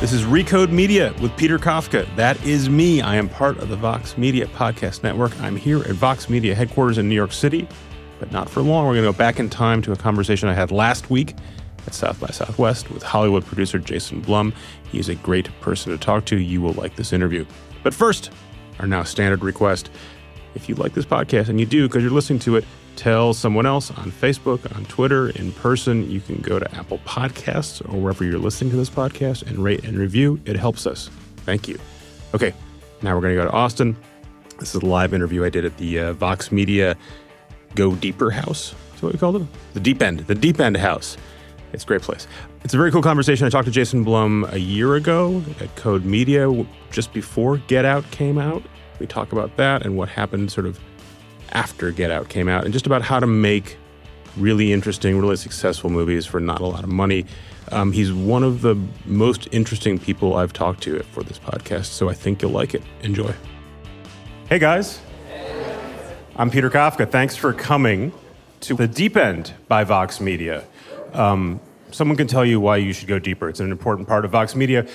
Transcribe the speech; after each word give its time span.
This 0.00 0.12
is 0.12 0.22
Recode 0.22 0.70
Media 0.70 1.12
with 1.20 1.36
Peter 1.36 1.58
Kafka. 1.58 2.06
That 2.14 2.40
is 2.46 2.70
me. 2.70 3.00
I 3.00 3.16
am 3.16 3.28
part 3.28 3.58
of 3.58 3.68
the 3.68 3.74
Vox 3.74 4.16
Media 4.16 4.46
Podcast 4.46 5.02
Network. 5.02 5.36
I'm 5.40 5.56
here 5.56 5.80
at 5.80 5.90
Vox 5.90 6.30
Media 6.30 6.54
headquarters 6.54 6.98
in 6.98 7.08
New 7.08 7.16
York 7.16 7.32
City, 7.32 7.66
but 8.20 8.30
not 8.30 8.48
for 8.48 8.62
long. 8.62 8.86
We're 8.86 8.92
going 8.92 9.06
to 9.06 9.10
go 9.10 9.18
back 9.18 9.40
in 9.40 9.50
time 9.50 9.82
to 9.82 9.90
a 9.90 9.96
conversation 9.96 10.48
I 10.48 10.54
had 10.54 10.70
last 10.70 11.10
week 11.10 11.34
at 11.84 11.94
South 11.94 12.20
by 12.20 12.28
Southwest 12.28 12.92
with 12.92 13.02
Hollywood 13.02 13.44
producer 13.44 13.80
Jason 13.80 14.20
Blum. 14.20 14.54
He 14.92 15.00
is 15.00 15.08
a 15.08 15.16
great 15.16 15.50
person 15.60 15.90
to 15.90 15.98
talk 15.98 16.26
to. 16.26 16.38
You 16.38 16.62
will 16.62 16.74
like 16.74 16.94
this 16.94 17.12
interview. 17.12 17.44
But 17.82 17.92
first, 17.92 18.30
our 18.78 18.86
now 18.86 19.02
standard 19.02 19.42
request. 19.42 19.90
If 20.54 20.68
you 20.68 20.76
like 20.76 20.94
this 20.94 21.06
podcast, 21.06 21.48
and 21.48 21.58
you 21.58 21.66
do 21.66 21.88
because 21.88 22.04
you're 22.04 22.12
listening 22.12 22.38
to 22.40 22.54
it, 22.54 22.64
tell 22.98 23.32
someone 23.32 23.64
else 23.64 23.92
on 23.92 24.10
Facebook, 24.10 24.74
on 24.76 24.84
Twitter, 24.86 25.30
in 25.30 25.52
person. 25.52 26.10
You 26.10 26.20
can 26.20 26.36
go 26.36 26.58
to 26.58 26.74
Apple 26.74 26.98
Podcasts 27.06 27.80
or 27.88 27.96
wherever 28.00 28.24
you're 28.24 28.40
listening 28.40 28.72
to 28.72 28.76
this 28.76 28.90
podcast 28.90 29.46
and 29.46 29.58
rate 29.58 29.84
and 29.84 29.96
review. 29.96 30.40
It 30.44 30.56
helps 30.56 30.84
us. 30.84 31.08
Thank 31.46 31.68
you. 31.68 31.78
Okay, 32.34 32.52
now 33.00 33.14
we're 33.14 33.20
going 33.20 33.36
to 33.36 33.40
go 33.40 33.48
to 33.48 33.52
Austin. 33.52 33.96
This 34.58 34.74
is 34.74 34.82
a 34.82 34.86
live 34.86 35.14
interview 35.14 35.44
I 35.44 35.48
did 35.48 35.64
at 35.64 35.76
the 35.76 36.00
uh, 36.00 36.12
Vox 36.14 36.50
Media 36.50 36.96
Go 37.76 37.94
Deeper 37.94 38.32
House. 38.32 38.74
That's 38.90 39.02
what 39.02 39.12
we 39.12 39.18
called 39.18 39.36
it? 39.36 39.46
The 39.74 39.80
Deep 39.80 40.02
End, 40.02 40.20
the 40.20 40.34
Deep 40.34 40.58
End 40.58 40.76
House. 40.76 41.16
It's 41.72 41.84
a 41.84 41.86
great 41.86 42.02
place. 42.02 42.26
It's 42.64 42.74
a 42.74 42.76
very 42.76 42.90
cool 42.90 43.02
conversation. 43.02 43.46
I 43.46 43.50
talked 43.50 43.66
to 43.66 43.70
Jason 43.70 44.02
Blum 44.02 44.44
a 44.50 44.58
year 44.58 44.96
ago 44.96 45.40
at 45.60 45.74
Code 45.76 46.04
Media, 46.04 46.50
just 46.90 47.12
before 47.12 47.58
Get 47.68 47.84
Out 47.84 48.10
came 48.10 48.38
out. 48.38 48.64
We 48.98 49.06
talk 49.06 49.30
about 49.30 49.56
that 49.56 49.86
and 49.86 49.96
what 49.96 50.08
happened 50.08 50.50
sort 50.50 50.66
of 50.66 50.80
after 51.52 51.90
Get 51.90 52.10
Out 52.10 52.28
came 52.28 52.48
out, 52.48 52.64
and 52.64 52.72
just 52.72 52.86
about 52.86 53.02
how 53.02 53.20
to 53.20 53.26
make 53.26 53.76
really 54.36 54.72
interesting, 54.72 55.18
really 55.18 55.36
successful 55.36 55.90
movies 55.90 56.26
for 56.26 56.40
not 56.40 56.60
a 56.60 56.66
lot 56.66 56.84
of 56.84 56.90
money. 56.90 57.26
Um, 57.72 57.92
he's 57.92 58.12
one 58.12 58.44
of 58.44 58.62
the 58.62 58.76
most 59.04 59.48
interesting 59.52 59.98
people 59.98 60.36
I've 60.36 60.52
talked 60.52 60.82
to 60.84 61.02
for 61.12 61.22
this 61.22 61.38
podcast, 61.38 61.86
so 61.86 62.08
I 62.08 62.14
think 62.14 62.40
you'll 62.42 62.52
like 62.52 62.74
it. 62.74 62.82
Enjoy. 63.02 63.34
Hey 64.48 64.58
guys, 64.58 65.00
I'm 66.36 66.50
Peter 66.50 66.70
Kafka. 66.70 67.10
Thanks 67.10 67.36
for 67.36 67.52
coming 67.52 68.12
to 68.60 68.74
The 68.74 68.88
Deep 68.88 69.16
End 69.16 69.52
by 69.68 69.84
Vox 69.84 70.20
Media. 70.20 70.64
Um, 71.12 71.60
someone 71.90 72.16
can 72.16 72.26
tell 72.26 72.44
you 72.44 72.60
why 72.60 72.76
you 72.76 72.92
should 72.92 73.08
go 73.08 73.18
deeper. 73.18 73.48
It's 73.48 73.60
an 73.60 73.70
important 73.70 74.08
part 74.08 74.24
of 74.24 74.30
Vox 74.30 74.54
Media. 74.54 74.86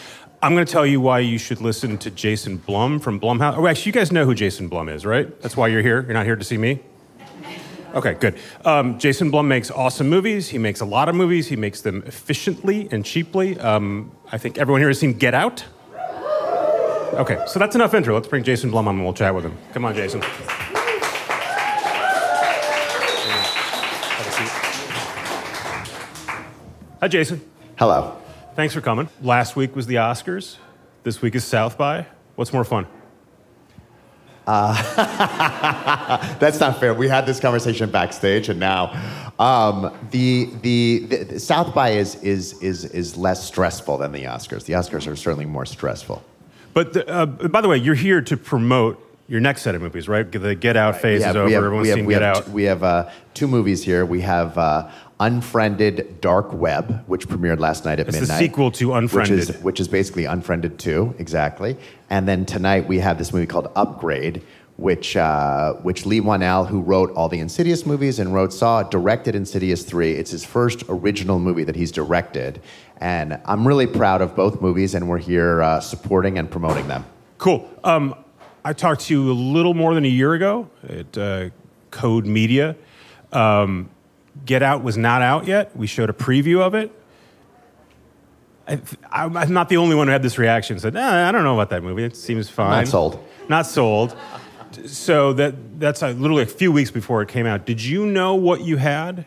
I'm 0.44 0.54
going 0.56 0.66
to 0.66 0.72
tell 0.72 0.86
you 0.86 1.00
why 1.00 1.20
you 1.20 1.38
should 1.38 1.62
listen 1.62 1.98
to 2.00 2.12
Jason 2.12 2.58
Blum 2.58 3.00
from 3.00 3.18
Blumhouse. 3.18 3.58
Oh, 3.58 3.66
actually, 3.66 3.92
you 3.92 3.94
guys 3.94 4.12
know 4.12 4.26
who 4.26 4.36
Jason 4.36 4.68
Blum 4.68 4.90
is, 4.90 5.06
right? 5.06 5.42
That's 5.42 5.56
why 5.56 5.70
you're 5.70 5.82
here. 5.82 6.02
You're 6.02 6.16
not 6.16 6.26
here 6.26 6.36
to 6.36 6.44
see 6.44 6.58
me. 6.58 6.82
Okay, 7.96 8.16
good. 8.16 8.38
Um, 8.66 9.00
Jason 9.00 9.32
Blum 9.32 9.48
makes 9.48 9.72
awesome 9.72 10.10
movies. 10.10 10.50
He 10.50 10.58
makes 10.58 10.82
a 10.82 10.86
lot 10.86 11.08
of 11.08 11.16
movies. 11.16 11.48
He 11.48 11.56
makes 11.56 11.80
them 11.80 12.04
efficiently 12.06 12.90
and 12.92 13.06
cheaply. 13.06 13.58
Um, 13.58 14.12
I 14.34 14.38
think 14.38 14.58
everyone 14.58 14.82
here 14.82 14.90
has 14.90 15.00
seen 15.00 15.14
Get 15.14 15.34
Out. 15.34 15.64
Okay, 17.14 17.42
so 17.48 17.58
that's 17.58 17.76
enough 17.76 17.94
intro. 17.94 18.14
Let's 18.14 18.28
bring 18.28 18.44
Jason 18.44 18.70
Blum 18.70 18.90
on 18.90 18.96
and 18.96 19.06
we'll 19.06 19.14
chat 19.14 19.34
with 19.34 19.46
him. 19.46 19.58
Come 19.72 19.86
on, 19.86 19.96
Jason. 19.96 20.22
Hi, 27.00 27.08
Jason. 27.08 27.42
Hello. 27.78 28.23
Thanks 28.56 28.74
for 28.74 28.82
coming. 28.82 29.10
Last 29.22 29.56
week 29.56 29.76
was 29.76 29.88
the 29.88 29.96
Oscars. 29.96 30.58
This 31.04 31.22
week 31.22 31.36
is 31.36 31.44
South 31.44 31.78
by. 31.78 32.06
What's 32.36 32.54
more 32.54 32.64
fun? 32.64 32.86
That's 34.46 36.60
not 36.60 36.80
fair. 36.80 36.94
We 36.94 37.08
had 37.08 37.26
this 37.26 37.40
conversation 37.40 37.90
backstage, 37.90 38.50
and 38.50 38.60
now 38.60 38.92
um, 39.40 39.94
the, 40.12 40.50
the 40.62 41.00
the 41.06 41.40
South 41.40 41.74
by 41.74 41.92
is 41.92 42.16
is 42.16 42.62
is 42.62 42.84
is 42.86 43.16
less 43.16 43.46
stressful 43.48 43.98
than 44.00 44.12
the 44.12 44.24
Oscars. 44.26 44.66
The 44.66 44.74
Oscars 44.74 45.10
are 45.10 45.16
certainly 45.16 45.46
more 45.46 45.66
stressful. 45.66 46.22
But 46.74 46.92
the, 46.94 47.08
uh, 47.08 47.26
by 47.26 47.62
the 47.62 47.70
way, 47.70 47.78
you're 47.78 47.96
here 47.96 48.22
to 48.22 48.36
promote 48.36 49.00
your 49.28 49.40
next 49.40 49.62
set 49.62 49.76
of 49.76 49.82
movies, 49.82 50.10
right? 50.10 50.30
The 50.30 50.56
Get 50.56 50.76
Out 50.76 51.00
phase 51.00 51.22
is 51.22 51.28
over. 51.28 51.44
have- 51.44 51.52
Everyone's 51.54 51.88
have- 51.88 51.96
seen 51.96 52.10
Get 52.10 52.22
have 52.22 52.38
Out. 52.38 52.46
t- 52.48 52.52
We 52.52 52.64
have 52.64 52.84
uh, 52.84 53.10
two 53.34 53.48
movies 53.48 53.82
here. 53.84 54.06
We 54.06 54.20
have 54.22 54.58
uh, 54.58 54.90
Unfriended 55.24 56.20
Dark 56.20 56.52
Web, 56.52 57.06
which 57.08 57.30
premiered 57.30 57.60
last 57.60 57.86
night 57.86 57.98
at 58.02 58.08
It's 58.10 58.18
the 58.18 58.22
midnight. 58.24 58.40
sequel 58.40 58.72
to 58.72 58.94
Unfriended. 58.94 59.40
Which 59.40 59.50
is, 59.50 59.64
which 59.64 59.80
is 59.80 59.88
basically 59.88 60.26
Unfriended 60.26 60.78
2, 60.78 61.16
exactly. 61.18 61.78
And 62.10 62.28
then 62.28 62.46
tonight 62.46 62.90
we 62.90 63.00
have 63.00 63.18
this 63.18 63.32
movie 63.32 63.46
called 63.46 63.72
Upgrade, 63.74 64.42
which, 64.76 65.16
uh, 65.16 65.76
which 65.76 66.06
Leigh 66.06 66.20
Whannell, 66.20 66.68
who 66.68 66.82
wrote 66.82 67.10
all 67.12 67.30
the 67.30 67.40
Insidious 67.40 67.86
movies 67.86 68.20
and 68.20 68.34
wrote 68.34 68.52
Saw, 68.52 68.84
directed 68.84 69.34
Insidious 69.34 69.86
3. 69.86 70.12
It's 70.12 70.32
his 70.32 70.44
first 70.44 70.84
original 70.90 71.40
movie 71.40 71.64
that 71.64 71.78
he's 71.78 71.94
directed. 71.94 72.62
And 72.98 73.40
I'm 73.46 73.66
really 73.66 73.88
proud 73.88 74.22
of 74.22 74.36
both 74.36 74.60
movies, 74.60 74.94
and 74.94 75.08
we're 75.08 75.20
here 75.20 75.62
uh, 75.62 75.80
supporting 75.80 76.38
and 76.38 76.52
promoting 76.52 76.90
them. 76.90 77.06
Cool. 77.38 77.70
Um, 77.86 78.14
I 78.66 78.74
talked 78.74 79.02
to 79.06 79.14
you 79.14 79.32
a 79.32 79.34
little 79.34 79.74
more 79.74 79.94
than 79.94 80.04
a 80.04 80.10
year 80.10 80.34
ago 80.34 80.70
at 80.88 81.18
uh, 81.18 81.50
Code 81.92 82.26
Media. 82.26 82.76
Um, 83.32 83.90
Get 84.46 84.64
Out 84.64 84.84
was 84.84 84.98
not 84.98 85.22
out 85.22 85.48
yet. 85.48 85.76
We 85.76 85.88
showed 85.88 86.10
a 86.10 86.14
preview 86.14 86.60
of 86.62 86.74
it. 86.74 86.92
I, 88.68 88.80
I'm 89.12 89.36
I'm 89.38 89.54
not 89.54 89.70
the 89.70 89.78
only 89.78 89.96
one 89.96 90.08
who 90.08 90.14
had 90.14 90.24
this 90.24 90.38
reaction. 90.38 90.80
Said, 90.80 90.96
eh, 90.96 91.30
I 91.30 91.32
don't 91.32 91.44
know 91.44 91.54
about 91.54 91.70
that 91.70 91.84
movie. 91.84 92.04
It 92.04 92.16
seems 92.16 92.50
fine. 92.50 92.84
Not 92.84 92.88
sold. 92.88 93.24
Not 93.50 93.66
sold. 93.66 94.16
So 94.86 95.34
that 95.34 95.80
that's 95.80 96.02
uh, 96.02 96.10
literally 96.12 96.44
a 96.44 96.48
few 96.48 96.72
weeks 96.72 96.90
before 96.90 97.22
it 97.22 97.30
came 97.30 97.46
out. 97.46 97.66
Did 97.66 97.84
you 97.84 98.06
know 98.06 98.36
what 98.36 98.62
you 98.62 98.78
had 98.78 99.26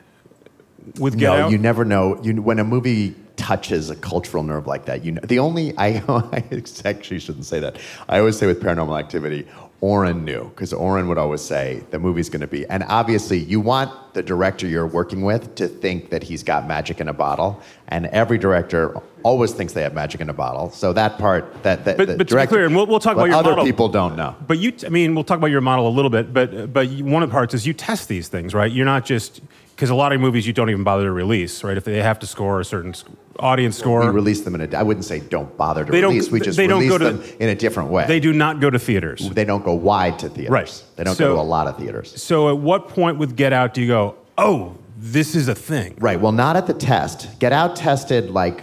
with 0.98 1.18
Get 1.18 1.30
Out? 1.30 1.38
no, 1.38 1.44
Out? 1.44 1.50
you 1.52 1.58
never 1.58 1.84
know. 1.84 2.20
You, 2.22 2.42
when 2.42 2.58
a 2.58 2.64
movie 2.64 3.14
touches 3.36 3.90
a 3.90 3.96
cultural 3.96 4.42
nerve 4.42 4.66
like 4.66 4.86
that, 4.86 5.04
you 5.04 5.12
know. 5.12 5.20
The 5.22 5.38
only 5.38 5.72
I, 5.78 6.02
I 6.08 6.62
actually 6.84 7.20
shouldn't 7.20 7.44
say 7.44 7.60
that. 7.60 7.76
I 8.08 8.18
always 8.18 8.38
say 8.38 8.46
with 8.46 8.60
Paranormal 8.60 8.98
Activity, 8.98 9.46
Oren 9.86 10.24
knew 10.24 10.44
because 10.50 10.72
Oren 10.72 11.06
would 11.08 11.16
always 11.18 11.40
say 11.42 11.84
the 11.90 11.98
movie's 12.00 12.28
going 12.28 12.40
to 12.40 12.48
be. 12.48 12.66
And 12.66 12.82
obviously, 12.88 13.38
you 13.38 13.60
want 13.60 13.90
the 14.14 14.22
director 14.22 14.66
you're 14.66 14.86
working 14.86 15.22
with 15.22 15.54
to 15.54 15.68
think 15.68 16.10
that 16.10 16.24
he's 16.24 16.42
got 16.42 16.66
magic 16.66 17.00
in 17.00 17.06
a 17.08 17.12
bottle, 17.12 17.60
and 17.88 18.06
every 18.06 18.36
director 18.36 18.98
always 19.22 19.52
thinks 19.52 19.74
they 19.74 19.82
have 19.82 19.94
magic 19.94 20.20
in 20.20 20.28
a 20.28 20.32
bottle. 20.32 20.70
So 20.70 20.92
that 20.94 21.18
part, 21.18 21.62
that, 21.62 21.84
that 21.84 21.96
But- 21.98 22.08
the 22.08 22.16
but 22.16 22.26
to 22.28 22.36
be 22.36 22.46
clear, 22.46 22.64
and 22.66 22.74
we'll- 22.74 22.86
we'll 22.88 22.98
talk 22.98 23.14
about 23.14 23.26
your 23.28 23.36
other 23.36 23.50
model. 23.50 23.64
people 23.64 23.88
don't 23.88 24.16
know. 24.16 24.34
But 24.46 24.58
you, 24.58 24.72
I 24.84 24.88
mean, 24.88 25.14
we'll 25.14 25.22
talk 25.24 25.38
about 25.38 25.52
your 25.52 25.60
model 25.60 25.86
a 25.86 25.94
little 25.98 26.10
bit, 26.10 26.32
but 26.34 26.72
but 26.72 26.88
one 27.14 27.22
of 27.22 27.28
the 27.28 27.32
parts 27.32 27.54
is 27.54 27.64
you 27.64 27.72
test 27.72 28.08
these 28.08 28.26
things, 28.26 28.54
right? 28.54 28.72
You're 28.72 28.86
not 28.86 29.04
just 29.04 29.40
because 29.76 29.90
a 29.90 29.94
lot 29.94 30.12
of 30.12 30.20
movies 30.22 30.46
you 30.46 30.54
don't 30.54 30.70
even 30.70 30.84
bother 30.84 31.04
to 31.04 31.12
release, 31.12 31.62
right? 31.62 31.76
If 31.76 31.84
they 31.84 32.00
have 32.02 32.18
to 32.20 32.26
score 32.26 32.60
a 32.60 32.64
certain 32.64 32.94
audience 33.38 33.76
score, 33.76 34.00
We 34.00 34.06
release 34.08 34.40
them 34.40 34.54
in 34.54 34.62
a. 34.72 34.76
I 34.78 34.82
wouldn't 34.82 35.04
say 35.04 35.20
don't 35.20 35.54
bother 35.58 35.84
to 35.84 35.92
They 35.92 36.00
don't- 36.00 36.12
release. 36.14 36.30
We 36.30 36.40
just 36.40 36.56
they 36.56 36.66
don't 36.66 36.80
release 36.80 36.98
go 36.98 36.98
to- 36.98 37.12
them 37.18 37.22
in 37.38 37.50
a 37.50 37.54
different 37.54 37.90
way. 37.90 38.06
they 38.08 38.18
do 38.18 38.32
not 38.32 38.58
go 38.60 38.70
to 38.70 38.78
theaters. 38.78 39.28
they 39.30 39.44
don't 39.44 39.62
go 39.64 39.74
wide 39.74 40.18
to 40.20 40.30
theaters. 40.30 40.50
Right. 40.50 40.82
They 40.96 41.04
don't 41.04 41.14
So- 41.14 41.28
go 41.28 41.34
to 41.36 41.40
a 41.40 41.42
lot 41.42 41.66
of 41.66 41.76
theaters. 41.76 42.14
So 42.20 42.48
at 42.48 42.56
what 42.58 42.88
point 42.88 43.18
with 43.18 43.36
Get 43.36 43.52
Out 43.52 43.74
do 43.74 43.82
you 43.82 43.86
go, 43.88 44.14
oh, 44.38 44.72
this 44.98 45.34
is 45.34 45.46
a 45.48 45.54
thing? 45.54 45.94
Right. 46.00 46.18
Well, 46.18 46.32
not 46.32 46.56
at 46.56 46.66
the 46.66 46.72
test. 46.74 47.38
Get 47.38 47.52
Out 47.52 47.76
tested 47.76 48.30
like 48.30 48.62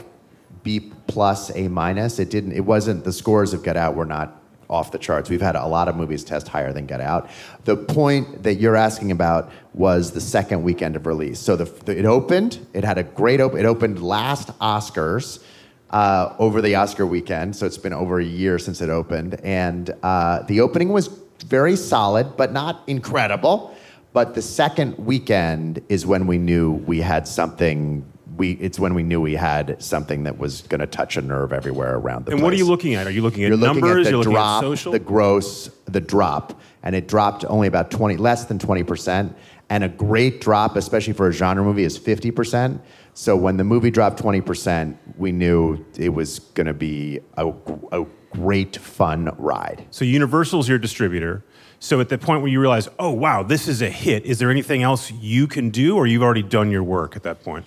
B 0.64 0.92
plus, 1.06 1.52
A 1.56 1.68
minus. 1.68 2.18
It 2.18 2.32
didn't. 2.32 2.54
It 2.54 2.66
wasn't. 2.66 3.04
The 3.04 3.12
scores 3.14 3.54
of 3.54 3.62
Get 3.64 3.78
Out 3.78 3.96
were 3.96 4.06
not 4.06 4.42
off 4.70 4.92
the 4.92 4.98
charts. 4.98 5.30
We've 5.30 5.42
had 5.42 5.56
a 5.56 5.66
lot 5.66 5.88
of 5.88 5.96
movies 5.96 6.24
test 6.24 6.48
higher 6.48 6.74
than 6.74 6.86
Get 6.86 7.02
Out. 7.02 7.30
The 7.66 7.76
point 7.76 8.44
that 8.44 8.56
you're 8.56 8.76
asking 8.76 9.12
about 9.12 9.52
was 9.74 10.12
the 10.12 10.22
second 10.22 10.64
weekend 10.64 10.96
of 10.96 11.06
release. 11.06 11.40
So 11.40 11.56
the, 11.56 11.66
the 11.86 11.98
it 11.98 12.06
opened. 12.06 12.66
It 12.74 12.84
had 12.84 12.98
a 12.98 13.04
great 13.04 13.40
open. 13.40 13.60
It 13.60 13.66
opened 13.66 14.04
last 14.04 14.48
Oscars. 14.60 15.44
Uh, 15.90 16.36
over 16.40 16.60
the 16.60 16.74
Oscar 16.74 17.06
weekend, 17.06 17.56
so 17.56 17.68
it's 17.68 17.78
been 17.78 17.94
over 17.94 18.20
a 18.20 18.26
year 18.26 18.58
since 18.58 18.82
it 18.82 18.90
opened, 18.90 19.40
and 19.44 19.94
uh, 20.02 20.42
the 20.48 20.60
opening 20.60 20.90
was 20.90 21.06
very 21.46 21.76
solid, 21.76 22.36
but 22.36 22.52
not 22.52 22.82
incredible. 22.88 23.76
But 24.12 24.34
the 24.34 24.42
second 24.42 24.98
weekend 24.98 25.84
is 25.90 26.04
when 26.04 26.26
we 26.26 26.40
knew 26.40 26.72
we 26.72 27.02
had 27.02 27.28
something. 27.28 28.12
We 28.38 28.54
it's 28.54 28.80
when 28.80 28.94
we 28.94 29.04
knew 29.04 29.20
we 29.22 29.34
had 29.36 29.82
something 29.84 30.24
that 30.24 30.38
was 30.38 30.62
going 30.64 30.80
to 30.80 30.88
touch 30.88 31.18
a 31.18 31.22
nerve 31.22 31.54
everywhere 31.54 31.96
around 31.96 32.26
the 32.26 32.32
And 32.32 32.40
place. 32.40 32.44
what 32.44 32.54
are 32.54 32.58
you 32.58 32.66
looking 32.66 32.94
at? 32.96 33.06
Are 33.06 33.12
you 33.12 33.22
looking 33.22 33.44
at 33.44 33.50
You're 33.50 33.58
looking 33.58 33.82
numbers? 33.82 34.00
at 34.00 34.04
the 34.06 34.10
You're 34.12 34.20
looking 34.20 34.34
drop, 34.34 34.64
at 34.64 34.68
social? 34.68 34.92
the 34.92 35.00
gross, 35.00 35.70
the 35.86 36.02
drop, 36.02 36.60
and 36.84 36.96
it 36.96 37.08
dropped 37.08 37.46
only 37.46 37.68
about 37.68 37.92
twenty, 37.92 38.18
less 38.18 38.46
than 38.46 38.60
twenty 38.60 38.84
percent. 38.84 39.36
And 39.70 39.84
a 39.84 39.90
great 39.90 40.42
drop, 40.42 40.76
especially 40.76 41.14
for 41.14 41.28
a 41.28 41.32
genre 41.32 41.64
movie, 41.64 41.84
is 41.84 41.98
fifty 41.98 42.32
percent. 42.32 42.82
So 43.14 43.36
when 43.36 43.58
the 43.58 43.64
movie 43.64 43.92
dropped 43.92 44.18
twenty 44.20 44.42
percent, 44.42 44.98
we 45.18 45.32
knew 45.32 45.86
it 45.98 46.10
was 46.10 46.40
going 46.40 46.68
to 46.68 46.74
be 46.74 47.20
a, 47.38 47.52
a 47.92 48.06
great 48.32 48.78
fun 48.78 49.30
ride. 49.38 49.86
so 49.92 50.06
Universal's 50.06 50.68
your 50.68 50.80
distributor. 50.80 51.44
So 51.80 52.00
at 52.00 52.08
the 52.10 52.18
point 52.18 52.42
where 52.42 52.50
you 52.50 52.60
realize, 52.62 52.88
oh 52.98 53.12
wow, 53.12 53.44
this 53.44 53.68
is 53.68 53.82
a 53.82 53.90
hit, 53.90 54.26
is 54.26 54.40
there 54.40 54.50
anything 54.50 54.82
else 54.84 55.12
you 55.12 55.48
can 55.48 55.70
do, 55.70 55.98
or 55.98 56.08
you've 56.08 56.24
already 56.24 56.42
done 56.42 56.72
your 56.72 56.82
work 56.84 57.16
at 57.18 57.24
that 57.24 57.44
point? 57.44 57.66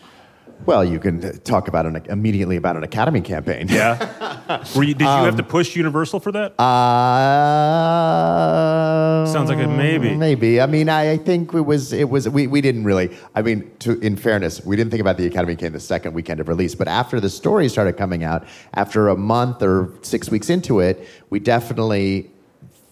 Well, 0.64 0.84
you 0.84 0.98
can 0.98 1.38
talk 1.40 1.68
about 1.68 1.86
an 1.86 1.96
immediately 2.08 2.56
about 2.56 2.76
an 2.76 2.82
Academy 2.82 3.20
campaign. 3.20 3.68
Yeah. 3.68 4.64
Were 4.76 4.82
you, 4.82 4.94
did 4.94 5.04
you 5.04 5.08
have 5.08 5.36
to 5.36 5.42
push 5.42 5.76
Universal 5.76 6.20
for 6.20 6.32
that? 6.32 6.58
Uh, 6.60 7.96
Sounds 9.26 9.48
like 9.50 9.58
a 9.58 9.68
maybe. 9.68 10.14
Maybe. 10.16 10.60
I 10.60 10.66
mean, 10.66 10.88
I, 10.88 11.12
I 11.12 11.16
think 11.18 11.52
it 11.54 11.60
was. 11.60 11.92
It 11.92 12.08
was. 12.08 12.28
We, 12.28 12.46
we 12.46 12.60
didn't 12.60 12.84
really. 12.84 13.16
I 13.34 13.42
mean, 13.42 13.70
to, 13.80 13.98
in 14.00 14.16
fairness, 14.16 14.64
we 14.64 14.76
didn't 14.76 14.90
think 14.90 15.00
about 15.00 15.18
the 15.18 15.26
Academy 15.26 15.54
campaign 15.54 15.72
the 15.72 15.80
second 15.80 16.14
weekend 16.14 16.40
of 16.40 16.48
release. 16.48 16.74
But 16.74 16.88
after 16.88 17.20
the 17.20 17.30
story 17.30 17.68
started 17.68 17.96
coming 17.96 18.24
out, 18.24 18.44
after 18.74 19.08
a 19.08 19.16
month 19.16 19.62
or 19.62 19.92
six 20.02 20.30
weeks 20.30 20.48
into 20.50 20.80
it, 20.80 21.06
we 21.30 21.38
definitely. 21.38 22.30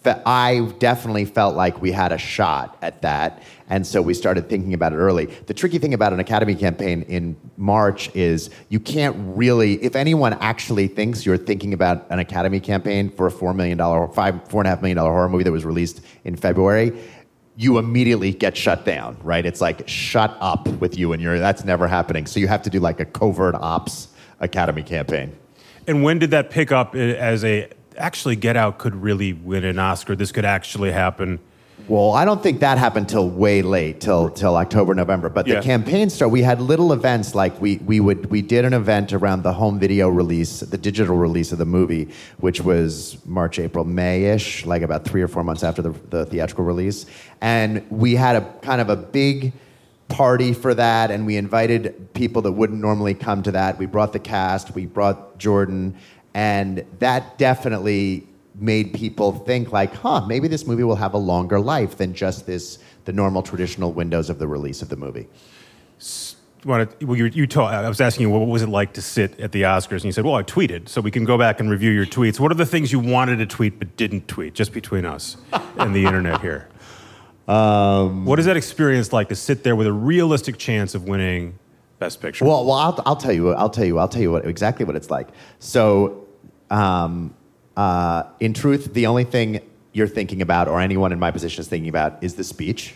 I 0.06 0.72
definitely 0.78 1.24
felt 1.24 1.56
like 1.56 1.80
we 1.80 1.92
had 1.92 2.12
a 2.12 2.18
shot 2.18 2.76
at 2.82 3.02
that. 3.02 3.42
And 3.68 3.86
so 3.86 4.02
we 4.02 4.12
started 4.12 4.48
thinking 4.48 4.74
about 4.74 4.92
it 4.92 4.96
early. 4.96 5.26
The 5.26 5.54
tricky 5.54 5.78
thing 5.78 5.94
about 5.94 6.12
an 6.12 6.20
Academy 6.20 6.54
campaign 6.54 7.02
in 7.02 7.36
March 7.56 8.14
is 8.14 8.50
you 8.68 8.78
can't 8.78 9.16
really, 9.36 9.82
if 9.82 9.96
anyone 9.96 10.34
actually 10.34 10.88
thinks 10.88 11.24
you're 11.24 11.38
thinking 11.38 11.72
about 11.72 12.06
an 12.10 12.18
Academy 12.18 12.60
campaign 12.60 13.10
for 13.10 13.26
a 13.26 13.32
$4 13.32 13.54
million, 13.56 13.78
five, 14.12 14.34
$4.5 14.48 14.82
million 14.82 14.98
horror 14.98 15.28
movie 15.28 15.44
that 15.44 15.52
was 15.52 15.64
released 15.64 16.02
in 16.24 16.36
February, 16.36 16.92
you 17.56 17.78
immediately 17.78 18.32
get 18.32 18.56
shut 18.56 18.84
down, 18.84 19.16
right? 19.22 19.46
It's 19.46 19.60
like, 19.60 19.88
shut 19.88 20.36
up 20.40 20.68
with 20.68 20.98
you 20.98 21.12
and 21.12 21.22
your, 21.22 21.38
that's 21.38 21.64
never 21.64 21.86
happening. 21.86 22.26
So 22.26 22.40
you 22.40 22.48
have 22.48 22.62
to 22.62 22.70
do 22.70 22.80
like 22.80 23.00
a 23.00 23.04
covert 23.04 23.54
ops 23.54 24.08
Academy 24.40 24.82
campaign. 24.82 25.34
and 25.86 26.02
when 26.02 26.18
did 26.18 26.32
that 26.32 26.50
pick 26.50 26.72
up 26.72 26.94
as 26.94 27.44
a 27.44 27.70
actually 27.96 28.36
Get 28.36 28.56
Out 28.56 28.78
could 28.78 28.94
really 28.94 29.32
win 29.32 29.64
an 29.64 29.78
Oscar? 29.78 30.16
This 30.16 30.32
could 30.32 30.44
actually 30.44 30.92
happen. 30.92 31.38
Well, 31.86 32.12
I 32.12 32.24
don't 32.24 32.42
think 32.42 32.60
that 32.60 32.78
happened 32.78 33.10
till 33.10 33.28
way 33.28 33.60
late, 33.60 34.00
till 34.00 34.30
till 34.30 34.56
October, 34.56 34.94
November. 34.94 35.28
But 35.28 35.44
the 35.44 35.54
Yeah. 35.54 35.60
campaign 35.60 36.08
started. 36.08 36.32
We 36.32 36.40
had 36.40 36.60
little 36.60 36.94
events 36.94 37.34
like 37.34 37.60
we 37.60 37.76
we 37.84 38.00
would 38.00 38.30
we 38.30 38.40
did 38.40 38.64
an 38.64 38.72
event 38.72 39.12
around 39.12 39.42
the 39.42 39.52
home 39.52 39.78
video 39.78 40.08
release, 40.08 40.60
the 40.60 40.78
digital 40.78 41.16
release 41.16 41.52
of 41.52 41.58
the 41.58 41.66
movie, 41.66 42.08
which 42.38 42.62
was 42.62 43.18
March, 43.26 43.58
April, 43.58 43.84
May 43.84 44.24
ish, 44.24 44.64
like 44.64 44.80
about 44.80 45.04
three 45.04 45.20
or 45.20 45.28
four 45.28 45.44
months 45.44 45.62
after 45.62 45.82
the, 45.82 45.92
the 46.08 46.24
theatrical 46.24 46.64
release, 46.64 47.04
and 47.42 47.82
we 47.90 48.14
had 48.14 48.36
a 48.36 48.42
kind 48.62 48.80
of 48.80 48.88
a 48.88 48.96
big 48.96 49.52
party 50.08 50.52
for 50.52 50.74
that 50.74 51.10
and 51.10 51.26
we 51.26 51.36
invited 51.36 52.12
people 52.12 52.42
that 52.42 52.52
wouldn't 52.52 52.78
normally 52.78 53.14
come 53.14 53.42
to 53.42 53.50
that 53.50 53.78
we 53.78 53.86
brought 53.86 54.12
the 54.12 54.18
cast 54.18 54.74
we 54.74 54.84
brought 54.84 55.38
jordan 55.38 55.96
and 56.34 56.84
that 56.98 57.38
definitely 57.38 58.26
made 58.56 58.92
people 58.92 59.32
think 59.32 59.72
like 59.72 59.92
huh 59.94 60.24
maybe 60.26 60.46
this 60.46 60.66
movie 60.66 60.84
will 60.84 60.94
have 60.96 61.14
a 61.14 61.18
longer 61.18 61.58
life 61.58 61.96
than 61.96 62.14
just 62.14 62.46
this 62.46 62.78
the 63.04 63.12
normal 63.12 63.42
traditional 63.42 63.92
windows 63.92 64.30
of 64.30 64.38
the 64.38 64.46
release 64.46 64.82
of 64.82 64.88
the 64.88 64.96
movie 64.96 65.28
well, 66.64 66.86
you, 66.98 67.26
you 67.26 67.46
told, 67.46 67.70
I 67.70 67.88
was 67.88 68.00
asking 68.00 68.22
you 68.22 68.30
what 68.30 68.46
was 68.46 68.62
it 68.62 68.68
like 68.68 68.94
to 68.94 69.02
sit 69.02 69.38
at 69.38 69.52
the 69.52 69.62
Oscars, 69.62 69.96
and 69.96 70.04
you 70.04 70.12
said, 70.12 70.24
"Well, 70.24 70.34
I 70.34 70.42
tweeted." 70.42 70.88
So 70.88 71.00
we 71.00 71.10
can 71.10 71.24
go 71.24 71.36
back 71.36 71.60
and 71.60 71.68
review 71.70 71.90
your 71.90 72.06
tweets. 72.06 72.40
What 72.40 72.50
are 72.50 72.54
the 72.54 72.66
things 72.66 72.90
you 72.90 72.98
wanted 72.98 73.36
to 73.36 73.46
tweet 73.46 73.78
but 73.78 73.96
didn't 73.96 74.28
tweet, 74.28 74.54
just 74.54 74.72
between 74.72 75.04
us 75.04 75.36
and 75.76 75.94
the 75.94 76.04
internet 76.04 76.40
here? 76.40 76.68
Um, 77.46 78.24
what 78.24 78.38
is 78.38 78.46
that 78.46 78.56
experience 78.56 79.12
like 79.12 79.28
to 79.28 79.36
sit 79.36 79.64
there 79.64 79.76
with 79.76 79.86
a 79.86 79.92
realistic 79.92 80.56
chance 80.56 80.94
of 80.94 81.06
winning 81.06 81.58
Best 81.98 82.22
Picture? 82.22 82.46
Well, 82.46 82.64
well, 82.64 82.78
I'll, 82.78 83.02
I'll 83.04 83.16
tell 83.16 83.34
you. 83.34 83.52
I'll 83.52 83.68
tell 83.68 83.84
you. 83.84 83.98
I'll 83.98 84.08
tell 84.08 84.22
you 84.22 84.32
what 84.32 84.46
exactly 84.46 84.86
what 84.86 84.96
it's 84.96 85.10
like. 85.10 85.28
So, 85.58 86.23
um, 86.70 87.34
uh, 87.76 88.24
in 88.40 88.54
truth, 88.54 88.92
the 88.94 89.06
only 89.06 89.24
thing 89.24 89.60
you're 89.92 90.08
thinking 90.08 90.42
about, 90.42 90.68
or 90.68 90.80
anyone 90.80 91.12
in 91.12 91.18
my 91.18 91.30
position 91.30 91.60
is 91.60 91.68
thinking 91.68 91.88
about, 91.88 92.22
is 92.22 92.34
the 92.34 92.44
speech 92.44 92.94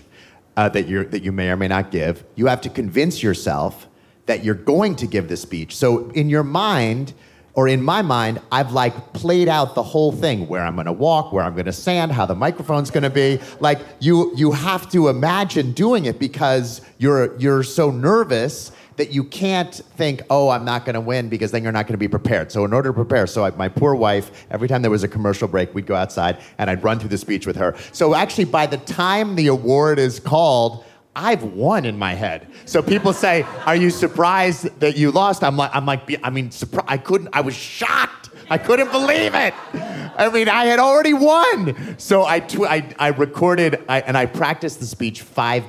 uh, 0.56 0.68
that 0.70 0.88
you 0.88 1.04
that 1.04 1.22
you 1.22 1.32
may 1.32 1.50
or 1.50 1.56
may 1.56 1.68
not 1.68 1.90
give. 1.90 2.24
You 2.34 2.46
have 2.46 2.60
to 2.62 2.70
convince 2.70 3.22
yourself 3.22 3.86
that 4.26 4.44
you're 4.44 4.54
going 4.54 4.96
to 4.96 5.06
give 5.06 5.28
the 5.28 5.36
speech. 5.36 5.76
So, 5.76 6.10
in 6.10 6.28
your 6.28 6.44
mind. 6.44 7.14
Or 7.54 7.66
in 7.66 7.82
my 7.82 8.02
mind, 8.02 8.40
I've 8.52 8.70
like 8.70 9.12
played 9.14 9.48
out 9.48 9.74
the 9.74 9.82
whole 9.82 10.12
thing 10.12 10.46
where 10.46 10.62
I'm 10.62 10.76
gonna 10.76 10.92
walk, 10.92 11.32
where 11.32 11.42
I'm 11.42 11.56
gonna 11.56 11.72
stand, 11.72 12.12
how 12.12 12.24
the 12.24 12.36
microphone's 12.36 12.88
gonna 12.88 13.10
be. 13.10 13.40
Like 13.58 13.80
you, 13.98 14.32
you 14.36 14.52
have 14.52 14.88
to 14.92 15.08
imagine 15.08 15.72
doing 15.72 16.04
it 16.04 16.20
because 16.20 16.82
you're 16.98 17.36
you're 17.38 17.64
so 17.64 17.90
nervous 17.90 18.70
that 18.98 19.12
you 19.12 19.24
can't 19.24 19.74
think, 19.74 20.22
oh, 20.28 20.50
I'm 20.50 20.64
not 20.64 20.84
going 20.84 20.94
to 20.94 21.00
win 21.00 21.28
because 21.28 21.50
then 21.52 21.62
you're 21.62 21.72
not 21.72 21.86
going 21.86 21.94
to 21.94 21.98
be 21.98 22.08
prepared. 22.08 22.52
So 22.52 22.64
in 22.64 22.72
order 22.72 22.90
to 22.90 22.92
prepare, 22.92 23.26
so 23.26 23.44
I, 23.44 23.50
my 23.52 23.68
poor 23.68 23.94
wife, 23.94 24.46
every 24.50 24.68
time 24.68 24.82
there 24.82 24.90
was 24.90 25.04
a 25.04 25.08
commercial 25.08 25.48
break, 25.48 25.74
we'd 25.74 25.86
go 25.86 25.94
outside 25.94 26.38
and 26.58 26.68
I'd 26.68 26.84
run 26.84 26.98
through 26.98 27.08
the 27.08 27.18
speech 27.18 27.46
with 27.46 27.56
her. 27.56 27.76
So 27.92 28.14
actually, 28.14 28.46
by 28.46 28.66
the 28.66 28.76
time 28.76 29.36
the 29.36 29.46
award 29.46 29.98
is 29.98 30.20
called, 30.20 30.84
I've 31.14 31.42
won 31.42 31.84
in 31.84 31.96
my 31.98 32.14
head. 32.14 32.48
So 32.64 32.82
people 32.82 33.12
say, 33.12 33.44
"Are 33.66 33.74
you 33.74 33.90
surprised 33.90 34.78
that 34.78 34.96
you 34.96 35.10
lost?" 35.10 35.42
I'm 35.42 35.56
like, 35.56 35.70
I'm 35.74 35.84
like, 35.84 36.20
I 36.22 36.30
mean, 36.30 36.50
surpri- 36.50 36.84
I 36.86 36.96
couldn't. 36.96 37.30
I 37.32 37.40
was 37.40 37.56
shocked. 37.56 38.30
I 38.50 38.56
couldn't 38.56 38.92
believe 38.92 39.34
it. 39.34 39.54
I 39.74 40.30
mean, 40.32 40.48
I 40.48 40.66
had 40.66 40.78
already 40.78 41.12
won. 41.12 41.96
So 41.98 42.24
I, 42.24 42.40
tw- 42.40 42.62
I, 42.62 42.94
I 42.98 43.08
recorded 43.08 43.82
I, 43.88 44.00
and 44.00 44.16
I 44.16 44.26
practiced 44.26 44.80
the 44.80 44.86
speech 44.86 45.22
five 45.22 45.64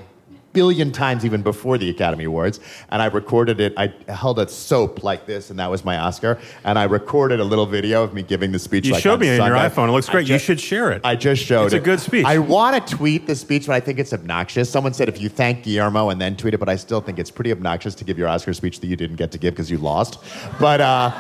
billion 0.53 0.91
times 0.91 1.25
even 1.25 1.41
before 1.41 1.77
the 1.77 1.89
Academy 1.89 2.23
Awards. 2.25 2.59
And 2.89 3.01
I 3.01 3.05
recorded 3.05 3.59
it. 3.59 3.73
I 3.77 3.93
held 4.07 4.39
a 4.39 4.47
soap 4.47 5.03
like 5.03 5.25
this, 5.25 5.49
and 5.49 5.59
that 5.59 5.69
was 5.69 5.85
my 5.85 5.97
Oscar. 5.97 6.39
And 6.63 6.77
I 6.79 6.83
recorded 6.83 7.39
a 7.39 7.43
little 7.43 7.65
video 7.65 8.03
of 8.03 8.13
me 8.13 8.23
giving 8.23 8.51
the 8.51 8.59
speech. 8.59 8.85
You 8.85 8.93
like 8.93 9.03
showed 9.03 9.19
me 9.19 9.29
on 9.29 9.47
your 9.47 9.57
iPhone. 9.57 9.89
It 9.89 9.91
looks 9.91 10.09
great. 10.09 10.25
ju- 10.27 10.33
you 10.33 10.39
should 10.39 10.59
share 10.59 10.91
it. 10.91 11.01
I 11.03 11.15
just 11.15 11.43
showed 11.43 11.63
it. 11.63 11.65
It's 11.67 11.73
a 11.75 11.79
good 11.79 11.99
speech. 11.99 12.25
I 12.25 12.37
want 12.39 12.87
to 12.87 12.95
tweet 12.95 13.27
the 13.27 13.35
speech, 13.35 13.67
but 13.67 13.73
I 13.73 13.79
think 13.79 13.99
it's 13.99 14.13
obnoxious. 14.13 14.69
Someone 14.69 14.93
said 14.93 15.09
if 15.09 15.21
you 15.21 15.29
thank 15.29 15.63
Guillermo 15.63 16.09
and 16.09 16.19
then 16.19 16.35
tweet 16.35 16.53
it, 16.53 16.57
but 16.59 16.69
I 16.69 16.75
still 16.75 17.01
think 17.01 17.19
it's 17.19 17.31
pretty 17.31 17.51
obnoxious 17.51 17.95
to 17.95 18.03
give 18.03 18.17
your 18.17 18.27
Oscar 18.27 18.53
speech 18.53 18.79
that 18.79 18.87
you 18.87 18.95
didn't 18.95 19.17
get 19.17 19.31
to 19.31 19.37
give 19.37 19.53
because 19.53 19.69
you 19.69 19.77
lost. 19.77 20.19
But 20.59 20.81
uh, 20.81 21.11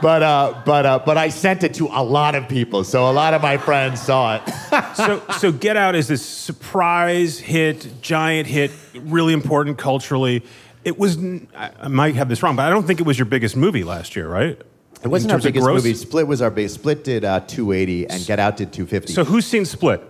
but 0.00 0.22
uh, 0.22 0.62
but 0.64 0.86
uh, 0.86 0.98
but 1.04 1.16
I 1.16 1.28
sent 1.28 1.62
it 1.64 1.74
to 1.74 1.86
a 1.88 2.02
lot 2.02 2.34
of 2.34 2.48
people, 2.48 2.84
so 2.84 3.10
a 3.10 3.12
lot 3.12 3.34
of 3.34 3.42
my 3.42 3.56
friends 3.56 4.00
saw 4.00 4.36
it. 4.36 4.94
so, 4.94 5.22
so 5.38 5.52
Get 5.52 5.76
Out 5.76 5.94
is 5.94 6.08
this 6.08 6.24
surprise 6.24 7.38
hit, 7.38 8.00
giant 8.02 8.46
hit, 8.46 8.70
really 9.00 9.32
important 9.32 9.78
culturally. 9.78 10.42
It 10.84 10.98
was, 10.98 11.18
I 11.54 11.88
might 11.88 12.14
have 12.14 12.28
this 12.28 12.42
wrong, 12.42 12.56
but 12.56 12.66
I 12.66 12.70
don't 12.70 12.86
think 12.86 13.00
it 13.00 13.06
was 13.06 13.18
your 13.18 13.26
biggest 13.26 13.56
movie 13.56 13.84
last 13.84 14.16
year, 14.16 14.28
right? 14.28 14.60
It 15.02 15.08
wasn't 15.08 15.32
our 15.32 15.38
biggest 15.40 15.66
movie. 15.66 15.94
Split 15.94 16.26
was 16.26 16.42
our 16.42 16.50
biggest. 16.50 16.76
Split 16.76 17.04
did 17.04 17.24
uh, 17.24 17.40
280, 17.40 18.08
and 18.08 18.26
Get 18.26 18.38
Out 18.38 18.56
did 18.56 18.72
250. 18.72 19.12
So 19.12 19.24
who's 19.24 19.46
seen 19.46 19.64
Split? 19.64 20.02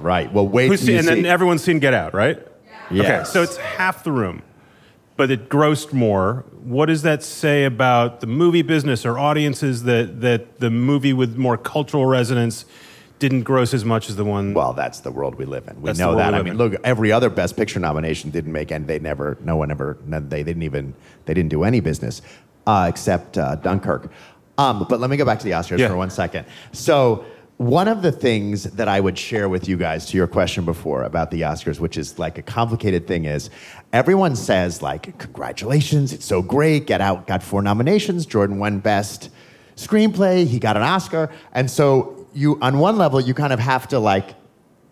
right. 0.00 0.32
Well, 0.32 0.48
wait 0.48 0.68
Who's 0.68 0.80
seen, 0.80 0.96
and 0.98 1.06
then 1.06 1.26
everyone's 1.26 1.62
seen 1.62 1.78
Get 1.78 1.94
Out, 1.94 2.14
right? 2.14 2.38
Okay, 2.38 2.96
Yes. 2.96 3.32
so 3.32 3.42
it's 3.42 3.56
half 3.58 4.02
the 4.02 4.10
room, 4.10 4.42
but 5.16 5.30
it 5.30 5.48
grossed 5.48 5.92
more. 5.92 6.44
What 6.64 6.86
does 6.86 7.02
that 7.02 7.22
say 7.22 7.64
about 7.64 8.20
the 8.20 8.26
movie 8.26 8.62
business 8.62 9.06
or 9.06 9.18
audiences 9.18 9.84
that, 9.84 10.20
that 10.22 10.58
the 10.58 10.70
movie 10.70 11.12
with 11.12 11.36
more 11.36 11.56
cultural 11.56 12.06
resonance 12.06 12.64
didn't 13.20 13.42
gross 13.42 13.72
as 13.72 13.84
much 13.84 14.08
as 14.10 14.16
the 14.16 14.24
one? 14.24 14.52
Well, 14.54 14.72
that's 14.72 15.00
the 15.00 15.12
world 15.12 15.36
we 15.36 15.44
live 15.44 15.68
in. 15.68 15.80
We 15.80 15.86
That's 15.88 15.98
the 15.98 16.04
know 16.06 16.08
world 16.16 16.20
that. 16.20 16.30
we 16.32 16.34
I 16.34 16.38
live 16.38 16.44
mean, 16.46 16.52
in. 16.54 16.58
look, 16.58 16.74
every 16.82 17.12
other 17.12 17.30
Best 17.30 17.56
Picture 17.56 17.78
nomination 17.78 18.30
didn't 18.30 18.52
make, 18.52 18.72
and 18.72 18.86
they 18.86 18.98
never, 18.98 19.38
no 19.42 19.56
one 19.56 19.70
ever, 19.70 19.98
no, 20.06 20.18
they 20.18 20.42
didn't 20.42 20.62
even, 20.64 20.94
they 21.26 21.34
didn't 21.34 21.50
do 21.50 21.62
any 21.62 21.78
business 21.80 22.22
uh, 22.66 22.86
except 22.88 23.38
uh, 23.38 23.54
Dunkirk. 23.56 24.10
Um, 24.58 24.84
but 24.88 24.98
let 25.00 25.08
me 25.10 25.16
go 25.16 25.24
back 25.24 25.38
to 25.38 25.44
the 25.44 25.52
Oscars 25.52 25.78
Yeah. 25.78 25.88
for 25.88 25.96
one 25.96 26.10
second. 26.10 26.46
So, 26.72 27.24
one 27.56 27.88
of 27.88 28.00
the 28.00 28.10
things 28.12 28.64
that 28.64 28.88
I 28.88 29.00
would 29.00 29.18
share 29.18 29.48
with 29.50 29.68
you 29.68 29.76
guys 29.76 30.06
to 30.06 30.16
your 30.16 30.26
question 30.26 30.64
before 30.64 31.02
about 31.02 31.30
the 31.30 31.42
Oscars, 31.42 31.78
which 31.78 31.98
is 31.98 32.18
like 32.18 32.38
a 32.38 32.42
complicated 32.42 33.06
thing, 33.06 33.26
is 33.26 33.50
everyone 33.92 34.34
says 34.34 34.80
like, 34.80 35.18
"Congratulations, 35.18 36.14
it's 36.14 36.24
so 36.24 36.40
great! 36.40 36.86
Get 36.86 37.02
Out 37.02 37.26
got 37.26 37.42
four 37.42 37.60
nominations. 37.60 38.24
Jordan 38.24 38.58
won 38.58 38.78
Best 38.78 39.28
Screenplay. 39.76 40.46
He 40.46 40.58
got 40.58 40.76
an 40.78 40.82
Oscar." 40.82 41.30
And 41.52 41.70
so 41.70 42.19
you, 42.32 42.58
on 42.60 42.78
one 42.78 42.96
level, 42.96 43.20
you 43.20 43.34
kind 43.34 43.52
of 43.52 43.58
have 43.58 43.88
to 43.88 43.98
like 43.98 44.34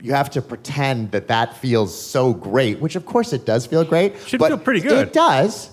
you 0.00 0.12
have 0.12 0.30
to 0.30 0.42
pretend 0.42 1.10
that 1.10 1.28
that 1.28 1.56
feels 1.56 1.98
so 1.98 2.32
great, 2.32 2.80
which 2.80 2.96
of 2.96 3.04
course 3.04 3.32
it 3.32 3.44
does 3.44 3.66
feel 3.66 3.84
great. 3.84 4.16
Should 4.26 4.40
feel 4.40 4.58
pretty 4.58 4.80
good. 4.80 5.08
It 5.08 5.12
does. 5.12 5.70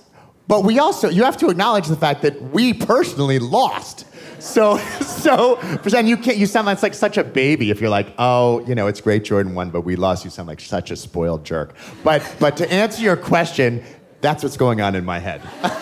But 0.48 0.64
we 0.64 0.80
also 0.80 1.10
you 1.10 1.24
have 1.24 1.38
to 1.38 1.50
acknowledge 1.50 1.88
the 1.88 1.96
fact 1.96 2.22
that 2.24 2.42
we 2.42 2.74
personally 2.74 3.40
lost. 3.40 4.06
So 4.40 4.78
so 5.02 5.56
pretend 5.58 6.10
you 6.10 6.18
can't 6.18 6.38
you 6.38 6.46
sound 6.46 6.68
like, 6.68 6.82
like 6.82 6.94
such 6.94 7.18
a 7.18 7.24
baby 7.24 7.72
if 7.72 7.82
you're 7.82 7.90
like, 7.90 8.14
oh, 8.18 8.66
you 8.68 8.76
know, 8.76 8.88
it's 8.88 9.02
great 9.02 9.24
Jordan 9.24 9.56
won, 9.56 9.70
but 9.70 9.82
we 9.82 9.96
lost. 9.96 10.24
You 10.24 10.32
sound 10.32 10.48
like 10.48 10.60
such 10.60 10.92
a 10.92 10.96
spoiled 10.96 11.46
jerk. 11.46 11.76
But 12.04 12.36
but 12.40 12.58
to 12.58 12.72
answer 12.72 13.02
your 13.02 13.18
question, 13.18 13.84
that's 14.26 14.42
what's 14.42 14.58
going 14.58 14.82
on 14.82 14.96
in 14.96 15.06
my 15.06 15.20
head. 15.20 15.42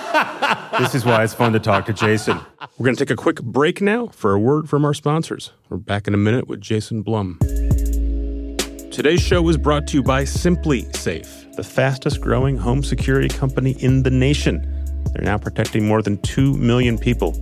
This 0.79 0.95
is 0.95 1.05
why 1.05 1.23
it's 1.23 1.35
fun 1.35 1.53
to 1.53 1.59
talk 1.59 1.85
to 1.85 1.93
Jason. 1.93 2.39
We're 2.77 2.85
going 2.85 2.95
to 2.95 3.05
take 3.05 3.12
a 3.12 3.15
quick 3.15 3.41
break 3.43 3.79
now 3.79 4.07
for 4.07 4.33
a 4.33 4.39
word 4.39 4.67
from 4.67 4.85
our 4.85 4.93
sponsors. 4.95 5.51
We're 5.69 5.77
back 5.77 6.07
in 6.07 6.15
a 6.15 6.17
minute 6.17 6.47
with 6.47 6.62
Jason 6.62 7.03
Blum. 7.03 7.38
Today's 8.91 9.21
show 9.21 9.43
was 9.43 9.55
brought 9.55 9.85
to 9.88 9.97
you 9.97 10.03
by 10.03 10.23
SimpliSafe, 10.23 11.55
the 11.55 11.63
fastest 11.63 12.21
growing 12.21 12.57
home 12.57 12.83
security 12.83 13.29
company 13.29 13.71
in 13.83 14.01
the 14.01 14.09
nation. 14.09 14.62
They're 15.13 15.23
now 15.23 15.38
protecting 15.38 15.88
more 15.88 16.01
than 16.01 16.19
2 16.23 16.57
million 16.57 16.97
people. 16.97 17.35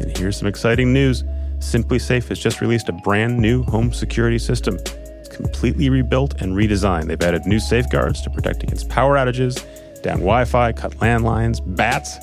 And 0.00 0.16
here's 0.16 0.38
some 0.38 0.48
exciting 0.48 0.92
news 0.92 1.24
SimpliSafe 1.58 2.28
has 2.28 2.38
just 2.38 2.62
released 2.62 2.88
a 2.88 2.92
brand 2.92 3.38
new 3.38 3.62
home 3.64 3.92
security 3.92 4.38
system. 4.38 4.76
It's 4.76 5.28
completely 5.28 5.90
rebuilt 5.90 6.40
and 6.40 6.54
redesigned. 6.54 7.08
They've 7.08 7.22
added 7.22 7.44
new 7.44 7.60
safeguards 7.60 8.22
to 8.22 8.30
protect 8.30 8.62
against 8.62 8.88
power 8.88 9.16
outages, 9.16 9.62
down 10.02 10.18
Wi 10.18 10.44
Fi, 10.44 10.72
cut 10.72 10.92
landlines, 10.98 11.60
bats. 11.76 12.16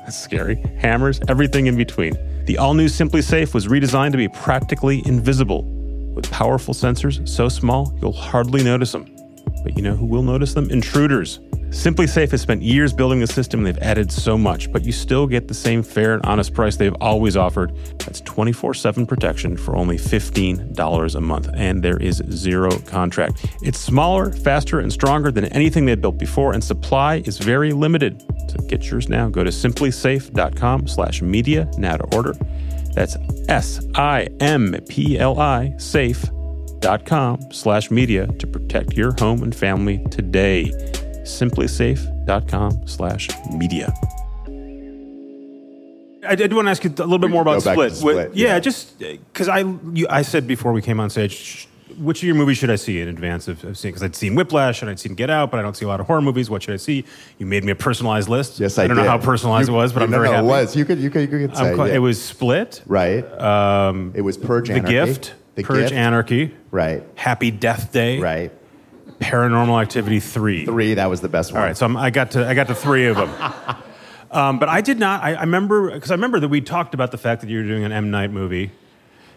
that's 0.00 0.16
scary, 0.16 0.56
hammers, 0.78 1.20
everything 1.28 1.66
in 1.66 1.76
between. 1.76 2.14
The 2.46 2.58
all 2.58 2.74
new 2.74 2.86
SimpliSafe 2.86 3.54
was 3.54 3.66
redesigned 3.66 4.12
to 4.12 4.18
be 4.18 4.28
practically 4.28 5.02
invisible 5.06 5.64
with 6.14 6.30
powerful 6.30 6.74
sensors 6.74 7.26
so 7.28 7.48
small 7.48 7.96
you'll 8.00 8.12
hardly 8.12 8.62
notice 8.62 8.92
them. 8.92 9.06
But 9.62 9.76
you 9.76 9.82
know 9.82 9.96
who 9.96 10.06
will 10.06 10.22
notice 10.22 10.54
them? 10.54 10.70
Intruders. 10.70 11.40
SimpliSafe 11.74 12.30
has 12.30 12.40
spent 12.40 12.62
years 12.62 12.92
building 12.92 13.18
the 13.18 13.26
system 13.26 13.60
and 13.60 13.66
they've 13.66 13.82
added 13.82 14.10
so 14.10 14.38
much, 14.38 14.70
but 14.70 14.84
you 14.84 14.92
still 14.92 15.26
get 15.26 15.48
the 15.48 15.54
same 15.54 15.82
fair 15.82 16.14
and 16.14 16.24
honest 16.24 16.54
price 16.54 16.76
they've 16.76 16.94
always 17.00 17.36
offered. 17.36 17.76
That's 17.98 18.20
24 18.20 18.74
7 18.74 19.04
protection 19.06 19.56
for 19.56 19.74
only 19.74 19.98
$15 19.98 21.14
a 21.14 21.20
month, 21.20 21.50
and 21.52 21.82
there 21.82 21.96
is 21.96 22.22
zero 22.30 22.70
contract. 22.86 23.44
It's 23.60 23.78
smaller, 23.78 24.32
faster, 24.32 24.78
and 24.78 24.92
stronger 24.92 25.32
than 25.32 25.46
anything 25.46 25.84
they've 25.84 26.00
built 26.00 26.16
before, 26.16 26.52
and 26.52 26.62
supply 26.62 27.16
is 27.26 27.38
very 27.38 27.72
limited. 27.72 28.22
So 28.48 28.64
get 28.68 28.88
yours 28.88 29.08
now. 29.08 29.28
Go 29.28 29.42
to 29.42 29.50
simplisafe.com 29.50 30.86
slash 30.86 31.22
media 31.22 31.68
now 31.76 31.96
to 31.96 32.04
order. 32.14 32.34
That's 32.94 33.16
S 33.48 33.84
I 33.96 34.28
M 34.38 34.76
P 34.88 35.18
L 35.18 35.40
I 35.40 35.74
safe.com 35.78 37.40
slash 37.50 37.90
media 37.90 38.28
to 38.28 38.46
protect 38.46 38.92
your 38.92 39.12
home 39.18 39.42
and 39.42 39.52
family 39.52 39.98
today 40.12 40.70
simplisafe.com 41.24 42.86
slash 42.86 43.28
media. 43.52 43.92
I 46.26 46.34
did 46.36 46.52
want 46.54 46.66
to 46.66 46.70
ask 46.70 46.82
you 46.84 46.90
a 46.90 47.02
little 47.02 47.18
bit 47.18 47.30
more 47.30 47.42
about 47.42 47.60
Split. 47.62 47.92
Split, 47.92 48.16
What- 48.16 48.36
yeah, 48.36 48.48
yeah. 48.54 48.60
just 48.60 48.98
because 48.98 49.48
I 49.48 49.58
you, 49.92 50.06
I 50.08 50.22
said 50.22 50.46
before 50.46 50.72
we 50.72 50.80
came 50.80 50.98
on 50.98 51.10
stage, 51.10 51.68
which 51.98 52.22
of 52.22 52.26
your 52.26 52.34
movies 52.34 52.56
should 52.56 52.70
I 52.70 52.76
see 52.76 52.98
in 53.00 53.08
advance 53.08 53.46
of, 53.46 53.62
of 53.62 53.76
seeing? 53.76 53.92
Because 53.92 54.02
I'd 54.02 54.16
seen 54.16 54.34
Whiplash 54.34 54.80
and 54.80 54.90
I'd 54.90 54.98
seen 54.98 55.14
Get 55.14 55.28
Out, 55.28 55.50
but 55.50 55.60
I 55.60 55.62
don't 55.62 55.76
see 55.76 55.84
a 55.84 55.88
lot 55.88 56.00
of 56.00 56.06
horror 56.06 56.22
movies. 56.22 56.48
What 56.48 56.62
should 56.62 56.72
I 56.72 56.78
see? 56.78 57.04
You 57.38 57.44
made 57.44 57.62
me 57.62 57.72
a 57.72 57.76
personalized 57.76 58.30
list. 58.30 58.58
Yes, 58.58 58.78
I, 58.78 58.86
don't 58.86 58.96
did. 58.96 59.02
know 59.02 59.08
how 59.10 59.18
personalized 59.18 59.68
You- 59.68 59.74
it 59.74 59.76
was, 59.78 59.92
but 59.92 60.02
I'm 60.02 60.10
no, 60.10 60.16
very 60.16 60.28
no, 60.30 60.32
happy. 60.36 60.46
It 60.46 60.48
was. 60.48 60.74
You 60.76 60.84
could, 60.86 60.98
you 60.98 61.10
could, 61.10 61.30
you 61.30 61.46
could 61.48 61.56
say 61.56 61.72
I'm 61.72 61.78
yeah. 61.78 61.94
It 61.94 61.98
was 61.98 62.22
Split, 62.22 62.82
right. 62.86 63.22
um, 63.40 64.12
it 64.14 64.22
was 64.22 64.38
Purge 64.38 64.68
The 64.68 64.74
Anarchy. 64.76 64.92
Gift, 64.92 65.34
The 65.56 65.62
Purge 65.62 65.80
Gift. 65.82 65.92
Anarchy, 65.92 66.54
Right. 66.70 67.02
Happy 67.16 67.50
Death 67.50 67.92
Day, 67.92 68.18
Right. 68.18 68.50
Paranormal 69.20 69.80
Activity 69.80 70.20
Three. 70.20 70.64
Three. 70.64 70.94
That 70.94 71.08
was 71.10 71.20
the 71.20 71.28
best 71.28 71.52
one. 71.52 71.60
All 71.62 71.66
right, 71.68 71.76
so 71.76 71.86
I'm, 71.86 71.96
I 71.96 72.10
got 72.10 72.32
to 72.32 72.46
I 72.46 72.54
got 72.54 72.66
to 72.68 72.74
three 72.74 73.06
of 73.06 73.16
them. 73.16 73.30
Um, 74.30 74.58
but 74.58 74.68
I 74.68 74.80
did 74.80 74.98
not. 74.98 75.22
I, 75.22 75.34
I 75.34 75.40
remember 75.42 75.92
because 75.92 76.10
I 76.10 76.14
remember 76.14 76.40
that 76.40 76.48
we 76.48 76.60
talked 76.60 76.92
about 76.92 77.12
the 77.12 77.18
fact 77.18 77.40
that 77.42 77.48
you 77.50 77.58
were 77.58 77.62
doing 77.68 77.84
an 77.84 77.92
M 77.92 78.10
Night 78.10 78.32
movie, 78.32 78.72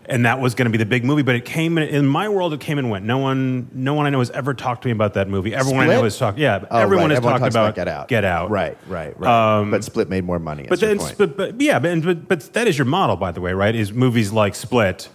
and 0.05 0.25
that 0.25 0.39
was 0.39 0.55
going 0.55 0.65
to 0.65 0.71
be 0.71 0.79
the 0.79 0.87
big 0.87 1.05
movie. 1.05 1.21
But 1.21 1.35
it 1.35 1.45
came 1.45 1.77
in, 1.77 1.87
in 1.87 2.07
my 2.07 2.27
world. 2.29 2.51
It 2.51 2.61
came 2.61 2.79
and 2.79 2.89
went. 2.89 3.05
No 3.05 3.19
one, 3.19 3.69
no 3.73 3.93
one 3.93 4.07
I 4.07 4.09
know 4.09 4.17
has 4.17 4.31
ever 4.31 4.55
talked 4.55 4.81
to 4.81 4.87
me 4.87 4.93
about 4.93 5.13
that 5.13 5.29
movie. 5.29 5.53
Everyone 5.53 5.81
I 5.81 5.85
Split? 5.85 5.97
know 5.97 6.03
has 6.05 6.17
talked. 6.17 6.37
Yeah, 6.39 6.65
Oh, 6.71 6.79
everyone 6.79 7.03
right. 7.03 7.11
has 7.11 7.17
Everyone 7.17 7.33
talked 7.33 7.41
talks 7.43 7.53
about, 7.53 7.75
Get 7.75 7.87
Out. 7.87 8.07
Get 8.07 8.25
Out. 8.25 8.49
Right. 8.49 8.75
Right. 8.87 9.19
Right. 9.19 9.59
Um, 9.59 9.69
but 9.69 9.83
Split 9.83 10.09
made 10.09 10.23
more 10.23 10.39
money. 10.39 10.65
But 10.67 10.79
then, 10.79 10.97
but, 11.15 11.37
but 11.37 11.61
yeah, 11.61 11.77
but, 11.77 12.01
but 12.01 12.27
but 12.27 12.53
that 12.53 12.67
is 12.67 12.75
your 12.75 12.85
model, 12.85 13.17
by 13.17 13.31
the 13.31 13.39
way, 13.39 13.53
right? 13.53 13.75
Is 13.75 13.93
movies 13.93 14.31
like 14.31 14.55
Split 14.55 15.09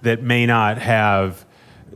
that 0.00 0.22
may 0.22 0.46
not 0.46 0.78
have 0.78 1.44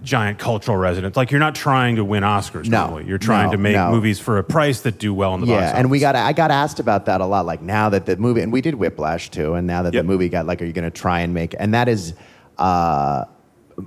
giant 0.02 0.38
cultural 0.38 0.76
resonance. 0.76 1.16
Like 1.16 1.30
you're 1.30 1.40
not 1.40 1.54
trying 1.54 1.96
to 1.96 2.04
win 2.04 2.22
Oscars. 2.22 2.68
No, 2.68 2.86
normally. 2.86 3.06
you're 3.06 3.18
trying 3.18 3.46
no, 3.46 3.52
to 3.52 3.58
make 3.58 3.74
no. 3.74 3.90
movies 3.90 4.18
for 4.18 4.38
a 4.38 4.44
price 4.44 4.80
that 4.82 4.98
do 4.98 5.12
well 5.12 5.34
in 5.34 5.40
the 5.40 5.46
box 5.46 5.60
yeah, 5.60 5.68
office. 5.68 5.78
and 5.78 5.90
we 5.90 5.98
got 5.98 6.16
I 6.16 6.32
got 6.32 6.50
asked 6.50 6.80
about 6.80 7.06
that 7.06 7.20
a 7.20 7.26
lot. 7.26 7.46
Like 7.46 7.62
now 7.62 7.88
that 7.90 8.06
the 8.06 8.16
movie, 8.16 8.40
and 8.40 8.52
we 8.52 8.60
did 8.60 8.74
Whiplash 8.74 9.30
too, 9.30 9.54
and 9.54 9.66
now 9.66 9.82
that 9.82 9.92
Yep. 9.94 10.04
the 10.04 10.06
movie 10.06 10.28
got 10.28 10.46
like, 10.46 10.62
are 10.62 10.64
you 10.64 10.72
going 10.72 10.90
to 10.90 10.96
try 10.96 11.20
and 11.20 11.34
make? 11.34 11.54
And 11.58 11.74
that 11.74 11.88
is, 11.88 12.14
uh, 12.58 13.24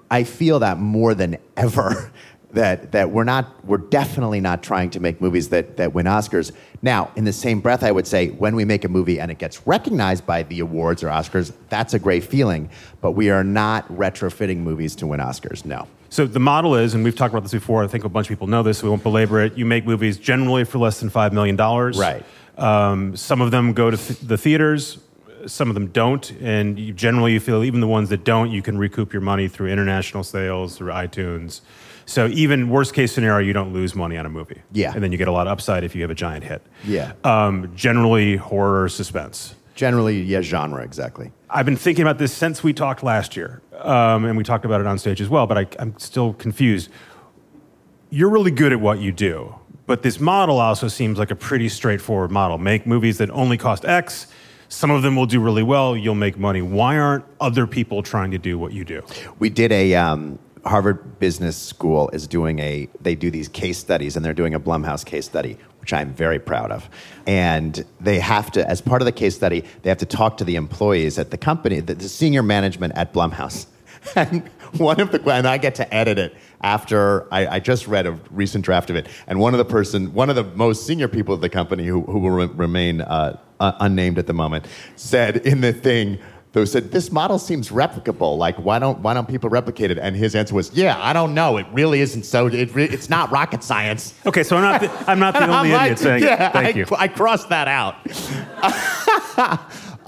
I 0.10 0.24
feel 0.24 0.60
that 0.60 0.79
more 0.79 1.13
than 1.13 1.38
ever. 1.58 2.12
That, 2.53 2.91
that 2.91 3.10
we're 3.10 3.24
not 3.24 3.65
we're 3.65 3.79
definitely 3.79 4.39
not 4.39 4.62
trying 4.62 4.91
to 4.91 5.00
make 5.00 5.20
movies 5.20 5.50
that, 5.50 5.77
that 5.77 5.96
win 5.96 6.05
Oscars. 6.05 6.51
Now, 6.84 7.12
in 7.15 7.24
the 7.24 7.34
same 7.34 7.62
breath, 7.62 7.82
I 7.84 7.91
would 7.91 8.05
say 8.05 8.27
when 8.29 8.55
we 8.55 8.63
make 8.63 8.84
a 8.86 8.88
movie 8.89 9.20
and 9.20 9.32
it 9.32 9.39
gets 9.39 9.65
recognized 9.65 10.27
by 10.27 10.43
the 10.43 10.60
awards 10.60 11.01
or 11.01 11.08
Oscars, 11.08 11.51
that's 11.70 11.96
a 11.96 12.00
great 12.00 12.24
feeling. 12.24 12.70
But 13.01 13.13
we 13.13 13.32
are 13.32 13.43
not 13.43 13.88
retrofitting 13.88 14.58
movies 14.58 14.96
to 14.98 15.08
win 15.08 15.20
Oscars. 15.20 15.65
No. 15.65 15.88
So 16.13 16.27
the 16.27 16.39
model 16.39 16.75
is, 16.75 16.93
and 16.93 17.03
we've 17.03 17.15
talked 17.15 17.34
about 17.34 17.41
this 17.41 17.53
before. 17.53 17.84
I 17.84 17.88
think 17.88 18.03
a 18.03 18.10
bunch 18.10 18.27
of 18.27 18.29
people 18.29 18.46
know 18.46 18.62
this. 18.62 18.77
So 18.77 18.84
we 18.84 18.91
won't 18.91 19.01
belabor 19.01 19.41
it. 19.41 19.58
You 19.58 19.65
make 19.65 19.84
movies 19.84 20.15
generally 20.15 20.63
for 20.63 20.77
less 20.77 21.00
than 21.00 21.10
five 21.10 21.34
million 21.34 21.55
dollars. 21.55 21.98
Right. 21.98 22.24
Um, 22.55 23.15
some 23.17 23.41
of 23.41 23.50
them 23.50 23.74
go 23.74 23.89
to 23.89 23.98
th- 23.98 24.20
the 24.20 24.38
theaters. 24.38 25.00
Some 25.48 25.70
of 25.70 25.74
them 25.74 25.88
don't, 25.88 26.29
and 26.39 26.77
you, 26.77 26.93
generally 26.93 27.34
you 27.34 27.39
feel 27.39 27.63
even 27.63 27.79
the 27.79 27.88
ones 27.88 28.10
that 28.10 28.24
don't, 28.24 28.51
you 28.51 28.62
can 28.62 28.77
recoup 28.77 29.12
your 29.12 29.24
money 29.24 29.48
through 29.48 29.70
international 29.70 30.24
sales, 30.24 30.77
through 30.77 30.91
iTunes. 30.91 31.62
So 32.05 32.27
even 32.27 32.70
worst 32.70 32.93
case 32.93 33.12
scenario, 33.12 33.46
you 33.48 33.53
don't 33.53 33.74
lose 33.74 33.96
money 33.96 34.15
on 34.15 34.27
a 34.27 34.29
movie. 34.29 34.62
Yeah. 34.72 34.93
And 34.93 35.03
then 35.03 35.12
you 35.12 35.17
get 35.17 35.27
a 35.27 35.32
lot 35.32 35.48
of 35.48 35.51
upside 35.51 35.84
if 35.84 35.96
you 35.96 36.03
have 36.03 36.12
a 36.12 36.15
giant 36.15 36.43
hit. 36.43 36.62
Yeah. 36.86 37.13
Um, 37.24 37.75
generally 37.75 38.36
horror 38.36 38.88
suspense. 38.88 39.55
Generally, 39.74 40.22
yeah, 40.22 40.41
genre 40.41 40.84
exactly. 40.84 41.32
I've 41.53 41.67
been 41.67 41.77
thinking 41.77 42.01
about 42.01 42.17
this 42.17 42.33
since 42.33 42.63
we 42.63 42.74
talked 42.74 43.03
last 43.03 43.36
year, 43.36 43.62
um, 43.77 44.25
and 44.25 44.36
we 44.36 44.43
talked 44.43 44.65
about 44.65 44.81
it 44.81 44.88
on 44.88 44.98
stage 44.98 45.22
as 45.22 45.29
well. 45.29 45.45
But 45.45 45.57
I, 45.60 45.67
I'm 45.77 45.98
still 46.00 46.33
confused. 46.33 46.89
You're 48.10 48.31
really 48.31 48.50
good 48.50 48.74
at 48.74 48.81
what 48.81 49.00
you 49.00 49.12
do, 49.12 49.53
but 49.86 50.01
this 50.01 50.19
model 50.19 50.60
also 50.60 50.88
seems 50.88 51.19
like 51.19 51.29
a 51.29 51.36
pretty 51.36 51.69
straightforward 51.69 52.31
model. 52.31 52.57
Make 52.57 52.88
movies 52.88 53.19
that 53.19 53.29
only 53.29 53.57
cost 53.57 53.86
X. 53.86 54.27
Some 54.67 54.89
of 54.89 55.03
them 55.03 55.15
will 55.15 55.27
do 55.27 55.39
really 55.39 55.62
well. 55.62 55.95
You'll 55.95 56.15
make 56.15 56.39
money. 56.39 56.63
Why 56.63 56.98
aren't 56.98 57.25
other 57.39 57.67
people 57.67 58.01
trying 58.01 58.31
to 58.31 58.39
do 58.39 58.57
what 58.57 58.74
you 58.74 58.83
do? 58.83 59.03
We 59.38 59.51
did 59.51 59.72
a 59.72 59.93
um, 59.93 60.39
Harvard 60.65 61.19
Business 61.19 61.55
School 61.55 62.10
is 62.10 62.27
doing 62.27 62.57
a 62.60 62.89
they 63.01 63.13
do 63.13 63.29
these 63.29 63.48
case 63.48 63.77
studies 63.77 64.15
and 64.15 64.25
they're 64.25 64.33
doing 64.33 64.55
a 64.55 64.60
Blumhouse 64.60 65.05
case 65.05 65.25
study, 65.25 65.57
which 65.84 65.92
I'm 65.92 66.13
very 66.13 66.40
proud 66.40 66.72
of. 66.72 66.90
And 67.28 67.84
they 68.00 68.20
have 68.20 68.50
to, 68.52 68.66
as 68.70 68.80
part 68.80 69.02
of 69.02 69.06
the 69.06 69.12
case 69.12 69.36
study, 69.36 69.66
they 69.82 69.90
have 69.90 69.98
to 69.98 70.06
talk 70.06 70.38
to 70.38 70.46
the 70.46 70.56
employees 70.56 71.20
at 71.20 71.30
the 71.30 71.38
company, 71.38 71.82
the, 71.82 71.96
the 71.96 72.08
senior 72.08 72.42
management 72.42 72.94
at 72.96 73.13
Blumhouse. 73.13 73.68
And 74.16 74.50
one 74.78 75.00
of 75.00 75.12
the 75.12 75.22
and 75.32 75.48
I 75.48 75.58
get 75.58 75.75
to 75.75 75.94
edit 75.94 76.18
it 76.20 76.36
after 76.60 77.25
I, 77.34 77.48
I 77.48 77.60
just 77.60 77.88
read 77.88 78.06
a 78.06 78.20
recent 78.32 78.66
draft 78.66 78.90
of 78.90 78.98
it. 78.98 79.08
And 79.28 79.40
one 79.40 79.54
of 79.54 79.60
the 79.60 79.66
person, 79.66 80.13
one 80.13 80.30
of 80.30 80.36
the 80.36 80.44
most 80.44 80.86
senior 80.86 81.08
people 81.08 81.36
at 81.36 81.40
the 81.40 81.48
company 81.48 81.86
who, 81.86 82.02
who 82.02 82.20
will 82.20 82.32
re- 82.32 82.46
remain 82.48 83.00
uh, 83.00 83.40
uh, 83.62 83.72
unnamed 83.80 84.20
at 84.20 84.28
the 84.28 84.34
moment, 84.34 84.66
said 84.98 85.38
in 85.38 85.62
the 85.62 85.72
thing 85.72 86.20
they 86.53 86.65
said 86.65 86.91
this 86.91 87.12
model 87.12 87.39
seems 87.39 87.69
replicable. 87.69 88.38
Like, 88.38 88.55
why 88.57 88.77
don't 88.77 89.00
why 89.00 89.15
don't 89.15 89.27
people 89.27 89.50
replicate 89.50 89.89
it? 89.89 89.98
And 89.98 90.15
his 90.15 90.36
answer 90.36 90.53
was, 90.53 90.72
Yeah, 90.72 90.95
I 91.01 91.12
don't 91.12 91.33
know. 91.33 91.57
It 91.57 91.65
really 91.74 92.00
isn't 92.00 92.24
so. 92.24 92.45
It 92.48 92.74
re- 92.75 92.86
it's 92.86 93.10
not 93.10 93.31
rocket 93.31 93.63
science. 93.63 94.13
Okay, 94.25 94.43
so 94.43 94.57
I'm 94.57 94.62
not 94.62 94.81
the, 94.81 95.12
I'm 95.12 95.19
not 95.19 95.33
the 95.33 95.48
only 95.57 95.72
like, 95.72 95.93
idiot 95.93 96.00
saying 96.00 96.24
yeah, 96.24 96.50
it. 96.50 96.53
Thank 96.53 96.75
I, 96.75 96.79
you. 96.79 96.86
I 96.95 97.07
crossed 97.07 97.50
that 97.50 97.67
out. 97.67 97.95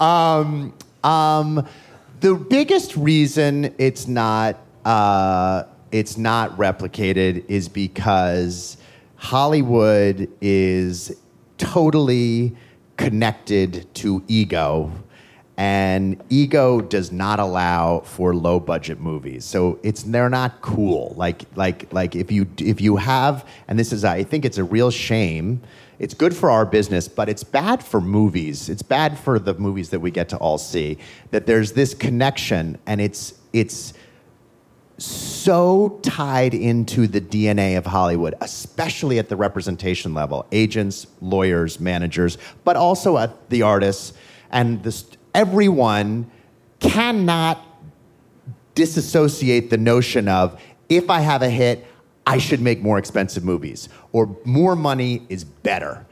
um, 0.00 0.72
um, 1.02 1.66
the 2.20 2.36
biggest 2.36 2.96
reason 2.96 3.74
it's 3.78 4.06
not 4.06 4.56
uh, 4.84 5.64
it's 5.90 6.16
not 6.16 6.56
replicated 6.56 7.44
is 7.48 7.68
because 7.68 8.76
Hollywood 9.16 10.30
is 10.40 11.16
totally 11.58 12.54
connected 12.96 13.92
to 13.94 14.22
ego 14.28 14.92
and 15.56 16.22
ego 16.28 16.80
does 16.82 17.10
not 17.10 17.40
allow 17.40 18.00
for 18.00 18.34
low 18.34 18.60
budget 18.60 19.00
movies. 19.00 19.44
So 19.44 19.78
it's 19.82 20.02
they're 20.02 20.28
not 20.28 20.60
cool. 20.60 21.14
Like 21.16 21.44
like 21.56 21.92
like 21.92 22.14
if 22.14 22.30
you 22.30 22.46
if 22.58 22.80
you 22.80 22.96
have 22.96 23.48
and 23.68 23.78
this 23.78 23.92
is 23.92 24.04
i 24.04 24.22
think 24.22 24.44
it's 24.44 24.58
a 24.58 24.64
real 24.64 24.90
shame. 24.90 25.62
It's 25.98 26.12
good 26.12 26.36
for 26.36 26.50
our 26.50 26.66
business 26.66 27.08
but 27.08 27.28
it's 27.28 27.42
bad 27.42 27.82
for 27.82 28.00
movies. 28.00 28.68
It's 28.68 28.82
bad 28.82 29.18
for 29.18 29.38
the 29.38 29.54
movies 29.54 29.90
that 29.90 30.00
we 30.00 30.10
get 30.10 30.28
to 30.30 30.36
all 30.36 30.58
see 30.58 30.98
that 31.30 31.46
there's 31.46 31.72
this 31.72 31.94
connection 31.94 32.78
and 32.86 33.00
it's 33.00 33.34
it's 33.52 33.94
so 34.98 35.98
tied 36.02 36.54
into 36.54 37.06
the 37.06 37.20
DNA 37.20 37.76
of 37.76 37.84
Hollywood, 37.84 38.34
especially 38.40 39.18
at 39.18 39.28
the 39.28 39.36
representation 39.36 40.14
level 40.14 40.46
agents, 40.52 41.06
lawyers, 41.20 41.80
managers, 41.80 42.38
but 42.64 42.76
also 42.76 43.18
at 43.18 43.50
the 43.50 43.62
artists. 43.62 44.14
And 44.50 44.82
this, 44.82 45.06
everyone 45.36 46.28
cannot 46.80 47.62
disassociate 48.74 49.68
the 49.68 49.76
notion 49.76 50.28
of 50.28 50.60
if 50.88 51.10
I 51.10 51.20
have 51.20 51.42
a 51.42 51.50
hit, 51.50 51.86
I 52.26 52.38
should 52.38 52.60
make 52.60 52.82
more 52.82 52.98
expensive 52.98 53.44
movies 53.44 53.88
or 54.12 54.34
more 54.44 54.74
money 54.74 55.26
is 55.28 55.44
better. 55.44 56.06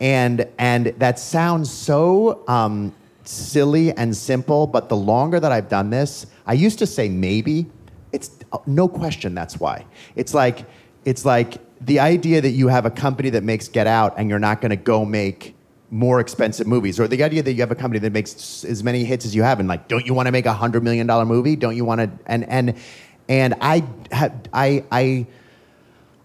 And, 0.00 0.48
and 0.58 0.86
that 0.98 1.18
sounds 1.18 1.70
so 1.70 2.42
um, 2.48 2.94
silly 3.24 3.92
and 3.92 4.16
simple, 4.16 4.66
but 4.66 4.88
the 4.88 4.96
longer 4.96 5.38
that 5.38 5.52
I've 5.52 5.68
done 5.68 5.90
this, 5.90 6.26
I 6.46 6.54
used 6.54 6.78
to 6.78 6.86
say 6.86 7.08
maybe. 7.10 7.66
It's 8.12 8.30
no 8.66 8.88
question 8.88 9.34
that's 9.34 9.60
why. 9.60 9.84
It's 10.16 10.32
like, 10.32 10.64
it's 11.04 11.26
like 11.26 11.58
the 11.82 12.00
idea 12.00 12.40
that 12.40 12.50
you 12.50 12.68
have 12.68 12.86
a 12.86 12.90
company 12.90 13.28
that 13.30 13.44
makes 13.44 13.68
Get 13.68 13.86
Out 13.86 14.14
and 14.16 14.30
you're 14.30 14.38
not 14.38 14.62
going 14.62 14.70
to 14.70 14.76
go 14.76 15.04
make 15.04 15.54
more 15.90 16.20
expensive 16.20 16.66
movies, 16.66 17.00
or 17.00 17.08
the 17.08 17.22
idea 17.22 17.42
that 17.42 17.52
you 17.52 17.60
have 17.60 17.70
a 17.70 17.74
company 17.74 17.98
that 17.98 18.12
makes 18.12 18.64
as 18.64 18.84
many 18.84 19.04
hits 19.04 19.24
as 19.24 19.34
you 19.34 19.42
have, 19.42 19.58
and 19.58 19.68
like, 19.68 19.88
don't 19.88 20.06
you 20.06 20.14
want 20.14 20.26
to 20.26 20.32
make 20.32 20.46
a 20.46 20.52
hundred 20.52 20.82
million 20.82 21.06
dollar 21.06 21.24
movie? 21.24 21.56
Don't 21.56 21.76
you 21.76 21.84
want 21.84 22.00
to? 22.00 22.10
And 22.26 22.48
and 22.48 22.74
and 23.28 23.54
I 23.60 23.84
had 24.12 24.48
I 24.52 24.84
I 24.92 25.26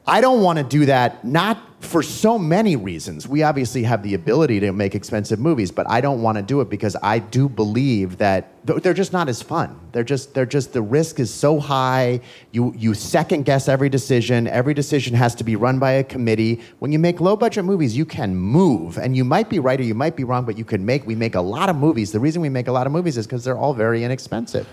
I 0.07 0.21
don't 0.21 0.41
want 0.41 0.57
to 0.59 0.63
do 0.63 0.85
that, 0.85 1.25
not 1.25 1.57
for 1.79 2.03
so 2.03 2.37
many 2.37 2.75
reasons. 2.75 3.27
We 3.27 3.43
obviously 3.43 3.83
have 3.83 4.03
the 4.03 4.13
ability 4.13 4.59
to 4.61 4.71
make 4.71 4.93
expensive 4.95 5.39
movies, 5.39 5.71
but 5.71 5.89
I 5.89 6.01
don't 6.01 6.21
want 6.21 6.37
to 6.37 6.41
do 6.43 6.61
it 6.61 6.69
because 6.69 6.95
I 7.01 7.19
do 7.19 7.49
believe 7.49 8.17
that 8.17 8.51
they're 8.65 8.93
just 8.93 9.13
not 9.13 9.29
as 9.29 9.41
fun. 9.41 9.79
They're 9.91 10.03
just, 10.03 10.33
they're 10.33 10.45
just, 10.45 10.73
the 10.73 10.81
risk 10.81 11.19
is 11.19 11.33
so 11.33 11.59
high. 11.59 12.21
You, 12.51 12.73
you 12.75 12.93
second 12.93 13.45
guess 13.45 13.67
every 13.67 13.89
decision. 13.89 14.47
Every 14.47 14.73
decision 14.73 15.15
has 15.15 15.35
to 15.35 15.43
be 15.43 15.55
run 15.55 15.79
by 15.79 15.93
a 15.93 16.03
committee. 16.03 16.61
When 16.79 16.91
you 16.91 16.99
make 16.99 17.19
low 17.19 17.35
budget 17.35 17.65
movies, 17.65 17.97
you 17.97 18.05
can 18.05 18.35
move. 18.35 18.97
And 18.97 19.15
you 19.15 19.23
might 19.23 19.49
be 19.49 19.59
right 19.59 19.79
or 19.79 19.83
you 19.83 19.95
might 19.95 20.15
be 20.15 20.23
wrong, 20.23 20.45
but 20.45 20.57
you 20.57 20.65
can 20.65 20.85
make, 20.85 21.05
we 21.05 21.15
make 21.15 21.35
a 21.35 21.41
lot 21.41 21.69
of 21.69 21.75
movies. 21.75 22.11
The 22.11 22.19
reason 22.19 22.41
we 22.41 22.49
make 22.49 22.67
a 22.67 22.71
lot 22.71 22.87
of 22.87 22.93
movies 22.93 23.17
is 23.17 23.25
because 23.25 23.43
they're 23.43 23.57
all 23.57 23.73
very 23.73 24.03
inexpensive. 24.03 24.67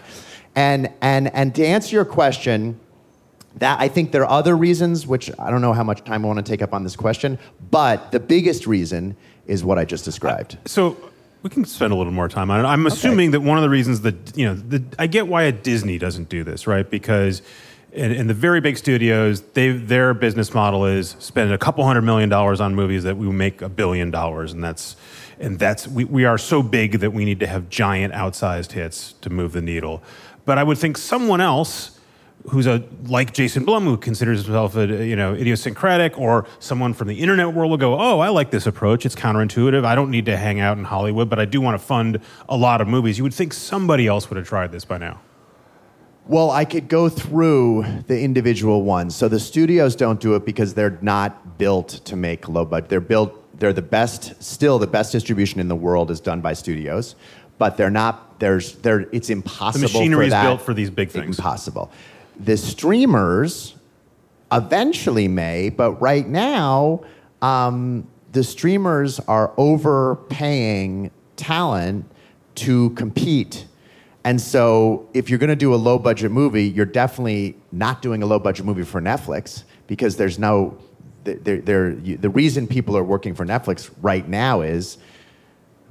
And, 0.54 0.90
and, 1.00 1.34
and 1.34 1.54
to 1.54 1.64
answer 1.64 1.96
your 1.96 2.04
question, 2.04 2.78
that 3.56 3.80
I 3.80 3.88
think 3.88 4.12
there 4.12 4.22
are 4.22 4.38
other 4.38 4.56
reasons, 4.56 5.06
which 5.06 5.30
I 5.38 5.50
don't 5.50 5.60
know 5.60 5.72
how 5.72 5.84
much 5.84 6.04
time 6.04 6.24
I 6.24 6.28
want 6.28 6.44
to 6.44 6.50
take 6.50 6.62
up 6.62 6.72
on 6.72 6.84
this 6.84 6.96
question, 6.96 7.38
but 7.70 8.12
the 8.12 8.20
biggest 8.20 8.66
reason 8.66 9.16
is 9.46 9.64
what 9.64 9.78
I 9.78 9.84
just 9.84 10.04
described. 10.04 10.54
Uh, 10.54 10.68
so 10.68 10.96
we 11.42 11.50
can 11.50 11.64
spend 11.64 11.92
a 11.92 11.96
little 11.96 12.12
more 12.12 12.28
time 12.28 12.50
on 12.50 12.60
it. 12.60 12.68
I'm 12.68 12.86
assuming 12.86 13.28
okay. 13.28 13.38
that 13.38 13.40
one 13.40 13.58
of 13.58 13.62
the 13.62 13.70
reasons 13.70 14.02
that 14.02 14.36
you 14.36 14.46
know, 14.46 14.54
the, 14.54 14.82
I 14.98 15.06
get 15.06 15.26
why 15.26 15.44
a 15.44 15.52
Disney 15.52 15.98
doesn't 15.98 16.28
do 16.28 16.44
this, 16.44 16.66
right? 16.66 16.88
Because 16.88 17.42
in, 17.92 18.12
in, 18.12 18.26
the 18.26 18.34
very 18.34 18.60
big 18.60 18.78
studios, 18.78 19.42
they 19.42 19.72
their 19.72 20.14
business 20.14 20.54
model 20.54 20.86
is 20.86 21.16
spend 21.18 21.52
a 21.52 21.58
couple 21.58 21.84
hundred 21.84 22.02
million 22.02 22.28
dollars 22.28 22.60
on 22.60 22.74
movies 22.74 23.02
that 23.02 23.16
we 23.16 23.26
make 23.30 23.60
a 23.60 23.68
billion 23.68 24.10
dollars, 24.10 24.52
and 24.52 24.62
that's 24.62 24.96
and 25.38 25.58
that's 25.58 25.86
we, 25.88 26.04
we 26.04 26.24
are 26.24 26.38
so 26.38 26.62
big 26.62 27.00
that 27.00 27.12
we 27.12 27.24
need 27.24 27.40
to 27.40 27.46
have 27.46 27.68
giant 27.68 28.14
outsized 28.14 28.72
hits 28.72 29.14
to 29.14 29.30
move 29.30 29.52
the 29.52 29.62
needle. 29.62 30.02
But 30.44 30.58
I 30.58 30.64
would 30.64 30.78
think 30.78 30.96
someone 30.96 31.40
else 31.40 31.98
who's 32.50 32.66
a 32.66 32.82
like 33.06 33.32
Jason 33.32 33.64
Blum, 33.64 33.84
who 33.84 33.96
considers 33.96 34.44
himself 34.44 34.76
a 34.76 34.86
you 34.86 35.16
know 35.16 35.34
idiosyncratic, 35.34 36.18
or 36.18 36.46
someone 36.58 36.94
from 36.94 37.08
the 37.08 37.20
internet 37.20 37.52
world 37.52 37.70
will 37.70 37.78
go, 37.78 37.98
"Oh, 37.98 38.20
I 38.20 38.28
like 38.28 38.50
this 38.50 38.66
approach. 38.66 39.06
It's 39.06 39.14
counterintuitive. 39.14 39.84
I 39.84 39.94
don't 39.94 40.10
need 40.10 40.26
to 40.26 40.36
hang 40.36 40.60
out 40.60 40.78
in 40.78 40.84
Hollywood, 40.84 41.28
but 41.28 41.38
I 41.38 41.44
do 41.44 41.60
want 41.60 41.78
to 41.80 41.84
fund 41.84 42.20
a 42.48 42.56
lot 42.56 42.80
of 42.80 42.88
movies." 42.88 43.18
You 43.18 43.24
would 43.24 43.34
think 43.34 43.52
somebody 43.52 44.06
else 44.06 44.28
would 44.30 44.36
have 44.36 44.46
tried 44.46 44.72
this 44.72 44.84
by 44.84 44.98
now. 44.98 45.20
Well, 46.26 46.50
I 46.50 46.64
could 46.64 46.88
go 46.88 47.08
through 47.08 47.84
the 48.06 48.20
individual 48.20 48.82
ones. 48.82 49.16
So 49.16 49.28
the 49.28 49.40
studios 49.40 49.96
don't 49.96 50.20
do 50.20 50.36
it 50.36 50.44
because 50.46 50.74
they're 50.74 50.98
not 51.02 51.58
built 51.58 51.88
to 52.04 52.14
make 52.14 52.48
low 52.48 52.64
budget. 52.64 52.90
They're 52.90 53.00
built. 53.00 53.38
They're 53.58 53.72
the 53.72 53.82
best. 53.82 54.40
Still, 54.42 54.78
the 54.78 54.86
best 54.86 55.12
distribution 55.12 55.60
in 55.60 55.68
the 55.68 55.76
world 55.76 56.10
is 56.10 56.20
done 56.20 56.40
by 56.40 56.52
studios, 56.52 57.16
but 57.58 57.76
they're 57.76 57.90
not. 57.90 58.38
There's. 58.38 58.76
There. 58.76 59.08
It's 59.12 59.30
impossible. 59.30 59.88
The 59.88 59.92
machinery 59.94 60.26
is 60.28 60.34
built 60.34 60.62
for 60.62 60.74
these 60.74 60.90
big 60.90 61.10
things. 61.10 61.38
Impossible. 61.38 61.90
The 62.42 62.56
streamers 62.56 63.74
eventually 64.50 65.28
may, 65.28 65.70
but 65.70 65.92
right 66.00 66.26
now, 66.26 67.04
um, 67.40 68.06
the 68.32 68.42
streamers 68.42 69.20
are 69.20 69.52
overpaying 69.56 71.10
talent 71.36 72.04
to 72.56 72.90
compete. 72.90 73.66
And 74.24 74.40
so, 74.40 75.08
if 75.14 75.30
you're 75.30 75.38
going 75.38 75.50
to 75.50 75.56
do 75.56 75.74
a 75.74 75.76
low 75.76 75.98
budget 75.98 76.30
movie, 76.32 76.64
you're 76.64 76.84
definitely 76.86 77.56
not 77.70 78.02
doing 78.02 78.22
a 78.22 78.26
low 78.26 78.38
budget 78.38 78.66
movie 78.66 78.84
for 78.84 79.00
Netflix 79.00 79.64
because 79.86 80.16
there's 80.16 80.38
no. 80.38 80.76
They're, 81.24 81.60
they're, 81.60 81.94
the 81.94 82.28
reason 82.28 82.66
people 82.66 82.96
are 82.96 83.04
working 83.04 83.36
for 83.36 83.46
Netflix 83.46 83.90
right 84.00 84.28
now 84.28 84.62
is 84.62 84.98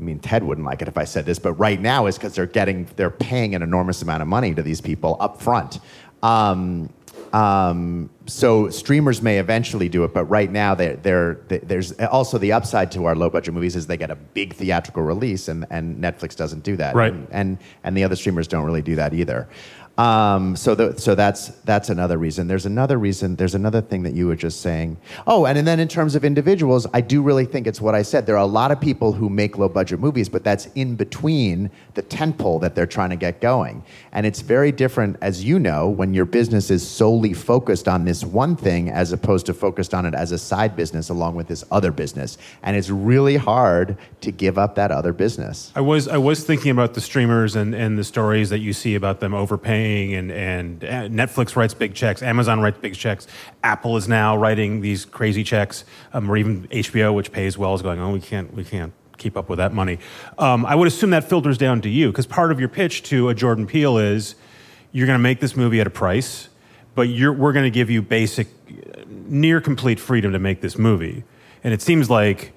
I 0.02 0.04
mean, 0.04 0.18
Ted 0.18 0.44
wouldn't 0.44 0.66
like 0.66 0.82
it 0.82 0.88
if 0.88 0.98
I 0.98 1.04
said 1.04 1.28
this, 1.28 1.38
but 1.38 1.54
right 1.54 1.80
now 1.80 2.08
is 2.08 2.18
because 2.18 2.34
they're 2.34 2.48
getting, 2.48 2.88
they're 2.96 3.12
paying 3.12 3.54
an 3.54 3.62
enormous 3.62 4.02
amount 4.02 4.24
of 4.24 4.28
money 4.28 4.52
to 4.56 4.64
these 4.64 4.82
people 4.82 5.16
up 5.20 5.40
front. 5.40 5.80
Um, 6.24 6.90
um, 7.34 8.10
so 8.26 8.70
streamers 8.70 9.22
may 9.22 9.40
eventually 9.40 9.88
do 9.88 10.04
it, 10.04 10.14
but 10.14 10.26
right 10.26 10.52
now 10.52 10.76
they're, 10.76 10.98
they're, 10.98 11.36
there's 11.48 11.94
also 11.94 12.38
the 12.38 12.52
upside 12.52 12.92
to 12.92 13.06
our 13.06 13.16
low 13.16 13.30
budget 13.30 13.54
movies 13.54 13.76
is 13.76 13.88
they 13.88 13.98
get 13.98 14.12
a 14.12 14.16
big 14.16 14.54
theatrical 14.54 15.04
release, 15.04 15.48
and, 15.48 15.66
and 15.70 16.02
Netflix 16.02 16.36
doesn't 16.36 16.64
do 16.64 16.76
that, 16.78 16.94
right? 16.94 17.14
And, 17.14 17.28
and, 17.32 17.58
and 17.84 17.98
the 17.98 18.04
other 18.04 18.16
streamers 18.18 18.48
don't 18.48 18.66
really 18.66 18.82
do 18.82 18.96
that 18.96 19.14
either. 19.14 19.48
Um, 19.98 20.56
so, 20.56 20.74
the, 20.74 20.98
so 20.98 21.16
that's 21.16 21.50
that's 21.64 21.90
another 21.90 22.18
reason. 22.18 22.48
There's 22.48 22.66
another 22.66 22.98
reason. 22.98 23.36
There's 23.36 23.56
another 23.56 23.82
thing 23.82 24.04
that 24.04 24.14
you 24.14 24.26
were 24.26 24.36
just 24.36 24.62
saying. 24.62 24.98
Oh, 25.28 25.46
and, 25.46 25.58
and 25.58 25.68
then 25.68 25.80
in 25.80 25.88
terms 25.88 26.16
of 26.16 26.24
individuals, 26.24 26.88
I 26.94 27.02
do 27.02 27.22
really 27.22 27.46
think 27.46 27.68
it's 27.68 27.82
what 27.82 27.94
I 27.94 28.02
said. 28.02 28.26
There 28.26 28.36
are 28.36 28.44
a 28.44 28.46
lot 28.46 28.72
of 28.72 28.80
people 28.80 29.12
who 29.12 29.30
make 29.30 29.58
low 29.58 29.68
budget 29.68 30.00
movies, 30.00 30.30
but 30.30 30.44
that's 30.44 30.68
in 30.76 30.96
between 30.96 31.70
the 31.94 32.02
tentpole 32.04 32.62
that 32.62 32.74
they're 32.74 32.88
trying 32.88 33.10
to 33.10 33.16
get 33.18 33.42
going. 33.42 33.84
And 34.14 34.26
it's 34.26 34.40
very 34.40 34.72
different, 34.72 35.18
as 35.22 35.44
you 35.44 35.60
know, 35.60 35.90
when 35.90 36.14
your 36.14 36.26
business 36.26 36.72
is 36.72 36.88
solely 36.88 37.34
focused 37.34 37.88
on 37.88 38.06
this 38.06 38.24
one 38.24 38.56
thing 38.56 38.90
as 38.90 39.12
opposed 39.12 39.46
to 39.48 39.54
focused 39.54 39.94
on 39.94 40.06
it 40.06 40.16
as 40.16 40.32
a 40.32 40.38
side 40.38 40.76
business 40.76 41.10
along 41.10 41.36
with 41.36 41.48
this 41.48 41.66
other 41.70 41.92
business. 41.92 42.38
And 42.64 42.78
it's 42.78 42.90
really 42.90 43.36
hard 43.36 43.98
to 44.22 44.32
give 44.32 44.58
up 44.58 44.76
that 44.76 44.92
other 44.92 45.12
business. 45.12 45.72
I 45.76 45.82
was 45.82 46.08
I 46.08 46.18
was 46.18 46.44
thinking 46.44 46.72
about 46.72 46.94
the 46.94 47.02
streamers 47.02 47.56
and, 47.56 47.76
and 47.76 47.98
the 47.98 48.04
stories 48.04 48.50
that 48.52 48.60
you 48.60 48.72
see 48.74 48.96
about 48.96 49.20
them 49.20 49.34
overpaying 49.34 49.81
and, 49.82 50.32
and 50.32 50.84
uh, 50.84 51.08
Netflix 51.08 51.56
writes 51.56 51.74
big 51.74 51.94
checks, 51.94 52.22
Amazon 52.22 52.60
writes 52.60 52.78
big 52.80 52.96
checks, 52.96 53.28
Apple 53.64 53.98
is 53.98 54.08
now 54.08 54.38
writing 54.38 54.82
these 54.82 55.06
crazy 55.06 55.44
checks, 55.44 55.84
um, 56.14 56.30
or 56.30 56.38
even 56.38 56.68
HBO, 56.68 57.14
which 57.14 57.32
pays 57.32 57.58
well, 57.58 57.74
is 57.74 57.82
going, 57.82 58.00
oh, 58.00 58.12
we 58.12 58.20
can't, 58.20 58.54
we 58.54 58.64
can't 58.64 58.94
keep 59.18 59.38
up 59.38 59.50
with 59.50 59.58
that 59.58 59.74
money. 59.74 60.00
Um, 60.38 60.66
I 60.66 60.76
would 60.76 60.88
assume 60.88 61.12
that 61.12 61.24
filters 61.24 61.58
down 61.58 61.82
to 61.82 61.90
you, 61.90 62.12
because 62.12 62.26
part 62.26 62.52
of 62.52 62.60
your 62.60 62.70
pitch 62.70 63.04
to 63.04 63.30
a 63.30 63.36
Jordan 63.36 63.68
Peele 63.68 63.98
is 63.98 64.36
you're 64.92 65.08
going 65.08 65.18
to 65.18 65.24
make 65.24 65.40
this 65.40 65.56
movie 65.56 65.80
at 65.80 65.88
a 65.88 65.92
price, 65.92 66.50
but 66.96 67.08
we're 67.08 67.54
going 67.54 67.64
to 67.64 67.72
give 67.72 67.90
you 67.90 68.02
basic, 68.02 68.48
near 69.08 69.62
complete 69.62 70.00
freedom 70.00 70.34
to 70.34 70.40
make 70.40 70.62
this 70.62 70.78
movie. 70.78 71.24
And 71.64 71.74
it 71.74 71.82
seems 71.82 72.10
like 72.10 72.54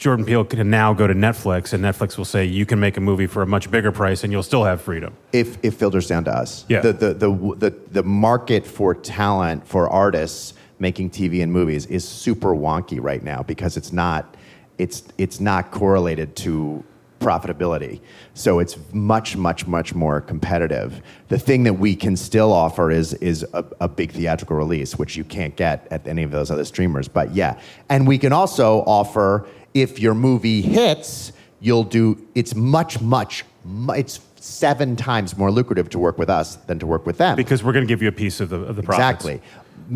Jordan 0.00 0.24
Peele 0.24 0.46
can 0.46 0.70
now 0.70 0.94
go 0.94 1.06
to 1.06 1.12
Netflix, 1.14 1.74
and 1.74 1.84
Netflix 1.84 2.16
will 2.16 2.24
say 2.24 2.46
you 2.46 2.64
can 2.64 2.80
make 2.80 2.96
a 2.96 3.02
movie 3.02 3.26
for 3.26 3.42
a 3.42 3.46
much 3.46 3.70
bigger 3.70 3.92
price, 3.92 4.24
and 4.24 4.32
you'll 4.32 4.42
still 4.42 4.64
have 4.64 4.80
freedom. 4.80 5.14
If 5.30 5.62
it 5.62 5.72
filters 5.72 6.06
down 6.06 6.24
to 6.24 6.30
us, 6.30 6.64
yeah. 6.70 6.80
The 6.80 6.94
the 6.94 7.14
the 7.14 7.54
the, 7.56 7.74
the 7.92 8.02
market 8.02 8.66
for 8.66 8.94
talent 8.94 9.68
for 9.68 9.90
artists 9.90 10.54
making 10.78 11.10
TV 11.10 11.42
and 11.42 11.52
movies 11.52 11.84
is 11.84 12.08
super 12.08 12.54
wonky 12.54 12.98
right 12.98 13.22
now 13.22 13.42
because 13.42 13.76
it's 13.76 13.92
not 13.92 14.36
it's 14.78 15.04
it's 15.18 15.38
not 15.38 15.70
correlated 15.70 16.34
to 16.36 16.82
profitability. 17.20 18.00
So 18.32 18.58
it's 18.58 18.78
much, 18.92 19.36
much, 19.36 19.66
much 19.66 19.94
more 19.94 20.22
competitive. 20.22 21.02
The 21.28 21.38
thing 21.38 21.64
that 21.64 21.74
we 21.74 21.94
can 21.94 22.16
still 22.16 22.50
offer 22.50 22.90
is 22.90 23.12
is 23.14 23.44
a, 23.52 23.62
a, 23.80 23.88
big 23.88 24.12
theatrical 24.12 24.56
release, 24.56 24.98
which 24.98 25.16
you 25.16 25.24
can't 25.24 25.54
get 25.54 25.86
at 25.90 26.08
any 26.08 26.22
of 26.22 26.30
those 26.30 26.50
other 26.50 26.64
streamers. 26.64 27.08
But 27.08 27.34
yeah, 27.34 27.60
and 27.90 28.08
we 28.08 28.16
can 28.16 28.32
also 28.32 28.78
offer 28.86 29.46
if 29.74 29.98
your 29.98 30.14
movie 30.14 30.62
hits, 30.62 31.32
you'll 31.60 31.84
do, 31.84 32.26
it's 32.34 32.54
much, 32.54 33.00
much, 33.00 33.44
it's 33.90 34.20
seven 34.36 34.96
times 34.96 35.36
more 35.36 35.50
lucrative 35.50 35.88
to 35.90 35.98
work 35.98 36.18
with 36.18 36.30
us 36.30 36.56
than 36.56 36.78
to 36.78 36.86
work 36.86 37.06
with 37.06 37.18
them. 37.18 37.36
Because 37.36 37.62
we're 37.62 37.72
going 37.72 37.84
to 37.84 37.88
give 37.88 38.02
you 38.02 38.08
a 38.08 38.12
piece 38.12 38.40
of 38.40 38.48
the, 38.48 38.60
of 38.60 38.76
the 38.76 38.82
profits. 38.82 39.24
Exactly. 39.24 39.42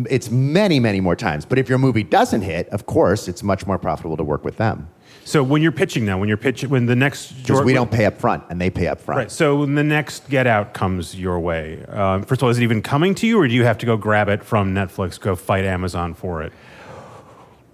It's 0.09 0.29
many, 0.29 0.79
many 0.79 0.99
more 0.99 1.15
times. 1.15 1.45
But 1.45 1.57
if 1.57 1.69
your 1.69 1.77
movie 1.77 2.03
doesn't 2.03 2.41
hit, 2.41 2.67
of 2.69 2.85
course, 2.85 3.27
it's 3.27 3.43
much 3.43 3.65
more 3.65 3.77
profitable 3.77 4.17
to 4.17 4.23
work 4.23 4.43
with 4.43 4.57
them. 4.57 4.89
So 5.23 5.41
when 5.41 5.63
you're 5.63 5.71
pitching 5.71 6.05
now, 6.05 6.19
when 6.19 6.27
you're 6.27 6.37
pitching, 6.37 6.69
when 6.69 6.85
the 6.85 6.95
next 6.95 7.31
because 7.31 7.63
we 7.63 7.73
don't 7.73 7.89
pay 7.89 8.05
up 8.05 8.19
front 8.19 8.43
and 8.49 8.61
they 8.61 8.69
pay 8.69 8.87
up 8.87 9.01
front. 9.01 9.17
Right. 9.17 9.31
So 9.31 9.55
when 9.55 9.73
the 9.73 9.83
next 9.83 10.29
Get 10.29 10.45
Out 10.45 10.75
comes 10.75 11.19
your 11.19 11.39
way, 11.39 11.83
um, 11.85 12.21
first 12.21 12.41
of 12.41 12.43
all, 12.43 12.49
is 12.51 12.59
it 12.59 12.63
even 12.63 12.83
coming 12.83 13.15
to 13.15 13.25
you, 13.25 13.39
or 13.39 13.47
do 13.47 13.53
you 13.55 13.63
have 13.63 13.79
to 13.79 13.87
go 13.87 13.97
grab 13.97 14.29
it 14.29 14.43
from 14.43 14.75
Netflix, 14.75 15.19
go 15.19 15.35
fight 15.35 15.65
Amazon 15.65 16.13
for 16.13 16.43
it? 16.43 16.53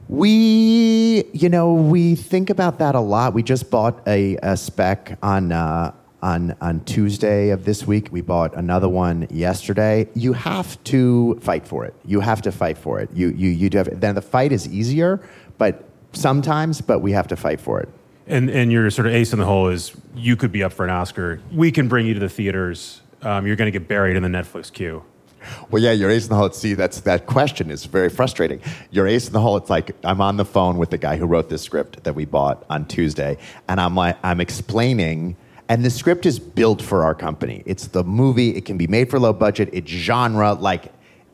We, 0.10 1.24
you 1.34 1.50
know, 1.50 1.74
we 1.74 2.16
think 2.16 2.50
about 2.50 2.80
that 2.80 2.96
a 2.96 3.00
lot. 3.00 3.34
We 3.34 3.44
just 3.44 3.70
bought 3.72 4.06
a, 4.08 4.38
a 4.44 4.58
spec 4.58 5.18
on 5.24 5.52
uh, 5.52 5.94
on 6.22 6.56
on 6.62 6.82
Tuesday 6.82 7.50
of 7.50 7.66
this 7.66 7.88
week. 7.88 8.10
We 8.12 8.22
bought 8.22 8.54
another 8.56 8.90
one 8.90 9.28
yesterday. 9.30 10.08
You 10.14 10.34
have 10.34 10.82
to 10.86 11.40
fight 11.42 11.68
for 11.68 11.86
it. 11.86 11.94
You 12.06 12.20
have 12.20 12.42
to 12.44 12.52
fight 12.52 12.78
for 12.78 13.00
it. 13.00 13.10
You 13.14 13.30
you 13.30 13.50
you 13.50 13.70
do 13.70 13.78
have. 13.80 14.00
Then 14.00 14.16
the 14.16 14.22
fight 14.22 14.52
is 14.52 14.68
easier, 14.68 15.22
but 15.58 15.86
sometimes, 16.14 16.82
but 16.82 17.00
we 17.00 17.12
have 17.14 17.28
to 17.30 17.36
fight 17.36 17.60
for 17.60 17.80
it. 17.80 17.90
And 18.28 18.50
and 18.50 18.72
your 18.72 18.90
sort 18.92 19.08
of 19.08 19.14
ace 19.14 19.34
in 19.34 19.40
the 19.40 19.46
hole 19.46 19.68
is 19.68 19.94
you 20.16 20.36
could 20.36 20.52
be 20.52 20.64
up 20.64 20.74
for 20.74 20.84
an 20.84 20.92
Oscar. 20.92 21.42
We 21.52 21.72
can 21.72 21.88
bring 21.88 22.06
you 22.06 22.14
to 22.14 22.20
the 22.20 22.30
theaters. 22.30 23.02
Um, 23.22 23.46
you're 23.46 23.56
going 23.56 23.72
to 23.72 23.78
get 23.78 23.88
buried 23.88 24.16
in 24.16 24.24
the 24.24 24.30
Netflix 24.30 24.72
queue. 24.72 25.04
Well, 25.70 25.82
yeah, 25.82 25.92
your 25.92 26.10
ace 26.10 26.24
in 26.24 26.30
the 26.30 26.36
hole. 26.36 26.52
See, 26.52 26.74
that's 26.74 27.02
that 27.02 27.26
question 27.26 27.72
is 27.72 27.86
very 27.86 28.10
frustrating. 28.10 28.62
Your 28.92 29.08
ace 29.08 29.28
in 29.28 29.34
the 29.34 29.40
hole. 29.40 29.58
It's 29.58 29.70
like 29.70 29.96
I'm 30.04 30.22
on 30.22 30.38
the 30.38 30.46
phone 30.46 30.78
with 30.78 30.90
the 30.90 30.98
guy 30.98 31.18
who 31.18 31.26
wrote 31.26 31.50
this 31.50 31.62
script 31.62 32.04
that 32.04 32.16
we 32.16 32.26
bought 32.26 32.66
on 32.70 32.86
Tuesday, 32.86 33.38
and 33.68 33.80
I'm 33.80 33.96
like, 33.96 34.18
I'm 34.24 34.42
explaining. 34.42 35.36
And 35.70 35.86
the 35.86 35.90
script 35.90 36.26
is 36.26 36.38
built 36.38 36.82
for 36.82 37.04
our 37.04 37.16
company. 37.16 37.64
It's 37.66 37.88
the 37.88 38.04
movie. 38.04 38.50
It 38.58 38.66
can 38.66 38.78
be 38.78 38.88
made 38.88 39.10
for 39.10 39.20
low 39.20 39.32
budget. 39.32 39.70
It's 39.72 39.90
genre. 39.90 40.54
Like, 40.54 40.92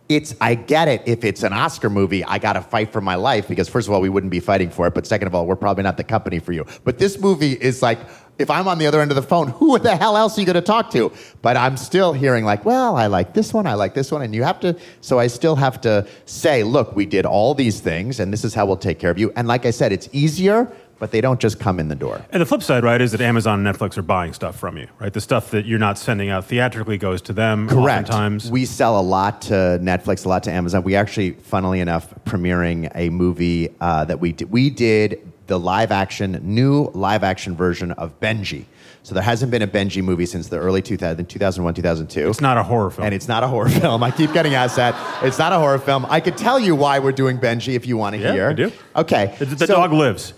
it's. 0.10 0.36
I 0.39 0.54
get 0.54 0.88
it. 0.88 1.02
If 1.08 1.24
it's 1.24 1.41
an 1.41 1.54
Oscar 1.54 1.89
movie, 1.89 2.24
I 2.24 2.38
got 2.38 2.54
to 2.54 2.62
fight 2.62 2.93
for 2.93 3.02
my 3.02 3.15
life 3.15 3.48
because 3.48 3.67
first 3.67 3.88
of 3.88 3.96
all, 3.96 4.02
we 4.02 4.10
wouldn't 4.10 4.30
be 4.30 4.39
fighting 4.39 4.70
for 4.70 4.86
it. 4.86 4.93
But 4.93 5.08
second 5.08 5.28
of 5.28 5.34
all, 5.34 5.48
we're 5.48 5.56
probably 5.56 5.84
not 5.84 5.98
the 5.98 6.04
company 6.04 6.38
for 6.38 6.52
you. 6.52 6.67
But 6.84 7.00
this 7.00 7.20
movie 7.20 7.54
is 7.54 7.82
like 7.82 8.00
if 8.39 8.50
I'm 8.50 8.67
on 8.67 8.78
the 8.78 8.88
other 8.88 9.02
end 9.02 9.12
of 9.12 9.15
the 9.15 9.21
phone, 9.21 9.47
who 9.47 9.80
the 9.80 9.95
hell 9.95 10.15
else 10.17 10.38
are 10.38 10.41
you 10.41 10.45
going 10.45 10.56
to 10.56 10.62
talk 10.62 10.91
to? 10.91 11.12
But 11.41 11.58
I'm 11.58 11.78
still 11.78 12.13
hearing 12.13 12.45
like, 12.45 12.65
well, 12.65 12.95
I 12.95 13.08
like 13.08 13.34
this 13.34 13.54
one, 13.54 13.65
I 13.67 13.73
like 13.73 13.93
this 13.93 14.12
one, 14.12 14.21
and 14.21 14.34
you 14.36 14.43
have 14.43 14.60
to. 14.62 14.76
So 15.02 15.19
I 15.19 15.28
still 15.28 15.56
have 15.56 15.82
to 15.82 16.08
say, 16.26 16.63
look, 16.63 16.95
we 16.95 17.06
did 17.06 17.26
all 17.26 17.54
these 17.54 17.80
things, 17.80 18.19
and 18.19 18.32
this 18.32 18.43
is 18.43 18.54
how 18.54 18.65
we'll 18.65 18.78
take 18.78 19.00
care 19.00 19.12
of 19.12 19.17
you. 19.17 19.32
And 19.36 19.47
like 19.47 19.65
I 19.65 19.71
said, 19.71 19.91
it's 19.91 20.10
easier. 20.12 20.71
But 21.00 21.12
they 21.12 21.21
don't 21.21 21.39
just 21.39 21.60
come 21.60 21.80
in 21.80 21.89
the 21.89 21.95
door. 21.95 22.26
And 22.32 22.41
the 22.41 22.45
flip 22.47 22.63
side, 22.63 22.84
right, 22.84 23.00
is 23.00 23.12
that 23.12 23.21
Amazon 23.21 23.63
and 23.63 23.78
Netflix 23.78 24.00
are 24.00 24.02
buying 24.02 24.34
stuff 24.34 24.58
from 24.58 24.78
you, 24.78 24.88
right? 24.97 25.13
The 25.13 25.21
stuff 25.21 25.52
that 25.52 25.67
you're 25.67 25.78
not 25.78 26.00
sending 26.00 26.32
out 26.32 26.45
theatrically 26.45 26.97
goes 26.97 27.21
to 27.21 27.34
them. 27.34 27.69
Correct. 27.69 28.10
Oftentimes. 28.10 28.50
We 28.50 28.65
sell 28.65 29.00
a 29.00 29.02
lot 29.04 29.43
to 29.43 29.78
Netflix, 29.80 30.26
a 30.26 30.30
lot 30.30 30.41
to 30.45 30.52
Amazon. 30.52 30.82
We 30.82 30.95
actually, 30.95 31.34
funnily 31.34 31.82
enough, 31.82 32.15
premiering 32.26 32.91
a 32.95 33.12
movie 33.12 33.76
uh, 33.80 34.06
that 34.06 34.19
we 34.19 34.32
did. 34.32 34.50
We 34.50 34.71
did 34.71 35.27
the 35.48 35.60
live 35.60 35.92
action, 35.92 36.40
new 36.44 36.92
live 36.94 37.24
action 37.24 37.56
version 37.56 37.92
of 37.94 38.20
Benji. 38.20 38.66
So 39.04 39.14
there 39.14 39.24
hasn't 39.24 39.52
been 39.52 39.62
a 39.62 39.68
Benji 39.68 40.04
movie 40.04 40.26
since 40.26 40.50
the 40.50 40.58
early 40.58 40.82
2000, 40.82 41.26
2001, 41.26 41.74
2002. 41.74 42.30
It's 42.30 42.42
not 42.42 42.58
a 42.58 42.64
horror 42.64 42.92
film. 42.92 43.06
And 43.06 43.16
it's 43.16 43.30
not 43.30 43.42
a 43.42 43.48
horror 43.48 43.70
film. 43.70 44.04
I 44.04 44.12
keep 44.12 44.34
getting 44.34 44.54
asked 44.54 44.76
that. 44.76 45.24
It's 45.24 45.40
not 45.40 45.54
a 45.54 45.58
horror 45.58 45.80
film. 45.80 46.06
I 46.10 46.20
could 46.20 46.38
tell 46.38 46.60
you 46.60 46.76
why 46.76 47.00
we're 47.00 47.14
doing 47.14 47.38
Benji 47.38 47.74
if 47.74 47.86
you 47.88 47.96
want 47.96 48.16
to 48.16 48.22
yeah, 48.22 48.34
hear. 48.34 48.50
I 48.50 48.54
do. 48.54 48.72
Okay. 48.98 49.34
The, 49.40 49.46
the 49.46 49.66
so, 49.66 49.76
dog 49.76 49.94
lives. 49.94 50.34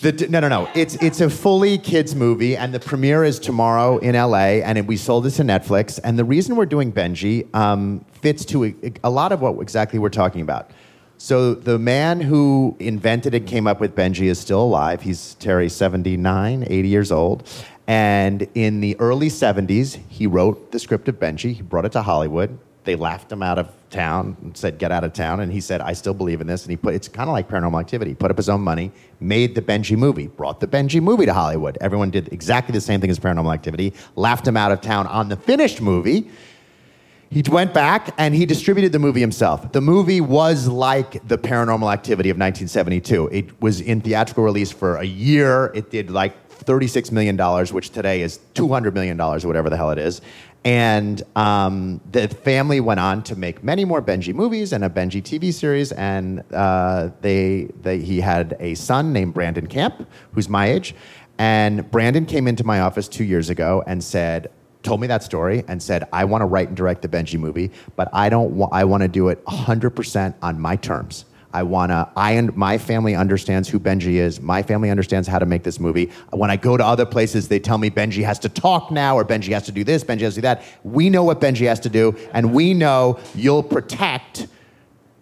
The, 0.00 0.26
no, 0.28 0.40
no, 0.40 0.48
no. 0.48 0.68
It's 0.74 0.94
it's 0.96 1.20
a 1.20 1.28
fully 1.28 1.76
kids 1.76 2.14
movie, 2.14 2.56
and 2.56 2.72
the 2.72 2.80
premiere 2.80 3.22
is 3.22 3.38
tomorrow 3.38 3.98
in 3.98 4.14
LA, 4.14 4.62
and 4.64 4.78
it, 4.78 4.86
we 4.86 4.96
sold 4.96 5.26
it 5.26 5.32
to 5.32 5.42
Netflix. 5.42 6.00
And 6.02 6.18
the 6.18 6.24
reason 6.24 6.56
we're 6.56 6.64
doing 6.64 6.90
Benji 6.90 7.54
um, 7.54 8.04
fits 8.22 8.46
to 8.46 8.64
a, 8.64 8.74
a 9.04 9.10
lot 9.10 9.30
of 9.30 9.42
what 9.42 9.60
exactly 9.60 9.98
we're 9.98 10.08
talking 10.08 10.40
about. 10.40 10.70
So 11.22 11.52
the 11.52 11.78
man 11.78 12.22
who 12.22 12.74
invented 12.78 13.34
and 13.34 13.46
came 13.46 13.66
up 13.66 13.78
with 13.78 13.94
Benji 13.94 14.28
is 14.28 14.38
still 14.38 14.62
alive. 14.62 15.02
He's 15.02 15.34
Terry, 15.34 15.68
79, 15.68 16.64
80 16.66 16.88
years 16.88 17.12
old. 17.12 17.46
And 17.86 18.48
in 18.54 18.80
the 18.80 18.98
early 18.98 19.28
70s, 19.28 19.98
he 20.08 20.26
wrote 20.26 20.72
the 20.72 20.78
script 20.78 21.10
of 21.10 21.16
Benji. 21.16 21.52
He 21.52 21.60
brought 21.60 21.84
it 21.84 21.92
to 21.92 22.00
Hollywood. 22.00 22.58
They 22.84 22.96
laughed 22.96 23.30
him 23.30 23.42
out 23.42 23.58
of 23.58 23.68
town 23.90 24.38
and 24.40 24.56
said, 24.56 24.78
"Get 24.78 24.90
out 24.92 25.04
of 25.04 25.12
town." 25.12 25.40
And 25.40 25.52
he 25.52 25.60
said, 25.60 25.82
"I 25.82 25.92
still 25.92 26.14
believe 26.14 26.40
in 26.40 26.46
this." 26.46 26.62
And 26.64 26.70
he 26.70 26.78
put 26.78 26.94
it's 26.94 27.06
kind 27.06 27.28
of 27.28 27.34
like 27.34 27.50
Paranormal 27.50 27.78
Activity. 27.78 28.14
Put 28.14 28.30
up 28.30 28.38
his 28.38 28.48
own 28.48 28.62
money, 28.62 28.90
made 29.20 29.54
the 29.54 29.60
Benji 29.60 29.98
movie, 29.98 30.28
brought 30.28 30.60
the 30.60 30.66
Benji 30.66 31.02
movie 31.02 31.26
to 31.26 31.34
Hollywood. 31.34 31.76
Everyone 31.82 32.08
did 32.08 32.32
exactly 32.32 32.72
the 32.72 32.80
same 32.80 32.98
thing 32.98 33.10
as 33.10 33.18
Paranormal 33.18 33.52
Activity. 33.52 33.92
Laughed 34.16 34.48
him 34.48 34.56
out 34.56 34.72
of 34.72 34.80
town 34.80 35.06
on 35.06 35.28
the 35.28 35.36
finished 35.36 35.82
movie. 35.82 36.30
He 37.30 37.44
went 37.48 37.72
back 37.72 38.12
and 38.18 38.34
he 38.34 38.44
distributed 38.44 38.90
the 38.90 38.98
movie 38.98 39.20
himself. 39.20 39.70
The 39.70 39.80
movie 39.80 40.20
was 40.20 40.66
like 40.66 41.26
the 41.28 41.38
Paranormal 41.38 41.92
Activity 41.92 42.28
of 42.28 42.34
1972. 42.34 43.28
It 43.30 43.62
was 43.62 43.80
in 43.80 44.00
theatrical 44.00 44.42
release 44.42 44.72
for 44.72 44.96
a 44.96 45.04
year. 45.04 45.70
It 45.72 45.92
did 45.92 46.10
like 46.10 46.34
$36 46.48 47.12
million, 47.12 47.38
which 47.72 47.90
today 47.90 48.22
is 48.22 48.40
$200 48.54 48.94
million, 48.94 49.20
or 49.20 49.38
whatever 49.38 49.70
the 49.70 49.76
hell 49.76 49.92
it 49.92 49.98
is. 49.98 50.20
And 50.64 51.22
um, 51.36 52.00
the 52.10 52.26
family 52.26 52.80
went 52.80 52.98
on 52.98 53.22
to 53.22 53.36
make 53.36 53.62
many 53.62 53.84
more 53.84 54.02
Benji 54.02 54.34
movies 54.34 54.72
and 54.72 54.84
a 54.84 54.90
Benji 54.90 55.22
TV 55.22 55.52
series. 55.52 55.92
And 55.92 56.42
uh, 56.52 57.10
they, 57.20 57.70
they, 57.80 58.00
he 58.00 58.20
had 58.20 58.56
a 58.58 58.74
son 58.74 59.12
named 59.12 59.34
Brandon 59.34 59.68
Camp, 59.68 60.08
who's 60.32 60.48
my 60.48 60.66
age. 60.66 60.96
And 61.38 61.88
Brandon 61.92 62.26
came 62.26 62.48
into 62.48 62.64
my 62.64 62.80
office 62.80 63.06
two 63.06 63.24
years 63.24 63.50
ago 63.50 63.84
and 63.86 64.02
said, 64.02 64.50
told 64.82 65.00
me 65.00 65.06
that 65.06 65.22
story 65.22 65.64
and 65.68 65.82
said, 65.82 66.08
I 66.12 66.24
want 66.24 66.42
to 66.42 66.46
write 66.46 66.68
and 66.68 66.76
direct 66.76 67.02
the 67.02 67.08
Benji 67.08 67.38
movie, 67.38 67.70
but 67.96 68.08
I 68.12 68.28
don't 68.28 68.52
want, 68.56 68.72
I 68.72 68.84
want 68.84 69.02
to 69.02 69.08
do 69.08 69.28
it 69.28 69.44
100% 69.44 70.34
on 70.42 70.60
my 70.60 70.76
terms. 70.76 71.24
I 71.52 71.64
wanna. 71.64 72.10
I 72.16 72.32
and 72.32 72.56
my 72.56 72.78
family 72.78 73.16
understands 73.16 73.68
who 73.68 73.80
Benji 73.80 74.14
is. 74.14 74.40
My 74.40 74.62
family 74.62 74.88
understands 74.88 75.26
how 75.26 75.38
to 75.40 75.46
make 75.46 75.64
this 75.64 75.80
movie. 75.80 76.10
When 76.30 76.50
I 76.50 76.56
go 76.56 76.76
to 76.76 76.84
other 76.84 77.04
places, 77.04 77.48
they 77.48 77.58
tell 77.58 77.78
me 77.78 77.90
Benji 77.90 78.24
has 78.24 78.38
to 78.40 78.48
talk 78.48 78.90
now, 78.90 79.16
or 79.16 79.24
Benji 79.24 79.52
has 79.52 79.64
to 79.64 79.72
do 79.72 79.82
this, 79.82 80.04
Benji 80.04 80.20
has 80.20 80.34
to 80.34 80.40
do 80.40 80.42
that. 80.42 80.62
We 80.84 81.10
know 81.10 81.24
what 81.24 81.40
Benji 81.40 81.66
has 81.66 81.80
to 81.80 81.88
do, 81.88 82.16
and 82.32 82.54
we 82.54 82.72
know 82.72 83.18
you'll 83.34 83.64
protect 83.64 84.46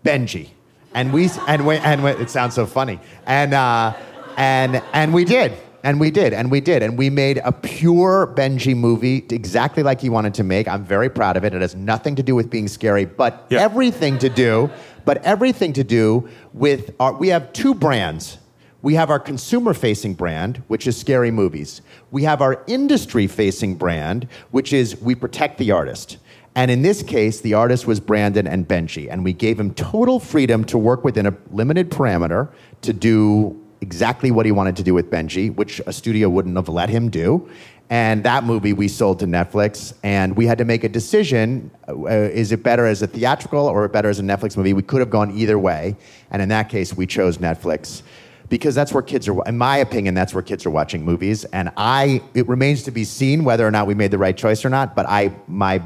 Benji. 0.04 0.50
And 0.94 1.12
we 1.12 1.30
and 1.46 1.66
we, 1.66 1.76
and 1.76 2.04
we, 2.04 2.10
it 2.10 2.28
sounds 2.28 2.54
so 2.54 2.66
funny. 2.66 3.00
And 3.24 3.54
uh, 3.54 3.94
and 4.36 4.82
and 4.92 5.14
we 5.14 5.24
did. 5.24 5.52
And 5.84 6.00
we 6.00 6.10
did, 6.10 6.32
and 6.32 6.50
we 6.50 6.60
did, 6.60 6.82
and 6.82 6.98
we 6.98 7.08
made 7.08 7.40
a 7.44 7.52
pure 7.52 8.32
Benji 8.36 8.76
movie 8.76 9.24
exactly 9.30 9.82
like 9.82 10.00
he 10.00 10.08
wanted 10.10 10.34
to 10.34 10.44
make. 10.44 10.66
I'm 10.66 10.84
very 10.84 11.08
proud 11.08 11.36
of 11.36 11.44
it. 11.44 11.54
It 11.54 11.60
has 11.60 11.76
nothing 11.76 12.16
to 12.16 12.22
do 12.22 12.34
with 12.34 12.50
being 12.50 12.66
scary, 12.68 13.04
but 13.04 13.46
Yeah. 13.48 13.60
everything 13.62 14.18
to 14.18 14.28
do, 14.28 14.70
but 15.04 15.24
everything 15.24 15.72
to 15.74 15.84
do 15.84 16.28
with 16.52 16.90
our. 16.98 17.12
We 17.12 17.28
have 17.28 17.52
two 17.52 17.74
brands. 17.74 18.38
We 18.82 18.94
have 18.94 19.10
our 19.10 19.18
consumer 19.18 19.72
facing 19.74 20.14
brand, 20.14 20.62
which 20.68 20.86
is 20.86 20.96
scary 20.96 21.30
movies. 21.30 21.80
We 22.10 22.24
have 22.24 22.40
our 22.42 22.62
industry 22.66 23.26
facing 23.26 23.74
brand, 23.74 24.26
which 24.50 24.72
is 24.72 25.00
we 25.00 25.14
protect 25.14 25.58
the 25.58 25.70
artist. 25.72 26.16
And 26.54 26.70
in 26.72 26.82
this 26.82 27.02
case, 27.02 27.40
the 27.40 27.54
artist 27.54 27.86
was 27.86 28.00
Brandon 28.00 28.46
and 28.48 28.66
Benji, 28.66 29.06
and 29.10 29.22
we 29.22 29.32
gave 29.32 29.60
him 29.60 29.72
total 29.74 30.18
freedom 30.18 30.64
to 30.64 30.78
work 30.78 31.04
within 31.04 31.26
a 31.26 31.34
limited 31.52 31.90
parameter 31.90 32.48
to 32.82 32.92
do 32.92 33.56
exactly 33.80 34.30
what 34.30 34.46
he 34.46 34.52
wanted 34.52 34.76
to 34.76 34.82
do 34.82 34.94
with 34.94 35.10
Benji, 35.10 35.54
which 35.54 35.80
a 35.86 35.92
studio 35.92 36.28
wouldn't 36.28 36.56
have 36.56 36.68
let 36.68 36.88
him 36.88 37.08
do. 37.08 37.48
And 37.90 38.22
that 38.24 38.44
movie 38.44 38.74
we 38.74 38.86
sold 38.86 39.18
to 39.20 39.26
Netflix, 39.26 39.94
and 40.02 40.36
we 40.36 40.46
had 40.46 40.58
to 40.58 40.66
make 40.66 40.84
a 40.84 40.90
decision: 40.90 41.70
uh, 41.88 42.06
is 42.06 42.52
it 42.52 42.62
better 42.62 42.84
as 42.84 43.00
a 43.00 43.06
theatrical 43.06 43.66
or 43.66 43.88
better 43.88 44.10
as 44.10 44.18
a 44.18 44.22
Netflix 44.22 44.58
movie? 44.58 44.74
We 44.74 44.82
could 44.82 45.00
have 45.00 45.08
gone 45.08 45.30
either 45.30 45.58
way, 45.58 45.96
and 46.30 46.42
in 46.42 46.50
that 46.50 46.68
case, 46.68 46.92
we 46.94 47.06
chose 47.06 47.38
Netflix 47.38 48.02
because 48.50 48.74
that's 48.74 48.92
where 48.92 49.02
kids 49.02 49.26
are. 49.26 49.42
In 49.46 49.56
my 49.56 49.78
opinion, 49.78 50.14
that's 50.14 50.34
where 50.34 50.42
kids 50.42 50.66
are 50.66 50.70
watching 50.70 51.02
movies. 51.02 51.44
And 51.46 51.70
I, 51.76 52.22
it 52.34 52.46
remains 52.48 52.82
to 52.84 52.90
be 52.90 53.04
seen 53.04 53.44
whether 53.44 53.66
or 53.66 53.70
not 53.70 53.86
we 53.86 53.94
made 53.94 54.10
the 54.10 54.18
right 54.18 54.36
choice 54.36 54.64
or 54.64 54.70
not. 54.70 54.94
But 54.94 55.06
I, 55.08 55.34
my 55.46 55.82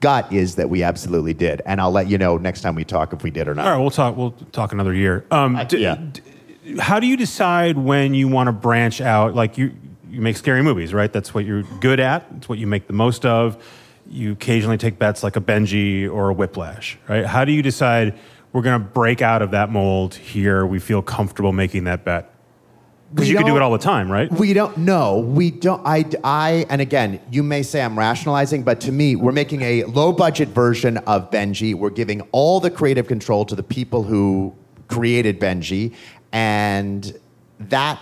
gut 0.00 0.30
is 0.32 0.56
that 0.56 0.68
we 0.68 0.82
absolutely 0.82 1.34
did, 1.34 1.62
and 1.64 1.80
I'll 1.80 1.90
let 1.90 2.06
you 2.08 2.18
know 2.18 2.36
next 2.36 2.60
time 2.60 2.74
we 2.74 2.84
talk 2.84 3.14
if 3.14 3.22
we 3.22 3.30
did 3.30 3.48
or 3.48 3.54
not. 3.54 3.66
All 3.66 3.72
right, 3.72 3.80
we'll 3.80 3.90
talk. 3.90 4.16
We'll 4.16 4.32
talk 4.52 4.72
another 4.72 4.92
year. 4.92 5.24
Um, 5.30 5.58
d- 5.68 5.78
yeah. 5.78 5.96
d- 5.96 6.20
how 6.78 7.00
do 7.00 7.06
you 7.06 7.16
decide 7.16 7.78
when 7.78 8.14
you 8.14 8.28
want 8.28 8.48
to 8.48 8.52
branch 8.52 9.00
out? 9.00 9.34
Like 9.34 9.58
you, 9.58 9.74
you 10.10 10.20
make 10.20 10.36
scary 10.36 10.62
movies, 10.62 10.92
right? 10.92 11.12
That's 11.12 11.34
what 11.34 11.44
you're 11.44 11.62
good 11.80 12.00
at. 12.00 12.26
It's 12.36 12.48
what 12.48 12.58
you 12.58 12.66
make 12.66 12.86
the 12.86 12.92
most 12.92 13.24
of. 13.24 13.62
You 14.08 14.32
occasionally 14.32 14.78
take 14.78 14.98
bets 14.98 15.22
like 15.22 15.36
a 15.36 15.40
Benji 15.40 16.10
or 16.10 16.30
a 16.30 16.32
Whiplash, 16.32 16.98
right? 17.08 17.26
How 17.26 17.44
do 17.44 17.52
you 17.52 17.62
decide 17.62 18.18
we're 18.52 18.62
going 18.62 18.80
to 18.80 18.86
break 18.86 19.20
out 19.20 19.42
of 19.42 19.50
that 19.50 19.70
mold 19.70 20.14
here? 20.14 20.64
We 20.64 20.78
feel 20.78 21.02
comfortable 21.02 21.52
making 21.52 21.84
that 21.84 22.04
bet 22.04 22.32
because 23.14 23.30
you 23.30 23.36
can 23.36 23.46
do 23.46 23.56
it 23.56 23.62
all 23.62 23.72
the 23.72 23.78
time, 23.78 24.10
right? 24.10 24.30
We 24.32 24.52
don't 24.52 24.76
know. 24.78 25.18
We 25.18 25.50
don't. 25.50 25.80
I, 25.86 26.04
I, 26.24 26.66
and 26.68 26.80
again, 26.80 27.20
you 27.30 27.42
may 27.42 27.62
say 27.62 27.82
I'm 27.82 27.98
rationalizing, 27.98 28.64
but 28.64 28.80
to 28.82 28.92
me, 28.92 29.14
we're 29.14 29.32
making 29.32 29.62
a 29.62 29.84
low 29.84 30.12
budget 30.12 30.48
version 30.48 30.98
of 30.98 31.30
Benji. 31.30 31.74
We're 31.74 31.90
giving 31.90 32.22
all 32.32 32.58
the 32.58 32.70
creative 32.70 33.06
control 33.06 33.44
to 33.46 33.54
the 33.54 33.62
people 33.62 34.02
who 34.02 34.54
created 34.88 35.40
Benji, 35.40 35.94
and 36.36 37.18
that 37.58 37.98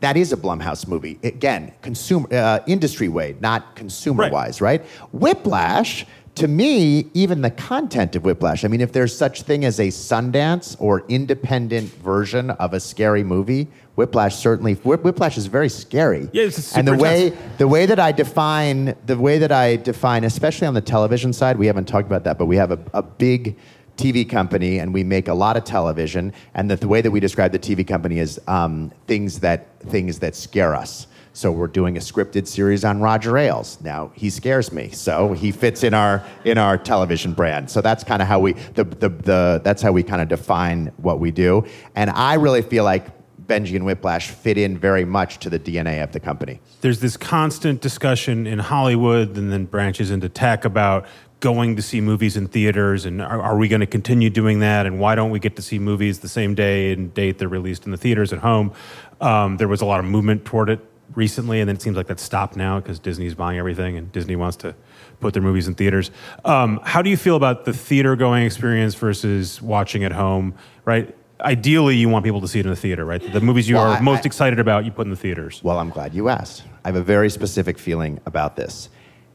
that 0.00 0.16
is 0.16 0.32
a 0.32 0.36
Blumhouse 0.36 0.88
movie. 0.88 1.18
Again, 1.22 1.72
consumer 1.80 2.26
uh, 2.32 2.58
industry 2.66 3.08
way, 3.08 3.36
not 3.40 3.76
consumer 3.76 4.28
wise, 4.28 4.60
right? 4.60 4.84
Whiplash. 5.12 6.04
To 6.34 6.48
me, 6.48 7.08
even 7.14 7.42
the 7.42 7.50
content 7.52 8.16
of 8.16 8.24
Whiplash. 8.24 8.64
I 8.64 8.68
mean, 8.68 8.80
if 8.80 8.90
there's 8.90 9.16
such 9.16 9.42
thing 9.42 9.64
as 9.64 9.78
a 9.78 9.86
Sundance 9.86 10.76
or 10.80 11.04
independent 11.08 11.88
version 11.94 12.50
of 12.50 12.74
a 12.74 12.80
scary 12.80 13.22
movie, 13.22 13.68
Whiplash 13.94 14.34
certainly. 14.34 14.74
Whiplash 14.74 15.38
is 15.38 15.46
very 15.46 15.68
scary. 15.68 16.28
Yeah, 16.32 16.46
it's 16.46 16.76
and 16.76 16.88
the 16.88 16.96
way 16.96 17.28
intense. 17.28 17.58
the 17.58 17.68
way 17.68 17.86
that 17.86 18.00
I 18.00 18.10
define 18.10 18.96
the 19.06 19.16
way 19.16 19.38
that 19.38 19.52
I 19.52 19.76
define, 19.76 20.24
especially 20.24 20.66
on 20.66 20.74
the 20.74 20.80
television 20.80 21.32
side, 21.32 21.56
we 21.56 21.68
haven't 21.68 21.86
talked 21.86 22.08
about 22.08 22.24
that, 22.24 22.36
but 22.36 22.46
we 22.46 22.56
have 22.56 22.72
a, 22.72 22.80
a 22.92 23.02
big 23.02 23.56
TV 23.96 24.28
company 24.28 24.78
and 24.78 24.92
we 24.92 25.04
make 25.04 25.28
a 25.28 25.34
lot 25.34 25.56
of 25.56 25.64
television. 25.64 26.32
And 26.54 26.70
the, 26.70 26.76
the 26.76 26.88
way 26.88 27.00
that 27.00 27.10
we 27.10 27.20
describe 27.20 27.52
the 27.52 27.58
TV 27.58 27.86
company 27.86 28.18
is 28.18 28.40
um, 28.46 28.92
things 29.06 29.40
that 29.40 29.80
things 29.80 30.18
that 30.20 30.34
scare 30.34 30.74
us. 30.74 31.06
So 31.36 31.50
we're 31.50 31.66
doing 31.66 31.96
a 31.96 32.00
scripted 32.00 32.46
series 32.46 32.84
on 32.84 33.00
Roger 33.00 33.36
Ailes. 33.36 33.80
Now 33.80 34.12
he 34.14 34.30
scares 34.30 34.70
me, 34.70 34.90
so 34.90 35.32
he 35.32 35.50
fits 35.50 35.82
in 35.82 35.92
our 35.92 36.24
in 36.44 36.58
our 36.58 36.78
television 36.78 37.32
brand. 37.32 37.68
So 37.70 37.80
that's 37.80 38.04
kind 38.04 38.22
of 38.22 38.28
how 38.28 38.38
we 38.38 38.52
the, 38.52 38.84
the, 38.84 39.08
the 39.08 39.60
that's 39.64 39.82
how 39.82 39.90
we 39.90 40.04
kind 40.04 40.22
of 40.22 40.28
define 40.28 40.92
what 40.98 41.18
we 41.18 41.32
do. 41.32 41.66
And 41.96 42.10
I 42.10 42.34
really 42.34 42.62
feel 42.62 42.84
like 42.84 43.08
Benji 43.46 43.76
and 43.76 43.84
Whiplash 43.84 44.30
fit 44.30 44.56
in 44.56 44.78
very 44.78 45.04
much 45.04 45.38
to 45.40 45.50
the 45.50 45.58
DNA 45.58 46.02
of 46.02 46.12
the 46.12 46.20
company. 46.20 46.60
there's 46.80 47.00
this 47.00 47.16
constant 47.16 47.80
discussion 47.80 48.46
in 48.46 48.58
Hollywood 48.58 49.36
and 49.36 49.52
then 49.52 49.66
branches 49.66 50.10
into 50.10 50.28
tech 50.28 50.64
about 50.64 51.06
going 51.40 51.76
to 51.76 51.82
see 51.82 52.00
movies 52.00 52.36
in 52.36 52.46
theaters 52.48 53.04
and 53.04 53.20
are, 53.20 53.40
are 53.42 53.56
we 53.58 53.68
going 53.68 53.80
to 53.80 53.86
continue 53.86 54.30
doing 54.30 54.60
that 54.60 54.86
and 54.86 54.98
why 54.98 55.14
don't 55.14 55.30
we 55.30 55.38
get 55.38 55.56
to 55.56 55.62
see 55.62 55.78
movies 55.78 56.20
the 56.20 56.28
same 56.28 56.54
day 56.54 56.92
and 56.92 57.12
date 57.12 57.38
they're 57.38 57.48
released 57.48 57.84
in 57.84 57.90
the 57.90 57.98
theaters 57.98 58.32
at 58.32 58.38
home 58.38 58.72
um, 59.20 59.56
there 59.58 59.68
was 59.68 59.80
a 59.82 59.84
lot 59.84 60.00
of 60.00 60.06
movement 60.06 60.44
toward 60.46 60.70
it 60.70 60.80
recently 61.14 61.60
and 61.60 61.68
then 61.68 61.76
it 61.76 61.82
seems 61.82 61.96
like 61.98 62.06
that's 62.06 62.22
stopped 62.22 62.56
now 62.56 62.80
because 62.80 62.98
disney's 62.98 63.34
buying 63.34 63.58
everything 63.58 63.98
and 63.98 64.10
disney 64.10 64.34
wants 64.36 64.56
to 64.56 64.74
put 65.20 65.34
their 65.34 65.42
movies 65.42 65.68
in 65.68 65.74
theaters 65.74 66.10
um, 66.46 66.80
how 66.82 67.02
do 67.02 67.10
you 67.10 67.16
feel 67.16 67.36
about 67.36 67.66
the 67.66 67.74
theater 67.74 68.16
going 68.16 68.44
experience 68.44 68.94
versus 68.94 69.60
watching 69.60 70.02
at 70.02 70.12
home 70.12 70.54
right 70.86 71.14
ideally 71.42 71.94
you 71.94 72.08
want 72.08 72.24
people 72.24 72.40
to 72.40 72.48
see 72.48 72.60
it 72.60 72.64
in 72.64 72.70
the 72.70 72.76
theater, 72.76 73.04
right? 73.04 73.20
The 73.32 73.40
movies 73.40 73.68
you 73.68 73.74
Well, 73.74 73.84
are 73.90 73.96
I- 73.96 74.00
most 74.00 74.20
I- 74.24 74.26
excited 74.26 74.58
about, 74.60 74.86
you 74.86 74.92
put 74.92 75.04
in 75.06 75.10
the 75.10 75.16
theaters. 75.16 75.60
Well, 75.62 75.78
I'm 75.78 75.90
glad 75.90 76.14
you 76.14 76.28
asked. 76.30 76.62
I 76.84 76.88
have 76.88 76.96
a 76.96 77.02
very 77.02 77.28
specific 77.28 77.76
feeling 77.76 78.18
about 78.24 78.56
this. 78.56 78.88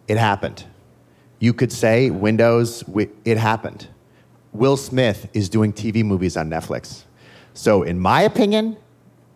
It 0.07 0.17
happened. 0.17 0.63
You 1.39 1.53
could 1.53 1.71
say 1.71 2.09
Windows, 2.09 2.81
wi- 2.81 3.11
it 3.25 3.37
happened. 3.37 3.87
Will 4.51 4.77
Smith 4.77 5.29
is 5.33 5.47
doing 5.49 5.71
TV 5.71 6.03
movies 6.03 6.35
on 6.35 6.49
Netflix. 6.49 7.03
So, 7.53 7.83
in 7.83 7.99
my 7.99 8.21
opinion, 8.21 8.77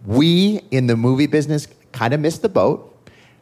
we 0.05 0.61
in 0.71 0.87
the 0.87 0.97
movie 0.97 1.27
business 1.27 1.67
kind 1.91 2.13
of 2.13 2.19
missed 2.19 2.41
the 2.41 2.49
boat. 2.49 2.89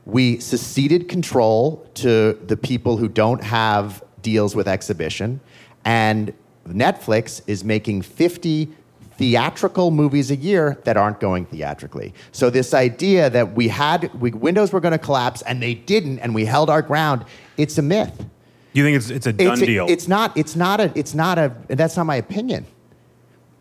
We 0.06 0.40
seceded 0.40 1.08
control 1.08 1.88
to 1.96 2.34
the 2.46 2.58
people 2.58 2.98
who 2.98 3.08
don't 3.08 3.44
have 3.44 4.04
deals 4.22 4.56
with 4.56 4.68
exhibition. 4.68 5.40
And 5.86 6.34
Netflix 6.68 7.42
is 7.48 7.64
making 7.64 8.04
50 8.04 8.70
theatrical 9.18 9.92
movies 9.92 10.32
a 10.32 10.36
year 10.36 10.80
that 10.84 10.98
aren't 10.98 11.20
going 11.20 11.46
theatrically. 11.46 12.14
So 12.32 12.50
this 12.50 12.74
idea 12.74 13.30
that 13.30 13.54
we 13.54 13.68
had 13.68 14.12
we, 14.20 14.32
Windows 14.32 14.74
were 14.74 14.80
going 14.80 14.94
to 14.94 14.98
collapse 14.98 15.42
and 15.44 15.62
they 15.62 15.76
didn't, 15.76 16.20
and 16.20 16.34
we 16.34 16.46
held 16.46 16.70
our 16.70 16.82
ground, 16.82 17.26
it's 17.58 17.78
a 17.78 17.82
myth. 17.82 18.26
You 18.74 18.84
think 18.84 18.98
it's, 18.98 19.10
it's 19.10 19.28
a 19.28 19.34
done 19.34 19.54
it's, 19.54 19.62
deal? 19.62 19.86
It's 19.90 20.08
not. 20.08 20.36
It's 20.38 20.56
not 20.56 20.80
a. 20.80 20.92
It's 20.96 21.14
not 21.14 21.38
a. 21.38 21.54
That's 21.68 21.98
not 21.98 22.06
my 22.06 22.16
opinion. 22.16 22.66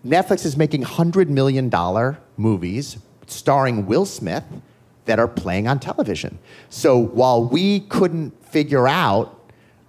Netflix 0.06 0.46
is 0.46 0.56
making 0.56 0.82
hundred 0.82 1.28
million 1.30 1.68
dollar 1.68 2.18
movies 2.36 2.98
starring 3.26 3.86
Will 3.86 4.06
Smith 4.06 4.44
that 5.04 5.18
are 5.18 5.28
playing 5.28 5.66
on 5.66 5.80
television. 5.80 6.38
So 6.68 6.96
while 6.96 7.44
we 7.44 7.80
couldn't 7.80 8.30
figure 8.44 8.86
out 8.86 9.36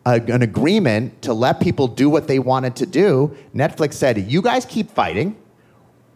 a, 0.06 0.14
an 0.14 0.42
agreement 0.42 1.22
to 1.22 1.34
let 1.34 1.60
people 1.60 1.88
do 1.88 2.10
what 2.10 2.28
they 2.28 2.40
wanted 2.40 2.76
to 2.78 2.86
do, 2.86 3.36
Netflix 3.56 3.94
said, 3.94 4.18
"You 4.18 4.42
guys 4.42 4.66
keep 4.66 4.90
fighting. 4.90 5.36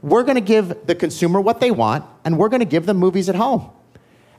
We're 0.01 0.23
going 0.23 0.35
to 0.35 0.41
give 0.41 0.87
the 0.87 0.95
consumer 0.95 1.39
what 1.39 1.59
they 1.59 1.71
want, 1.71 2.05
and 2.25 2.37
we're 2.37 2.49
going 2.49 2.59
to 2.59 2.65
give 2.65 2.87
them 2.87 2.97
movies 2.97 3.29
at 3.29 3.35
home." 3.35 3.69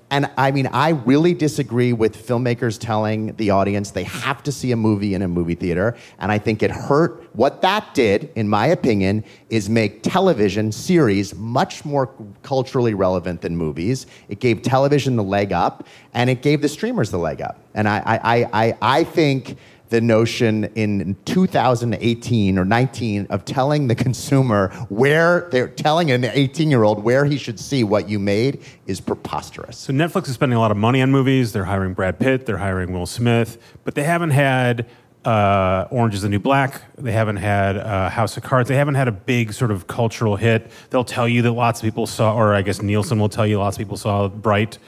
And 0.09 0.31
I 0.37 0.53
mean, 0.53 0.69
I 0.69 0.91
really 0.91 1.35
disagree 1.35 1.93
with 1.93 2.17
filmmakers 2.17 2.79
telling 2.79 3.35
the 3.37 3.51
audience 3.51 3.91
they 3.91 4.05
have 4.05 4.41
to 4.45 4.53
see 4.53 4.71
a 4.71 4.77
movie 4.77 5.15
in 5.15 5.23
a 5.23 5.27
movie 5.27 5.57
theater. 5.57 5.97
And 6.21 6.31
I 6.31 6.39
think 6.39 6.63
it 6.63 6.71
hurt. 6.71 7.25
What 7.35 7.61
that 7.63 7.93
did, 7.93 8.31
in 8.37 8.49
my 8.49 8.67
opinion, 8.67 9.25
is 9.51 9.69
make 9.69 10.05
television 10.05 10.71
series 10.71 11.35
much 11.35 11.85
more 11.85 12.09
culturally 12.43 12.95
relevant 12.95 13.41
than 13.41 13.57
movies. 13.57 14.07
It 14.29 14.39
gave 14.39 14.63
television 14.63 15.17
the 15.17 15.25
leg 15.25 15.53
up, 15.53 15.87
and 16.15 16.31
it 16.31 16.41
gave 16.41 16.63
the 16.63 16.69
streamers 16.69 17.11
the 17.11 17.19
leg 17.19 17.43
up. 17.43 17.59
And 17.75 17.89
I, 17.89 17.99
I, 17.99 18.19
I, 18.23 18.51
I, 18.53 18.79
I 18.81 19.05
think 19.05 19.57
the 19.89 20.01
notion 20.01 20.65
in 20.75 21.17
2018 21.25 22.59
or 22.59 22.65
19 22.65 23.27
of 23.31 23.45
telling 23.45 23.89
the 23.89 23.95
consumer 23.95 24.69
where 24.89 25.49
they're 25.51 25.69
telling 25.69 26.11
an 26.11 26.25
18 26.25 26.71
year 26.71 26.83
old 26.83 27.03
where 27.03 27.25
he 27.25 27.39
should 27.39 27.59
see 27.61 27.85
what 27.85 28.09
you 28.09 28.19
made 28.19 28.63
is 28.87 29.01
preposterous. 29.01 29.79
So 29.79 29.93
Netflix 29.93 30.29
is 30.29 30.35
spending 30.35 30.57
a 30.57 30.61
lot 30.61 30.71
of 30.71 30.77
money 30.77 31.03
on 31.03 31.11
movies. 31.11 31.53
They're 31.53 31.65
hiring 31.65 31.95
Brad 31.95 32.19
Pitt. 32.19 32.47
They're 32.47 32.59
hiring 32.59 32.93
Will 32.93 33.07
Smith, 33.07 33.59
but 33.85 33.95
they 33.95 34.05
haven't 34.05 34.31
had 34.31 34.87
uh, 35.25 35.89
Orange 35.91 36.15
Is 36.15 36.23
the 36.23 36.29
New 36.29 36.39
Black. 36.39 36.83
They 36.97 37.13
haven't 37.13 37.37
had 37.37 37.77
uh, 37.77 38.09
House 38.09 38.37
of 38.37 38.45
Cards. 38.45 38.69
They 38.69 38.77
haven't 38.77 38.95
had 38.95 39.09
a 39.09 39.13
big 39.13 39.53
sort 39.53 39.73
of 39.73 39.89
cultural 39.89 40.37
hit. 40.37 40.71
They'll 40.91 41.05
tell 41.05 41.29
you 41.29 41.43
that 41.43 41.53
lots 41.53 41.81
of 41.81 41.85
people 41.85 42.07
saw, 42.07 42.35
or 42.35 42.55
I 42.55 42.63
guess 42.63 42.81
Nielsen 42.81 43.19
will 43.19 43.29
tell 43.29 43.47
you 43.47 43.59
lots 43.59 43.77
of 43.77 43.79
people 43.79 43.97
saw 43.97 44.29
Bright. 44.29 44.79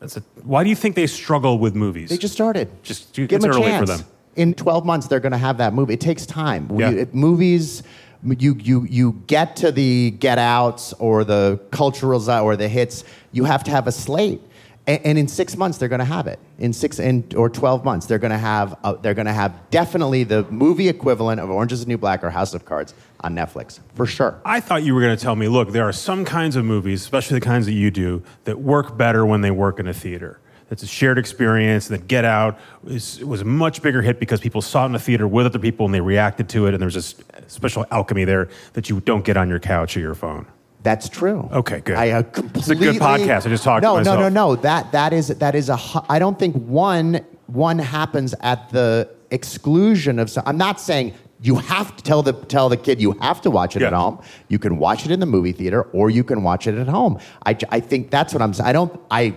That's 0.00 0.16
a, 0.16 0.20
why 0.42 0.64
do 0.64 0.70
you 0.70 0.74
think 0.74 0.96
they 0.96 1.06
struggle 1.06 1.60
with 1.60 1.76
movies? 1.76 2.10
They 2.10 2.18
just 2.18 2.34
started. 2.34 2.68
Just- 2.82 3.12
give 3.14 3.30
it's 3.30 3.44
them 3.44 3.52
a 3.52 3.54
early 3.54 3.66
chance. 3.66 3.88
for 3.88 3.96
them. 3.96 4.06
In 4.36 4.54
12 4.54 4.84
months, 4.86 5.06
they're 5.08 5.20
going 5.20 5.32
to 5.32 5.38
have 5.38 5.58
that 5.58 5.74
movie. 5.74 5.94
It 5.94 6.00
takes 6.00 6.24
time. 6.26 6.70
Yeah. 6.78 6.90
You- 6.90 6.98
it- 7.00 7.14
movies, 7.14 7.82
you, 8.24 8.54
you, 8.60 8.86
you 8.88 9.22
get 9.26 9.56
to 9.56 9.72
the 9.72 10.12
get 10.12 10.38
outs 10.38 10.92
or 10.94 11.24
the 11.24 11.60
cultural 11.70 12.20
zi- 12.20 12.38
or 12.38 12.56
the 12.56 12.68
hits, 12.68 13.04
you 13.32 13.44
have 13.44 13.64
to 13.64 13.70
have 13.70 13.86
a 13.86 13.92
slate. 13.92 14.40
And, 14.86 15.00
and 15.04 15.18
in 15.18 15.28
six 15.28 15.56
months, 15.56 15.78
they're 15.78 15.88
going 15.88 16.00
to 16.00 16.04
have 16.04 16.26
it. 16.26 16.38
In 16.58 16.72
six 16.72 16.98
in, 16.98 17.24
or 17.36 17.48
12 17.48 17.84
months, 17.84 18.06
they're 18.06 18.18
going 18.18 18.32
to 18.32 18.38
have 18.38 18.76
uh, 18.82 18.94
they're 18.94 19.14
going 19.14 19.26
to 19.26 19.32
have 19.32 19.54
definitely 19.70 20.24
the 20.24 20.44
movie 20.50 20.88
equivalent 20.88 21.40
of 21.40 21.50
Orange 21.50 21.72
Is 21.72 21.80
the 21.84 21.86
New 21.88 21.98
Black 21.98 22.24
or 22.24 22.30
House 22.30 22.54
of 22.54 22.64
Cards 22.64 22.94
on 23.20 23.34
Netflix 23.34 23.78
for 23.94 24.06
sure. 24.06 24.40
I 24.44 24.58
thought 24.60 24.82
you 24.82 24.94
were 24.94 25.00
going 25.00 25.16
to 25.16 25.22
tell 25.22 25.36
me, 25.36 25.46
look, 25.48 25.70
there 25.70 25.86
are 25.88 25.92
some 25.92 26.24
kinds 26.24 26.56
of 26.56 26.64
movies, 26.64 27.02
especially 27.02 27.38
the 27.38 27.44
kinds 27.46 27.66
that 27.66 27.72
you 27.74 27.90
do, 27.92 28.22
that 28.44 28.60
work 28.60 28.96
better 28.96 29.24
when 29.24 29.40
they 29.40 29.50
work 29.52 29.78
in 29.78 29.86
a 29.86 29.94
theater. 29.94 30.40
That's 30.72 30.84
a 30.84 30.86
shared 30.86 31.18
experience. 31.18 31.88
That 31.88 32.08
Get 32.08 32.24
Out 32.24 32.58
is, 32.86 33.22
was 33.22 33.42
a 33.42 33.44
much 33.44 33.82
bigger 33.82 34.00
hit 34.00 34.18
because 34.18 34.40
people 34.40 34.62
saw 34.62 34.84
it 34.84 34.86
in 34.86 34.92
the 34.92 34.98
theater 34.98 35.28
with 35.28 35.44
other 35.44 35.58
people 35.58 35.84
and 35.84 35.94
they 35.94 36.00
reacted 36.00 36.48
to 36.48 36.66
it, 36.66 36.72
and 36.72 36.82
there's 36.82 36.94
this 36.94 37.14
special 37.46 37.84
alchemy 37.90 38.24
there 38.24 38.48
that 38.72 38.88
you 38.88 39.00
don't 39.00 39.22
get 39.22 39.36
on 39.36 39.50
your 39.50 39.58
couch 39.58 39.98
or 39.98 40.00
your 40.00 40.14
phone. 40.14 40.46
That's 40.82 41.10
true. 41.10 41.46
Okay, 41.52 41.80
good. 41.80 41.96
I 41.96 42.12
uh, 42.12 42.22
It's 42.54 42.70
a 42.70 42.74
good 42.74 42.96
podcast. 42.96 43.44
I 43.44 43.50
just 43.50 43.64
talked 43.64 43.82
no. 43.82 44.00
No, 44.00 44.18
no, 44.18 44.30
no. 44.30 44.56
That 44.56 44.90
that 44.92 45.12
is 45.12 45.28
that 45.28 45.54
is 45.54 45.68
a. 45.68 45.78
I 46.08 46.18
don't 46.18 46.38
think 46.38 46.56
one 46.56 47.16
one 47.48 47.78
happens 47.78 48.34
at 48.40 48.70
the 48.70 49.10
exclusion 49.30 50.18
of. 50.18 50.30
some 50.30 50.42
I'm 50.46 50.56
not 50.56 50.80
saying 50.80 51.12
you 51.42 51.56
have 51.56 51.94
to 51.96 52.02
tell 52.02 52.22
the 52.22 52.32
tell 52.32 52.70
the 52.70 52.78
kid 52.78 52.98
you 52.98 53.12
have 53.20 53.42
to 53.42 53.50
watch 53.50 53.76
it 53.76 53.82
at 53.82 53.92
home. 53.92 54.22
You 54.48 54.58
can 54.58 54.78
watch 54.78 55.04
it 55.04 55.10
in 55.10 55.20
the 55.20 55.26
movie 55.26 55.52
theater 55.52 55.82
or 55.92 56.08
you 56.08 56.24
can 56.24 56.42
watch 56.42 56.66
it 56.66 56.78
at 56.78 56.88
home. 56.88 57.18
I, 57.44 57.58
I 57.68 57.80
think 57.80 58.10
that's 58.10 58.32
what 58.32 58.40
I'm. 58.40 58.54
saying. 58.54 58.70
I 58.70 58.72
don't. 58.72 58.98
I 59.10 59.34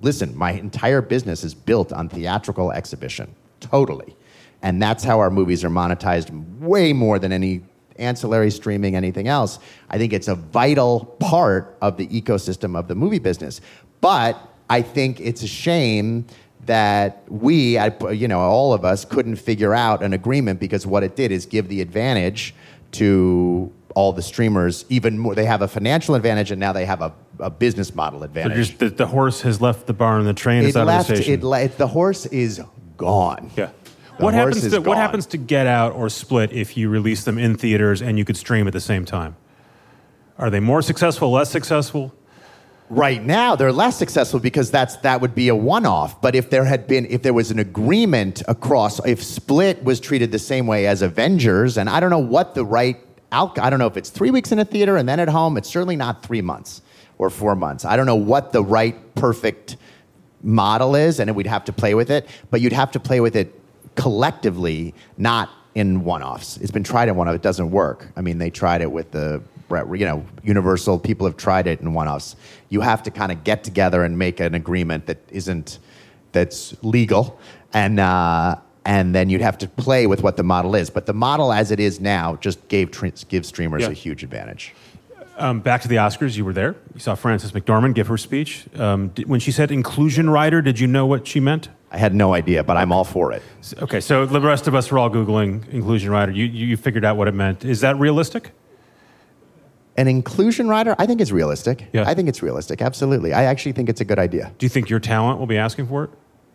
listen. 0.00 0.36
My 0.36 0.52
entire 0.52 1.02
business 1.02 1.44
is 1.44 1.54
built 1.54 1.92
on 1.92 2.08
theatrical 2.08 2.72
exhibition. 2.72 3.34
Totally, 3.60 4.16
and 4.62 4.82
that's 4.82 5.04
how 5.04 5.20
our 5.20 5.30
movies 5.30 5.64
are 5.64 5.70
monetized 5.70 6.30
way 6.58 6.92
more 6.92 7.18
than 7.18 7.32
any 7.32 7.62
ancillary 8.00 8.50
streaming, 8.50 8.96
anything 8.96 9.28
else. 9.28 9.58
I 9.90 9.98
think 9.98 10.12
it's 10.12 10.28
a 10.28 10.34
vital 10.34 11.04
part 11.20 11.76
of 11.80 11.96
the 11.96 12.06
ecosystem 12.08 12.76
of 12.76 12.88
the 12.88 12.94
movie 12.94 13.18
business. 13.18 13.60
But 14.00 14.40
I 14.68 14.82
think 14.82 15.20
it's 15.20 15.42
a 15.42 15.46
shame 15.46 16.26
that 16.66 17.24
we, 17.28 17.78
you 18.12 18.28
know, 18.28 18.40
all 18.40 18.72
of 18.72 18.84
us 18.84 19.04
couldn't 19.04 19.36
figure 19.36 19.74
out 19.74 20.02
an 20.02 20.12
agreement 20.12 20.60
because 20.60 20.86
what 20.86 21.02
it 21.02 21.16
did 21.16 21.32
is 21.32 21.46
give 21.46 21.68
the 21.68 21.80
advantage 21.80 22.54
to 22.92 23.72
all 23.94 24.12
the 24.12 24.22
streamers 24.22 24.84
even 24.88 25.18
more. 25.18 25.34
They 25.34 25.44
have 25.44 25.62
a 25.62 25.68
financial 25.68 26.14
advantage 26.14 26.50
and 26.50 26.60
now 26.60 26.72
they 26.72 26.84
have 26.84 27.00
a, 27.00 27.12
a 27.40 27.50
business 27.50 27.94
model 27.94 28.20
So 28.20 28.24
advantage. 28.26 28.56
just 28.56 28.78
the, 28.78 28.88
the 28.90 29.06
horse 29.06 29.40
has 29.42 29.60
left 29.60 29.86
the 29.86 29.92
barn 29.92 30.20
and 30.20 30.28
the 30.28 30.34
train 30.34 30.64
is 30.64 30.76
out 30.76 30.86
left, 30.86 31.10
of 31.10 31.16
the 31.16 31.22
station. 31.22 31.40
it 31.40 31.44
le- 31.44 31.68
the 31.68 31.86
horse 31.88 32.26
is 32.26 32.60
gone. 32.96 33.50
yeah. 33.56 33.70
The 34.18 34.24
What 34.24 34.34
happens, 34.34 34.68
to, 34.70 34.80
what 34.80 34.98
happens 34.98 35.24
to 35.26 35.38
Get 35.38 35.66
Out 35.66 35.92
or 35.94 36.10
Split 36.10 36.52
if 36.52 36.76
you 36.76 36.90
release 36.90 37.24
them 37.24 37.38
in 37.38 37.56
theaters 37.56 38.02
and 38.02 38.18
you 38.18 38.24
could 38.26 38.36
stream 38.36 38.66
at 38.66 38.74
the 38.74 38.80
same 38.80 39.04
time? 39.06 39.34
Are 40.38 40.50
they 40.50 40.60
more 40.60 40.82
successful, 40.82 41.30
less 41.30 41.50
successful? 41.50 42.14
Right 42.90 43.22
now, 43.24 43.54
they're 43.56 43.72
less 43.72 43.96
successful 43.96 44.40
because 44.40 44.70
that's 44.70 44.96
that 44.96 45.20
would 45.20 45.34
be 45.34 45.48
a 45.48 45.54
one-off. 45.54 46.20
But 46.20 46.34
if 46.34 46.50
there 46.50 46.64
had 46.64 46.86
been, 46.88 47.06
if 47.06 47.22
there 47.22 47.32
was 47.32 47.50
an 47.52 47.58
agreement 47.60 48.42
across, 48.48 48.98
if 49.06 49.22
Split 49.22 49.84
was 49.84 50.00
treated 50.00 50.32
the 50.32 50.38
same 50.40 50.66
way 50.66 50.86
as 50.88 51.00
Avengers, 51.00 51.78
and 51.78 51.88
I 51.88 52.00
don't 52.00 52.10
know 52.10 52.18
what 52.18 52.54
the 52.56 52.64
right, 52.64 52.96
I 53.30 53.70
don't 53.70 53.78
know 53.78 53.86
if 53.86 53.96
it's 53.96 54.10
three 54.10 54.32
weeks 54.32 54.50
in 54.50 54.58
a 54.58 54.64
theater 54.64 54.96
and 54.96 55.08
then 55.08 55.20
at 55.20 55.28
home. 55.28 55.56
It's 55.56 55.68
certainly 55.70 55.94
not 55.94 56.24
three 56.24 56.42
months 56.42 56.82
or 57.20 57.28
four 57.28 57.54
months. 57.54 57.84
I 57.84 57.96
don't 57.96 58.06
know 58.06 58.16
what 58.16 58.50
the 58.50 58.64
right 58.64 58.96
perfect 59.14 59.76
model 60.42 60.96
is, 60.96 61.20
and 61.20 61.34
we'd 61.36 61.46
have 61.46 61.66
to 61.66 61.72
play 61.72 61.94
with 61.94 62.10
it. 62.10 62.26
But 62.50 62.62
you'd 62.62 62.72
have 62.72 62.90
to 62.92 63.00
play 63.00 63.20
with 63.20 63.36
it 63.36 63.60
collectively, 63.94 64.94
not 65.18 65.50
in 65.74 66.02
one-offs. 66.02 66.56
It's 66.56 66.70
been 66.70 66.82
tried 66.82 67.08
in 67.10 67.16
one-off. 67.16 67.34
It 67.34 67.42
doesn't 67.42 67.70
work. 67.70 68.08
I 68.16 68.22
mean, 68.22 68.38
they 68.38 68.48
tried 68.48 68.80
it 68.80 68.90
with 68.90 69.10
the 69.10 69.42
you 69.70 70.06
know 70.06 70.24
Universal. 70.42 70.98
People 71.00 71.26
have 71.26 71.36
tried 71.36 71.66
it 71.66 71.80
in 71.82 71.92
one-offs. 71.92 72.36
You 72.70 72.80
have 72.80 73.02
to 73.02 73.10
kind 73.10 73.30
of 73.30 73.44
get 73.44 73.62
together 73.64 74.02
and 74.02 74.18
make 74.18 74.40
an 74.40 74.54
agreement 74.54 75.04
that 75.06 75.18
isn't 75.30 75.78
that's 76.32 76.74
legal, 76.82 77.38
and 77.74 78.00
uh, 78.00 78.56
and 78.86 79.14
then 79.14 79.28
you'd 79.28 79.42
have 79.42 79.58
to 79.58 79.68
play 79.68 80.06
with 80.06 80.22
what 80.22 80.38
the 80.38 80.42
model 80.42 80.74
is. 80.74 80.88
But 80.88 81.04
the 81.04 81.12
model 81.12 81.52
as 81.52 81.70
it 81.70 81.80
is 81.80 82.00
now 82.00 82.36
just 82.36 82.66
gave 82.68 82.90
tr- 82.90 83.08
gives 83.28 83.48
streamers 83.48 83.82
Yeah. 83.82 83.90
a 83.90 83.92
huge 83.92 84.24
advantage. 84.24 84.74
Um, 85.40 85.60
back 85.60 85.80
to 85.82 85.88
the 85.88 85.96
Oscars, 85.96 86.36
you 86.36 86.44
were 86.44 86.52
there. 86.52 86.76
You 86.94 87.00
saw 87.00 87.14
Frances 87.14 87.52
McDormand 87.52 87.94
give 87.94 88.06
her 88.08 88.18
speech. 88.18 88.66
Um, 88.78 89.08
did, 89.08 89.28
when 89.28 89.40
she 89.40 89.50
said 89.52 89.70
inclusion 89.70 90.28
rider, 90.30 90.60
did 90.62 90.78
you 90.78 90.86
know 90.86 91.06
what 91.06 91.26
she 91.26 91.40
meant? 91.40 91.68
I 91.90 91.96
had 91.98 92.14
no 92.14 92.34
idea, 92.34 92.62
but 92.62 92.76
I'm 92.76 92.92
all 92.92 93.04
for 93.04 93.32
it. 93.32 93.42
S- 93.60 93.74
Okay, 93.82 94.00
so 94.00 94.26
the 94.26 94.40
rest 94.40 94.68
of 94.68 94.74
us 94.74 94.90
were 94.90 94.98
all 94.98 95.10
Googling 95.10 95.66
inclusion 95.70 96.10
rider. 96.10 96.30
You, 96.30 96.44
you 96.44 96.66
you 96.66 96.76
figured 96.76 97.04
out 97.04 97.16
what 97.16 97.26
it 97.26 97.34
meant. 97.34 97.64
Is 97.64 97.80
that 97.80 97.98
realistic? 97.98 98.52
An 99.96 100.06
inclusion 100.08 100.68
rider, 100.68 100.94
I 100.98 101.06
think 101.06 101.20
it's 101.20 101.32
realistic. 101.32 101.88
Yeah. 101.92 102.08
I 102.08 102.14
think 102.14 102.28
it's 102.28 102.42
realistic. 102.42 102.80
Absolutely. 102.80 103.32
I 103.32 103.44
actually 103.44 103.72
think 103.72 103.88
it's 103.88 104.00
a 104.00 104.04
good 104.04 104.18
idea. 104.18 104.52
Do 104.58 104.64
you 104.66 104.70
think 104.70 104.88
your 104.88 105.00
talent 105.00 105.38
will 105.40 105.46
be 105.48 105.58
asking 105.58 105.88
for 105.88 106.04
it? 106.04 106.10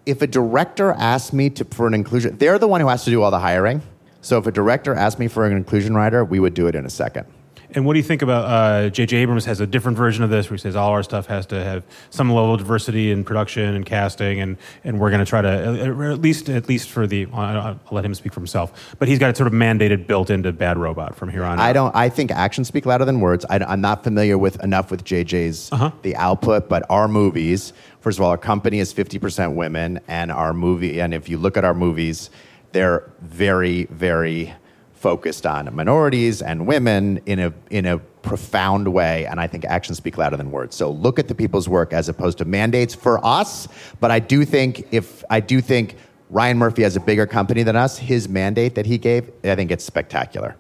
If 0.06 0.22
a 0.22 0.28
director 0.28 0.92
asks 0.92 1.34
me 1.34 1.50
to, 1.52 1.66
for 1.66 1.86
an 1.88 1.94
inclusion, 1.94 2.38
they're 2.38 2.58
the 2.60 2.68
one 2.68 2.80
who 2.82 2.88
has 2.88 3.04
to 3.06 3.10
do 3.10 3.22
all 3.24 3.32
the 3.32 3.40
hiring. 3.40 3.82
So 4.22 4.38
if 4.38 4.48
a 4.48 4.52
director 4.52 4.94
asked 4.96 5.20
me 5.20 5.28
for 5.28 5.46
an 5.46 5.52
inclusion 5.58 5.96
rider, 5.96 6.24
we 6.24 6.40
would 6.40 6.54
do 6.54 6.68
it 6.68 6.76
in 6.76 6.86
a 6.86 6.90
second. 6.90 7.26
And 7.76 7.86
what 7.86 7.94
do 7.94 8.00
you 8.00 8.04
think 8.04 8.22
about 8.22 8.46
uh, 8.46 8.90
J.J. 8.90 9.18
Abrams 9.18 9.44
has 9.46 9.60
a 9.60 9.68
different 9.68 9.98
version 9.98 10.24
of 10.24 10.30
this 10.30 10.50
where 10.50 10.56
he 10.56 10.62
says 10.62 10.78
all 10.78 10.92
our 10.92 11.04
stuff 11.04 11.26
has 11.26 11.46
to 11.48 11.62
have 11.62 11.84
some 12.10 12.32
level 12.32 12.54
of 12.54 12.60
diversity 12.60 13.12
in 13.12 13.26
production 13.26 13.76
and 13.76 13.86
casting, 13.86 14.40
and, 14.40 14.56
and 14.86 14.98
we're 14.98 15.10
going 15.10 15.20
to 15.20 15.26
try 15.26 15.42
to 15.42 15.50
uh, 15.50 16.12
at 16.12 16.22
least 16.22 16.48
at 16.48 16.70
least 16.70 16.90
for 16.90 17.06
the 17.06 17.28
I'll, 17.34 17.78
let 17.92 18.06
him 18.06 18.16
speak 18.16 18.32
for 18.32 18.40
himself, 18.40 18.96
but 18.98 19.10
he's 19.10 19.20
got 19.20 19.30
it 19.30 19.36
sort 19.36 19.48
of 19.48 19.54
mandated 19.54 20.08
built 20.08 20.30
into 20.30 20.54
Bad 20.54 20.78
Robot 20.78 21.16
from 21.16 21.30
here 21.30 21.44
on. 21.44 21.60
I 21.60 21.72
out. 21.72 21.74
don't. 21.74 21.96
I 21.96 22.08
think 22.08 22.32
actions 22.32 22.70
speak 22.70 22.86
louder 22.86 23.04
than 23.04 23.20
words. 23.20 23.46
I, 23.50 23.58
am 23.74 23.82
not 23.82 24.06
familiar 24.06 24.38
with 24.38 24.64
enough 24.64 24.90
with 24.90 25.04
JJ's 25.04 25.70
the 26.02 26.16
output, 26.16 26.70
but 26.70 26.86
our 26.90 27.10
movies. 27.10 27.74
First 28.00 28.20
of 28.20 28.24
all, 28.24 28.30
our 28.30 28.38
company 28.38 28.80
is 28.80 28.94
50% 28.94 29.56
women, 29.56 30.00
and 30.08 30.32
our 30.32 30.54
movie. 30.54 31.02
And 31.02 31.14
if 31.14 31.28
you 31.28 31.38
look 31.38 31.58
at 31.58 31.66
our 31.66 31.74
movies, 31.74 32.30
they're 32.72 33.12
very, 33.20 33.86
very 33.86 34.54
focused 34.96 35.46
on 35.46 35.74
minorities 35.76 36.42
and 36.42 36.66
women 36.66 37.20
in 37.26 37.40
a 37.40 37.54
in 37.70 37.86
a 37.86 38.00
profound 38.00 38.92
way. 38.92 39.26
And 39.28 39.40
I 39.40 39.48
think 39.48 39.66
actions 39.66 39.98
speak 39.98 40.18
louder 40.18 40.38
than 40.38 40.52
words. 40.52 40.76
So 40.76 40.90
look 40.90 41.20
at 41.20 41.28
the 41.28 41.36
people's 41.36 41.70
work 41.70 41.94
as 41.94 42.10
opposed 42.10 42.38
to 42.40 42.46
mandates 42.46 42.96
for 42.96 43.24
us. 43.24 43.68
But 44.00 44.12
I 44.12 44.20
do 44.20 44.46
think 44.46 44.88
if 44.92 45.24
I 45.30 45.40
do 45.40 45.62
think 45.62 45.96
Ryan 46.32 46.58
Murphy 46.58 46.82
has 46.84 46.96
a 46.96 47.00
bigger 47.00 47.28
company 47.28 47.62
than 47.64 47.76
us, 47.76 47.98
his 48.00 48.28
mandate 48.28 48.76
that 48.76 48.86
he 48.88 48.98
gave, 48.98 49.30
I 49.44 49.56
think 49.56 49.70
it's 49.72 49.84
spectacular. 49.86 50.56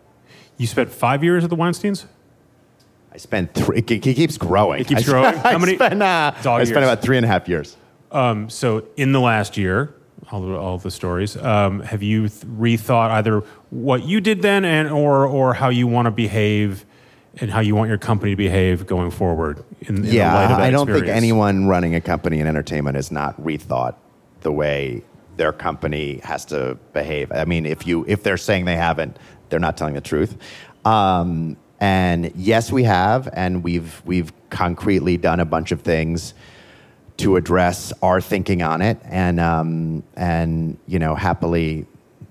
You 0.57 0.67
spent 0.67 0.91
five 0.91 1.23
years 1.23 1.43
at 1.43 1.49
the 1.49 1.55
Weinstein's. 1.55 2.05
I 3.11 3.17
spent 3.17 3.53
three. 3.53 3.83
He 3.87 3.99
keeps 3.99 4.37
growing. 4.37 4.81
It 4.81 4.87
keeps 4.87 5.01
I, 5.07 5.11
growing? 5.11 5.35
I 5.45 5.51
How 5.53 5.57
many- 5.57 5.75
Spent, 5.75 6.01
uh, 6.01 6.33
I 6.35 6.63
spent 6.65 6.83
about 6.83 7.01
three 7.01 7.17
and 7.17 7.25
a 7.25 7.29
half 7.29 7.47
years. 7.47 7.77
Um, 8.11 8.49
so 8.49 8.85
in 8.97 9.11
the 9.11 9.19
last 9.21 9.57
year, 9.57 9.94
all 10.31 10.41
the, 10.41 10.55
all 10.55 10.77
the 10.77 10.91
stories, 10.91 11.37
um, 11.37 11.81
have 11.81 12.01
you 12.01 12.29
th- 12.29 12.43
rethought 12.43 13.11
either 13.11 13.43
what 13.69 14.03
you 14.03 14.21
did 14.21 14.41
then 14.41 14.65
and 14.65 14.89
or 14.89 15.25
or 15.25 15.53
how 15.53 15.69
you 15.69 15.87
want 15.87 16.05
to 16.05 16.11
behave 16.11 16.85
and 17.37 17.51
how 17.51 17.59
you 17.59 17.75
want 17.75 17.89
your 17.89 17.97
company 17.97 18.31
to 18.31 18.37
behave 18.37 18.87
going 18.87 19.11
forward 19.11 19.63
in, 19.81 19.97
in 19.97 20.01
the 20.03 20.07
light 20.07 20.45
of 20.45 20.51
yeah, 20.51 20.57
I 20.57 20.71
don't 20.71 20.87
think 20.87 21.07
anyone 21.07 21.67
running 21.67 21.95
a 21.95 22.01
company 22.01 22.39
in 22.39 22.47
entertainment 22.47 22.95
has 22.95 23.11
not 23.11 23.39
rethought 23.41 23.95
the 24.41 24.51
way 24.51 25.03
their 25.37 25.51
company 25.51 26.21
has 26.23 26.45
to 26.45 26.77
behave. 26.93 27.31
I 27.31 27.45
mean, 27.45 27.65
if 27.65 27.85
you 27.85 28.05
if 28.07 28.23
they're 28.23 28.37
saying 28.37 28.65
they 28.65 28.77
haven't, 28.77 29.17
they're 29.49 29.59
not 29.59 29.77
telling 29.77 29.95
the 29.95 30.01
truth. 30.01 30.37
Um, 30.85 31.57
and 31.79 32.31
yes, 32.35 32.71
we 32.71 32.83
have, 32.83 33.27
and 33.33 33.63
we've 33.63 34.01
we've 34.05 34.31
concretely 34.49 35.17
done 35.17 35.39
a 35.39 35.45
bunch 35.45 35.71
of 35.71 35.81
things 35.81 36.33
to 37.17 37.37
address 37.37 37.93
our 38.01 38.19
thinking 38.19 38.61
on 38.61 38.81
it, 38.81 38.97
and 39.05 39.39
um, 39.39 40.03
and 40.15 40.77
you 40.87 40.99
know, 40.99 41.15
happily, 41.15 41.85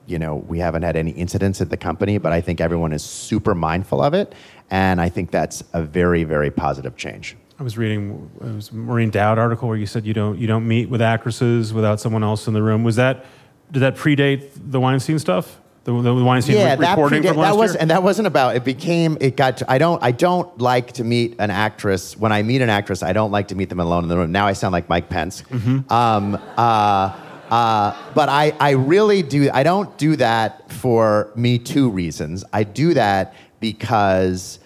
you 0.06 0.18
know, 0.18 0.36
we 0.36 0.58
haven't 0.58 0.82
had 0.82 0.96
any 0.96 1.12
incidents 1.12 1.60
at 1.60 1.70
the 1.70 1.76
company, 1.76 2.18
but 2.18 2.32
I 2.32 2.40
think 2.40 2.60
everyone 2.60 2.92
is 2.92 3.02
super 3.02 3.54
mindful 3.54 4.02
of 4.02 4.14
it, 4.14 4.34
and 4.70 5.00
I 5.00 5.08
think 5.08 5.30
that's 5.30 5.64
a 5.72 5.82
very 5.82 6.24
very 6.24 6.50
positive 6.50 6.96
change. 6.96 7.36
I 7.58 7.62
was 7.62 7.78
reading 7.78 8.30
it 8.40 8.54
was 8.54 8.70
a 8.70 8.74
Maureen 8.74 9.10
Dowd 9.10 9.38
article 9.38 9.68
where 9.68 9.76
you 9.76 9.86
said 9.86 10.04
you 10.04 10.14
don't 10.14 10.38
you 10.38 10.46
don't 10.46 10.66
meet 10.66 10.88
with 10.88 11.00
actresses 11.00 11.72
without 11.72 12.00
someone 12.00 12.24
else 12.24 12.46
in 12.48 12.54
the 12.54 12.62
room. 12.62 12.84
Was 12.84 12.96
that 12.96 13.24
did 13.70 13.80
that 13.80 13.96
predate 13.96 14.50
the 14.54 14.80
Weinstein 14.80 15.18
stuff? 15.18 15.60
The, 15.84 16.00
the 16.00 16.14
Weinstein 16.14 16.56
yeah, 16.56 16.70
re- 16.70 16.80
that, 16.80 16.90
reporting 16.90 17.22
predate- 17.22 17.28
from 17.28 17.36
last 17.36 17.52
that 17.52 17.58
was, 17.58 17.72
year? 17.72 17.80
and 17.82 17.90
that 17.90 18.02
wasn't 18.02 18.26
about. 18.26 18.56
It 18.56 18.64
became. 18.64 19.18
It 19.20 19.36
got. 19.36 19.58
To, 19.58 19.70
I 19.70 19.76
don't. 19.76 20.02
I 20.02 20.12
don't 20.12 20.58
like 20.58 20.92
to 20.92 21.04
meet 21.04 21.36
an 21.38 21.50
actress. 21.50 22.16
When 22.16 22.32
I 22.32 22.42
meet 22.42 22.62
an 22.62 22.70
actress, 22.70 23.02
I 23.02 23.12
don't 23.12 23.30
like 23.30 23.48
to 23.48 23.54
meet 23.54 23.68
them 23.68 23.80
alone 23.80 24.02
in 24.02 24.08
the 24.08 24.16
room. 24.16 24.32
Now 24.32 24.46
I 24.46 24.54
sound 24.54 24.72
like 24.72 24.88
Mike 24.88 25.10
Pence. 25.10 25.42
Mm-hmm. 25.42 25.92
Um, 25.92 26.36
uh, 26.56 27.20
uh, 27.50 28.12
but 28.14 28.30
I, 28.30 28.54
I 28.58 28.70
really 28.70 29.22
do. 29.22 29.50
I 29.52 29.62
don't 29.62 29.96
do 29.98 30.16
that 30.16 30.72
for 30.72 31.30
me 31.36 31.58
two 31.58 31.90
reasons. 31.90 32.44
I 32.52 32.64
do 32.64 32.94
that 32.94 33.34
because 33.60 34.60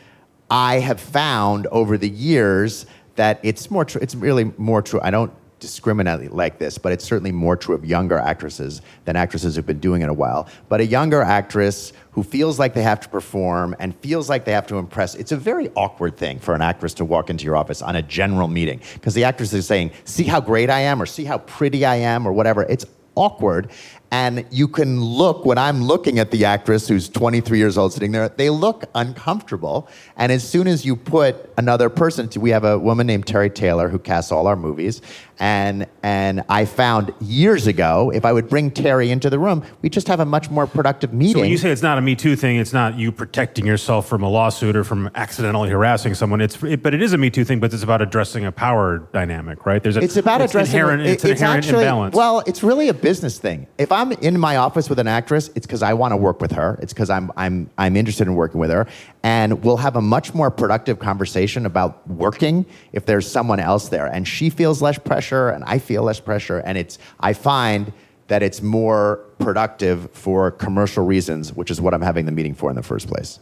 I 0.50 0.78
have 0.78 1.00
found 1.00 1.66
over 1.66 1.98
the 1.98 2.08
years 2.08 2.86
that 3.16 3.40
it's 3.42 3.72
more 3.72 3.84
true. 3.84 4.00
It's 4.00 4.14
really 4.14 4.52
more 4.56 4.82
true. 4.82 5.00
I 5.02 5.10
don't 5.10 5.32
discriminate 5.60 6.32
like 6.32 6.58
this, 6.58 6.78
but 6.78 6.92
it's 6.92 7.04
certainly 7.04 7.32
more 7.32 7.56
true 7.56 7.74
of 7.74 7.84
younger 7.84 8.18
actresses 8.18 8.82
than 9.04 9.16
actresses 9.16 9.56
who've 9.56 9.66
been 9.66 9.80
doing 9.80 10.02
it 10.02 10.08
a 10.08 10.14
while. 10.14 10.48
But 10.68 10.80
a 10.80 10.86
younger 10.86 11.22
actress 11.22 11.92
who 12.12 12.22
feels 12.22 12.58
like 12.58 12.74
they 12.74 12.82
have 12.82 13.00
to 13.00 13.08
perform 13.08 13.76
and 13.78 13.94
feels 13.96 14.28
like 14.28 14.44
they 14.44 14.52
have 14.52 14.66
to 14.68 14.76
impress, 14.76 15.14
it's 15.14 15.32
a 15.32 15.36
very 15.36 15.70
awkward 15.74 16.16
thing 16.16 16.38
for 16.38 16.54
an 16.54 16.62
actress 16.62 16.94
to 16.94 17.04
walk 17.04 17.30
into 17.30 17.44
your 17.44 17.56
office 17.56 17.82
on 17.82 17.96
a 17.96 18.02
general 18.02 18.48
meeting 18.48 18.80
because 18.94 19.14
the 19.14 19.24
actress 19.24 19.52
is 19.52 19.66
saying, 19.66 19.90
"See 20.04 20.24
how 20.24 20.40
great 20.40 20.70
I 20.70 20.80
am," 20.80 21.00
or 21.02 21.06
"See 21.06 21.24
how 21.24 21.38
pretty 21.38 21.84
I 21.84 21.96
am," 21.96 22.26
or 22.26 22.32
whatever. 22.32 22.62
It's 22.62 22.86
awkward. 23.18 23.70
And 24.10 24.46
you 24.50 24.68
can 24.68 25.02
look, 25.02 25.44
when 25.44 25.58
I'm 25.58 25.82
looking 25.82 26.18
at 26.18 26.30
the 26.30 26.46
actress 26.46 26.88
who's 26.88 27.10
23 27.10 27.58
years 27.58 27.76
old 27.76 27.92
sitting 27.92 28.12
there, 28.12 28.30
they 28.30 28.48
look 28.48 28.84
uncomfortable. 28.94 29.86
And 30.16 30.32
as 30.32 30.48
soon 30.48 30.66
as 30.66 30.86
you 30.86 30.96
put 30.96 31.52
another 31.58 31.90
person, 31.90 32.28
to, 32.30 32.40
we 32.40 32.48
have 32.50 32.64
a 32.64 32.78
woman 32.78 33.06
named 33.06 33.26
Terry 33.26 33.50
Taylor 33.50 33.90
who 33.90 33.98
casts 33.98 34.32
all 34.32 34.46
our 34.46 34.56
movies. 34.56 35.02
And, 35.40 35.86
and 36.02 36.44
I 36.48 36.64
found 36.64 37.14
years 37.20 37.66
ago, 37.66 38.10
if 38.12 38.24
I 38.24 38.32
would 38.32 38.48
bring 38.48 38.70
Terry 38.70 39.10
into 39.10 39.30
the 39.30 39.38
room, 39.38 39.64
we 39.82 39.88
just 39.88 40.08
have 40.08 40.20
a 40.20 40.24
much 40.24 40.50
more 40.50 40.66
productive 40.66 41.12
meeting. 41.12 41.34
So 41.34 41.40
when 41.40 41.50
you 41.50 41.58
say 41.58 41.70
it's 41.70 41.82
not 41.82 41.96
a 41.98 42.00
Me 42.00 42.16
Too 42.16 42.34
thing, 42.34 42.56
it's 42.56 42.72
not 42.72 42.98
you 42.98 43.12
protecting 43.12 43.64
yourself 43.66 44.08
from 44.08 44.22
a 44.22 44.28
lawsuit 44.28 44.74
or 44.74 44.82
from 44.82 45.10
accidentally 45.14 45.70
harassing 45.70 46.14
someone. 46.14 46.40
It's 46.40 46.60
it, 46.64 46.82
but 46.82 46.92
it 46.94 47.02
is 47.02 47.12
a 47.12 47.18
Me 47.18 47.30
Too 47.30 47.44
thing, 47.44 47.60
but 47.60 47.72
it's 47.72 47.82
about 47.82 48.02
addressing 48.02 48.46
a 48.46 48.52
power 48.52 48.98
dynamic, 49.12 49.64
right? 49.66 49.82
There's 49.82 49.96
a, 49.96 50.00
It's 50.02 50.16
about 50.16 50.40
addressing 50.40 50.74
inherent, 50.74 51.02
it- 51.02 51.10
it's 51.10 51.24
an 51.24 51.30
inherent 51.30 51.64
actually, 51.64 51.84
imbalance. 51.84 52.16
Well, 52.16 52.42
it's 52.46 52.62
really 52.62 52.88
a 52.88 52.94
business 52.94 53.38
thing. 53.38 53.66
If 53.78 53.92
I'm 53.92 54.12
in 54.12 54.38
my 54.40 54.56
office 54.56 54.88
with 54.88 54.98
an 54.98 55.06
actress, 55.06 55.50
it's 55.54 55.66
because 55.66 55.82
I 55.82 55.94
want 55.94 56.12
to 56.12 56.16
work 56.16 56.40
with 56.40 56.52
her. 56.52 56.78
It's 56.82 56.92
because 56.92 57.10
I'm 57.10 57.30
I'm 57.36 57.70
I'm 57.78 57.96
interested 57.96 58.26
in 58.26 58.34
working 58.34 58.58
with 58.60 58.70
her, 58.70 58.86
and 59.22 59.62
we'll 59.62 59.76
have 59.76 59.94
a 59.94 60.02
much 60.02 60.34
more 60.34 60.50
productive 60.50 60.98
conversation 60.98 61.64
about 61.66 62.08
working 62.08 62.66
if 62.92 63.06
there's 63.06 63.30
someone 63.30 63.60
else 63.60 63.88
there, 63.88 64.06
and 64.06 64.26
she 64.26 64.50
feels 64.50 64.82
less 64.82 64.98
pressure, 64.98 65.27
and 65.50 65.64
I 65.64 65.78
feel 65.78 66.02
less 66.02 66.20
pressure, 66.20 66.58
and 66.58 66.78
it's 66.78 66.98
I 67.20 67.32
find 67.32 67.92
that 68.28 68.42
it's 68.42 68.62
more 68.62 69.24
productive 69.38 70.10
for 70.12 70.50
commercial 70.50 71.04
reasons, 71.04 71.52
which 71.52 71.70
is 71.70 71.80
what 71.80 71.94
I'm 71.94 72.02
having 72.02 72.26
the 72.26 72.32
meeting 72.32 72.54
for 72.54 72.70
in 72.70 72.76
the 72.76 72.82
first 72.82 73.08
place. 73.08 73.40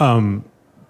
Um, 0.00 0.44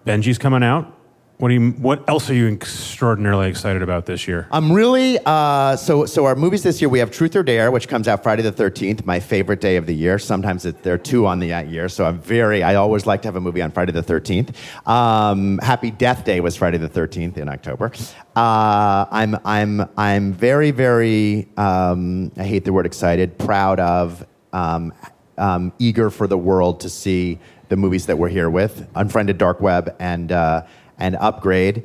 Benji's 0.07 0.39
coming 0.39 0.63
out. 0.63 0.93
What 1.39 1.49
do 1.49 1.55
you? 1.55 1.73
What 1.73 2.09
else 2.09 2.31
are 2.31 2.35
you 2.35 2.49
extraordinarily 2.49 3.51
excited 3.51 3.83
about 3.83 4.07
this 4.07 4.27
year? 4.27 4.49
I'm 4.51 4.73
really 4.73 5.19
uh, 5.27 5.77
so 5.77 6.07
so. 6.07 6.25
Our 6.25 6.35
movies 6.35 6.63
this 6.63 6.81
year 6.81 6.89
we 6.89 6.99
have 6.99 7.11
Truth 7.11 7.37
or 7.37 7.43
Dare, 7.43 7.71
which 7.71 7.89
comes 7.89 8.09
out 8.09 8.23
Friday 8.23 8.41
the 8.41 8.53
13th, 8.53 9.05
my 9.05 9.21
favorite 9.21 9.61
day 9.61 9.77
of 9.77 9.85
the 9.85 9.95
year. 9.95 10.19
Sometimes 10.19 10.65
it, 10.65 10.83
there 10.83 10.95
are 10.95 10.99
two 10.99 11.27
on 11.27 11.39
the 11.39 11.53
uh, 11.53 11.61
year, 11.61 11.91
so 11.91 12.07
I'm 12.07 12.19
very. 12.21 12.63
I 12.63 12.77
always 12.77 13.05
like 13.05 13.21
to 13.23 13.29
have 13.29 13.37
a 13.37 13.41
movie 13.41 13.61
on 13.61 13.71
Friday 13.71 13.93
the 13.93 14.03
13th. 14.03 14.57
Um, 14.89 15.59
Happy 15.59 15.91
Death 15.91 16.25
Day 16.25 16.41
was 16.41 16.57
Friday 16.57 16.79
the 16.79 16.89
13th 16.89 17.37
in 17.37 17.51
October. 17.51 17.93
Uh, 18.35 19.05
I'm 19.11 19.37
I'm 19.45 19.83
I'm 19.99 20.33
very 20.33 20.71
very. 20.71 21.49
Um, 21.59 22.33
I 22.39 22.45
hate 22.45 22.65
the 22.65 22.73
word 22.73 22.87
excited. 22.87 23.37
Proud 23.37 23.79
of. 23.79 24.27
Um, 24.55 24.95
um, 25.39 25.71
eager 25.79 26.09
for 26.09 26.27
the 26.27 26.39
world 26.39 26.81
to 26.81 26.89
see 26.89 27.39
the 27.69 27.77
movies 27.77 28.07
that 28.07 28.17
we're 28.17 28.31
here 28.31 28.49
with, 28.49 28.89
Unfriended 28.95 29.37
Dark 29.37 29.61
Web 29.61 29.95
and 29.99 30.33
uh, 30.33 30.63
and 30.99 31.17
Upgrade, 31.17 31.85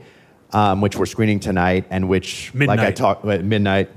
um, 0.54 0.82
which 0.82 0.96
we're 0.96 1.06
screening 1.06 1.40
tonight, 1.40 1.86
and 1.90 2.08
which, 2.08 2.54
like 2.54 2.80
I 2.80 2.92
talked 2.92 3.26
at 3.26 3.44
midnight, 3.44 3.90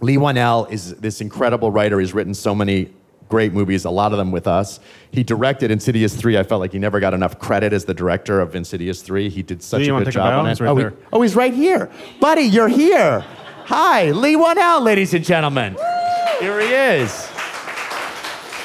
Leigh 0.00 0.16
Whannell 0.16 0.70
is 0.70 0.94
this 0.96 1.20
incredible 1.20 1.70
writer. 1.70 2.00
He's 2.00 2.12
written 2.12 2.34
so 2.34 2.54
many 2.54 2.92
great 3.28 3.54
movies, 3.54 3.86
a 3.86 3.90
lot 3.90 4.12
of 4.12 4.18
them 4.18 4.30
with 4.30 4.46
us. 4.46 4.78
He 5.10 5.22
directed 5.22 5.70
Insidious 5.70 6.14
3. 6.14 6.36
I 6.36 6.42
felt 6.42 6.60
like 6.60 6.72
he 6.72 6.78
never 6.78 7.00
got 7.00 7.14
enough 7.14 7.38
credit 7.38 7.72
as 7.72 7.86
the 7.86 7.94
director 7.94 8.40
of 8.40 8.54
Insidious 8.54 9.00
3. 9.00 9.30
He 9.30 9.42
did 9.42 9.62
such 9.62 9.80
Lee, 9.80 9.88
a 9.88 10.04
good 10.04 10.10
job 10.10 10.34
on 10.34 10.50
it. 10.50 10.60
Right 10.60 10.68
oh, 10.68 10.76
he- 10.76 10.96
oh, 11.14 11.22
he's 11.22 11.34
right 11.34 11.54
here. 11.54 11.90
Buddy, 12.20 12.42
you're 12.42 12.68
here. 12.68 13.24
Hi, 13.66 14.10
Leigh 14.10 14.36
Whannell, 14.36 14.82
ladies 14.82 15.14
and 15.14 15.24
gentlemen. 15.24 15.76
Here 16.40 16.60
he 16.60 16.74
is. 16.74 17.31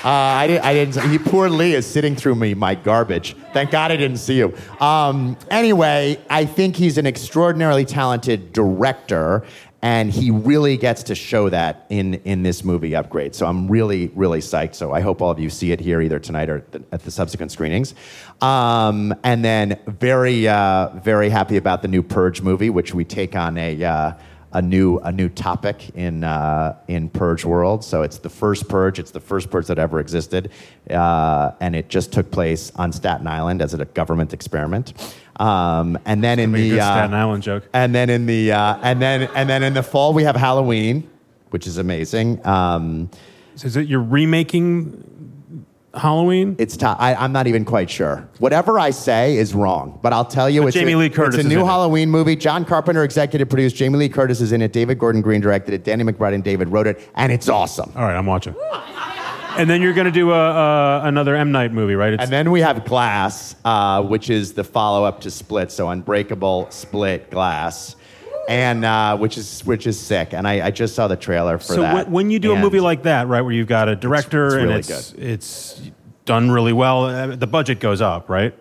Uh, 0.04 0.10
I, 0.10 0.48
didn't, 0.48 0.64
I 0.64 0.74
didn't. 0.74 1.10
He, 1.10 1.18
poor 1.18 1.50
Lee 1.50 1.74
is 1.74 1.86
sitting 1.86 2.16
through 2.16 2.36
me 2.36 2.54
my 2.54 2.76
garbage. 2.76 3.36
Thank 3.52 3.72
God 3.72 3.92
I 3.92 3.98
didn't 3.98 4.18
see 4.18 4.38
you. 4.38 4.56
Um, 4.80 5.38
anyway, 5.50 6.20
I 6.30 6.46
think 6.46 6.76
he's 6.76 6.98
an 6.98 7.08
extraordinarily 7.08 7.84
talented 7.84 8.54
director, 8.54 9.44
and 9.82 10.12
he 10.12 10.30
really 10.30 10.78
gets 10.78 11.04
to 11.04 11.16
show 11.16 11.50
that 11.50 11.88
in 11.90 12.16
in 12.26 12.44
this 12.44 12.64
movie 12.64 12.96
Upgrade. 12.96 13.34
So 13.34 13.48
I'm 13.48 13.68
really 13.68 14.08
really 14.16 14.40
psyched. 14.40 14.76
So 14.76 14.94
I 14.94 15.02
hope 15.02 15.22
all 15.22 15.32
of 15.32 15.40
you 15.40 15.50
see 15.50 15.72
it 15.72 15.80
here 15.80 16.00
either 16.00 16.20
tonight 16.20 16.50
or 16.50 16.60
th- 16.60 16.84
at 16.92 17.04
the 17.04 17.12
subsequent 17.12 17.52
screenings. 17.52 17.96
Um, 18.40 19.16
and 19.24 19.44
then 19.44 19.80
very 19.88 20.48
uh, 20.48 20.90
very 21.00 21.30
happy 21.30 21.58
about 21.58 21.82
the 21.82 21.88
new 21.88 22.04
Purge 22.04 22.42
movie, 22.42 22.70
which 22.70 22.94
we 22.94 23.04
take 23.04 23.36
on 23.36 23.58
a. 23.58 23.84
Uh, 23.84 24.14
a 24.54 24.62
new 24.62 24.98
a 25.00 25.12
new 25.12 25.30
topic 25.30 25.90
in 25.96 26.24
uh, 26.24 26.76
in 26.88 27.10
Purge 27.10 27.46
world. 27.46 27.84
So 27.84 28.02
it's 28.04 28.18
the 28.20 28.30
first 28.30 28.68
Purge. 28.70 29.00
It's 29.00 29.12
the 29.12 29.20
first 29.20 29.50
Purge 29.50 29.68
that 29.68 29.78
ever 29.80 30.00
existed, 30.00 30.52
uh, 30.90 31.52
and 31.60 31.76
it 31.76 31.90
just 31.90 32.14
took 32.14 32.32
place 32.32 32.72
on 32.76 32.92
Staten 32.92 33.28
Island 33.28 33.62
as 33.62 33.74
a 33.74 33.86
government 33.86 34.34
experiment. 34.34 34.94
Um, 35.40 36.00
and 36.06 36.24
then 36.24 36.40
in 36.40 36.52
the 36.52 36.80
uh, 36.80 36.84
Staten 36.84 37.14
Island 37.14 37.44
joke. 37.44 37.68
and 37.74 37.94
then 37.94 38.10
in 38.10 38.26
the 38.26 38.54
uh, 38.54 38.80
and 38.82 39.02
then 39.02 39.30
and 39.36 39.50
then 39.50 39.64
in 39.64 39.74
the 39.74 39.84
fall 39.84 40.14
we 40.14 40.24
have 40.24 40.36
Halloween, 40.36 41.10
which 41.50 41.68
is 41.68 41.78
amazing. 41.78 42.46
Um, 42.46 43.10
So 43.56 43.68
is 43.68 43.76
it 43.76 43.88
you're 43.88 44.02
remaking 44.02 45.04
Halloween? 45.98 46.56
It's. 46.60 46.82
I, 46.82 47.16
I'm 47.16 47.32
not 47.32 47.48
even 47.48 47.66
quite 47.66 47.90
sure. 47.90 48.28
Whatever 48.40 48.80
I 48.80 48.92
say 48.92 49.38
is 49.38 49.54
wrong, 49.54 50.00
but 50.02 50.14
I'll 50.14 50.26
tell 50.26 50.50
you. 50.50 50.62
But 50.62 50.68
it's 50.68 50.76
Jamie 50.76 50.94
a, 50.94 50.98
Lee 50.98 51.10
Curtis 51.10 51.36
It's 51.36 51.46
a 51.46 51.48
new 51.48 51.60
in 51.60 51.66
it. 51.66 51.66
Halloween 51.66 52.10
movie. 52.10 52.36
John 52.36 52.66
Carpenter 52.66 53.04
executive 53.04 53.50
produced. 53.50 53.76
Jamie 53.76 53.98
Lee 53.98 54.10
Curtis 54.10 54.42
is 54.42 54.52
in 54.52 54.62
it. 54.62 54.74
David 54.74 55.00
Gordon 55.00 55.22
Green 55.22 55.42
directed 55.42 55.74
it. 55.74 55.84
Danny 55.84 56.04
McBride 56.04 56.34
and 56.34 56.44
David 56.44 56.70
wrote 56.70 56.88
it, 56.88 57.10
and 57.16 57.32
it's 57.32 57.50
awesome. 57.50 57.92
All 57.96 58.04
right, 58.04 58.16
I'm 58.16 58.26
watching. 58.26 58.56
And 59.58 59.68
then 59.68 59.82
you're 59.82 59.94
going 59.94 60.06
to 60.06 60.12
do 60.12 60.32
a, 60.34 61.02
another 61.04 61.36
M 61.36 61.52
Night 61.52 61.74
movie, 61.74 61.96
right? 61.96 62.14
It's, 62.14 62.22
And 62.22 62.32
then 62.32 62.52
we 62.52 62.62
have 62.62 62.86
Glass, 62.86 63.56
uh, 63.66 64.04
which 64.04 64.30
is 64.30 64.54
the 64.54 64.64
follow-up 64.64 65.20
to 65.22 65.32
Split. 65.32 65.72
So 65.72 65.90
Unbreakable, 65.90 66.68
Split, 66.70 67.32
Glass, 67.32 67.96
and 68.48 68.86
uh, 68.86 69.18
which 69.18 69.38
is 69.38 69.66
which 69.66 69.86
is 69.88 70.00
sick. 70.00 70.34
And 70.34 70.48
I, 70.48 70.68
I 70.68 70.72
just 70.72 70.96
saw 70.96 71.08
the 71.08 71.18
trailer 71.18 71.58
for 71.58 71.74
so 71.76 71.82
that. 71.82 71.94
when, 71.94 72.12
when 72.12 72.30
you 72.30 72.40
do 72.40 72.52
a 72.52 72.54
And 72.54 72.64
movie 72.64 72.80
like 72.80 73.04
that, 73.04 73.28
right, 73.28 73.42
where 73.42 73.52
you've 73.54 73.68
got 73.68 73.90
a 73.90 73.96
director 73.96 74.46
it's 74.48 74.56
and 74.56 74.66
really 74.66 74.80
it's 74.80 75.14
it's 75.14 75.82
done 76.26 76.52
really 76.52 76.74
well, 76.74 77.06
uh, 77.06 77.36
the 77.36 77.48
budget 77.48 77.80
goes 77.80 78.02
up, 78.02 78.30
right? 78.30 78.54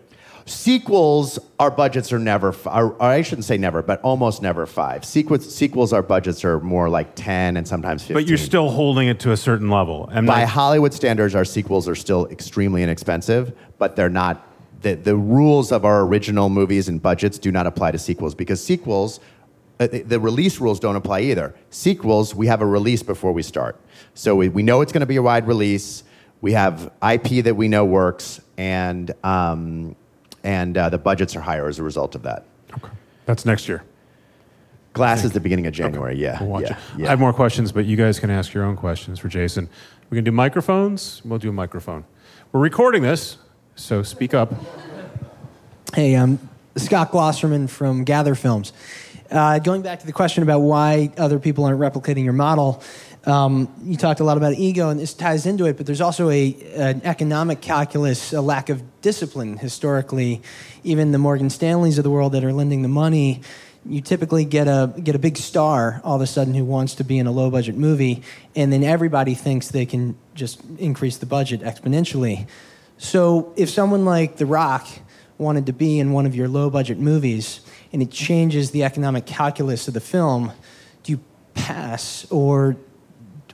sequels, 0.48 1.40
our 1.58 1.70
budgets 1.72 2.12
are 2.12 2.20
never. 2.20 2.50
f- 2.50 2.66
Or, 2.66 2.90
or 2.92 3.02
I 3.02 3.22
shouldn't 3.22 3.44
say 3.44 3.58
never, 3.58 3.82
but 3.82 4.00
almost 4.02 4.42
never 4.42 4.64
five. 4.64 5.04
Sequels, 5.04 5.52
sequels, 5.52 5.92
our 5.92 6.02
budgets 6.02 6.44
are 6.44 6.60
more 6.60 6.88
like 6.88 7.14
ten 7.16 7.56
and 7.56 7.66
sometimes 7.66 8.02
fifteen. 8.02 8.14
But 8.14 8.28
you're 8.28 8.38
still 8.38 8.70
holding 8.70 9.08
it 9.08 9.18
to 9.20 9.32
a 9.32 9.36
certain 9.36 9.70
level. 9.70 10.08
M 10.12 10.24
by 10.26 10.44
Hollywood 10.44 10.94
standards, 10.94 11.34
our 11.34 11.44
sequels 11.44 11.88
are 11.88 11.96
still 11.96 12.26
extremely 12.28 12.82
inexpensive, 12.82 13.52
but 13.78 13.96
they're 13.96 14.08
not. 14.08 14.46
The, 14.82 14.94
the 14.94 15.16
rules 15.16 15.72
of 15.72 15.84
our 15.84 16.02
original 16.02 16.48
movies 16.48 16.88
and 16.88 17.02
budgets 17.02 17.38
do 17.38 17.50
not 17.50 17.66
apply 17.66 17.90
to 17.92 17.98
sequels 17.98 18.34
because 18.34 18.62
sequels, 18.62 19.18
uh, 19.78 19.86
the 19.86 20.02
the 20.02 20.20
release 20.20 20.60
rules 20.60 20.80
don't 20.80 20.96
apply 20.96 21.20
either. 21.20 21.54
Sequels, 21.70 22.34
we 22.34 22.46
have 22.46 22.62
a 22.62 22.66
release 22.66 23.02
before 23.02 23.32
we 23.32 23.42
start. 23.42 23.78
So 24.14 24.34
we, 24.34 24.48
we 24.48 24.62
know 24.62 24.80
it's 24.80 24.92
going 24.92 25.00
to 25.00 25.06
be 25.06 25.16
a 25.16 25.22
wide 25.22 25.46
release. 25.46 26.02
We 26.40 26.52
have 26.52 26.90
IP 27.06 27.44
that 27.44 27.54
we 27.56 27.68
know 27.68 27.84
works, 27.84 28.40
and, 28.56 29.12
um, 29.24 29.96
and 30.44 30.76
uh, 30.76 30.88
the 30.88 30.98
budgets 30.98 31.34
are 31.36 31.40
higher 31.40 31.66
as 31.66 31.78
a 31.78 31.82
result 31.82 32.14
of 32.14 32.22
that. 32.22 32.44
Okay. 32.74 32.92
That's 33.26 33.44
next 33.44 33.68
year. 33.68 33.82
Glass 34.92 35.24
is 35.24 35.32
the 35.32 35.40
beginning 35.40 35.66
of 35.66 35.74
January, 35.74 36.16
yeah. 36.16 36.40
We'll 36.40 36.48
watch 36.48 36.62
yeah, 36.62 36.72
it. 36.72 37.00
yeah. 37.00 37.06
I 37.06 37.10
have 37.10 37.20
more 37.20 37.32
questions, 37.34 37.70
but 37.72 37.84
you 37.84 37.96
guys 37.96 38.18
can 38.18 38.30
ask 38.30 38.54
your 38.54 38.64
own 38.64 38.76
questions 38.76 39.18
for 39.18 39.28
Jason. 39.28 39.68
We 40.08 40.16
can 40.16 40.24
do 40.24 40.32
microphones. 40.32 41.20
We'll 41.24 41.38
do 41.38 41.50
a 41.50 41.52
microphone. 41.52 42.04
We're 42.52 42.60
recording 42.60 43.02
this, 43.02 43.36
so 43.74 44.02
speak 44.02 44.32
up. 44.32 44.54
Hey, 45.94 46.14
I'm 46.14 46.38
Scott 46.76 47.12
Glosserman 47.12 47.68
from 47.68 48.04
Gather 48.04 48.34
Films. 48.34 48.72
Uh, 49.30 49.58
going 49.58 49.82
back 49.82 50.00
to 50.00 50.06
the 50.06 50.12
question 50.12 50.42
about 50.42 50.60
why 50.60 51.12
other 51.18 51.38
people 51.38 51.64
aren't 51.64 51.80
replicating 51.80 52.24
your 52.24 52.32
model, 52.32 52.82
um, 53.24 53.68
you 53.82 53.96
talked 53.96 54.20
a 54.20 54.24
lot 54.24 54.36
about 54.36 54.54
ego, 54.54 54.88
and 54.88 55.00
this 55.00 55.12
ties 55.12 55.46
into 55.46 55.66
it, 55.66 55.76
but 55.76 55.84
there's 55.84 56.00
also 56.00 56.30
a, 56.30 56.56
an 56.76 57.00
economic 57.04 57.60
calculus, 57.60 58.32
a 58.32 58.40
lack 58.40 58.68
of 58.68 58.82
discipline 59.00 59.58
historically. 59.58 60.42
Even 60.84 61.10
the 61.10 61.18
Morgan 61.18 61.50
Stanleys 61.50 61.98
of 61.98 62.04
the 62.04 62.10
world 62.10 62.32
that 62.32 62.44
are 62.44 62.52
lending 62.52 62.82
the 62.82 62.88
money, 62.88 63.40
you 63.84 64.00
typically 64.00 64.44
get 64.44 64.68
a, 64.68 64.94
get 65.02 65.16
a 65.16 65.18
big 65.18 65.36
star 65.36 66.00
all 66.04 66.16
of 66.16 66.22
a 66.22 66.26
sudden 66.26 66.54
who 66.54 66.64
wants 66.64 66.94
to 66.96 67.04
be 67.04 67.18
in 67.18 67.26
a 67.26 67.32
low 67.32 67.50
budget 67.50 67.76
movie, 67.76 68.22
and 68.54 68.72
then 68.72 68.84
everybody 68.84 69.34
thinks 69.34 69.68
they 69.68 69.86
can 69.86 70.16
just 70.34 70.60
increase 70.78 71.16
the 71.16 71.26
budget 71.26 71.62
exponentially. 71.62 72.46
So 72.98 73.52
if 73.56 73.70
someone 73.70 74.04
like 74.04 74.36
The 74.36 74.46
Rock 74.46 74.86
wanted 75.36 75.66
to 75.66 75.72
be 75.72 75.98
in 75.98 76.12
one 76.12 76.26
of 76.26 76.36
your 76.36 76.48
low 76.48 76.70
budget 76.70 76.98
movies 76.98 77.60
and 77.96 78.02
it 78.02 78.10
changes 78.10 78.72
the 78.72 78.84
economic 78.84 79.24
calculus 79.24 79.88
of 79.88 79.94
the 79.94 80.00
film, 80.00 80.52
do 81.02 81.12
you 81.12 81.20
pass 81.54 82.26
or 82.30 82.76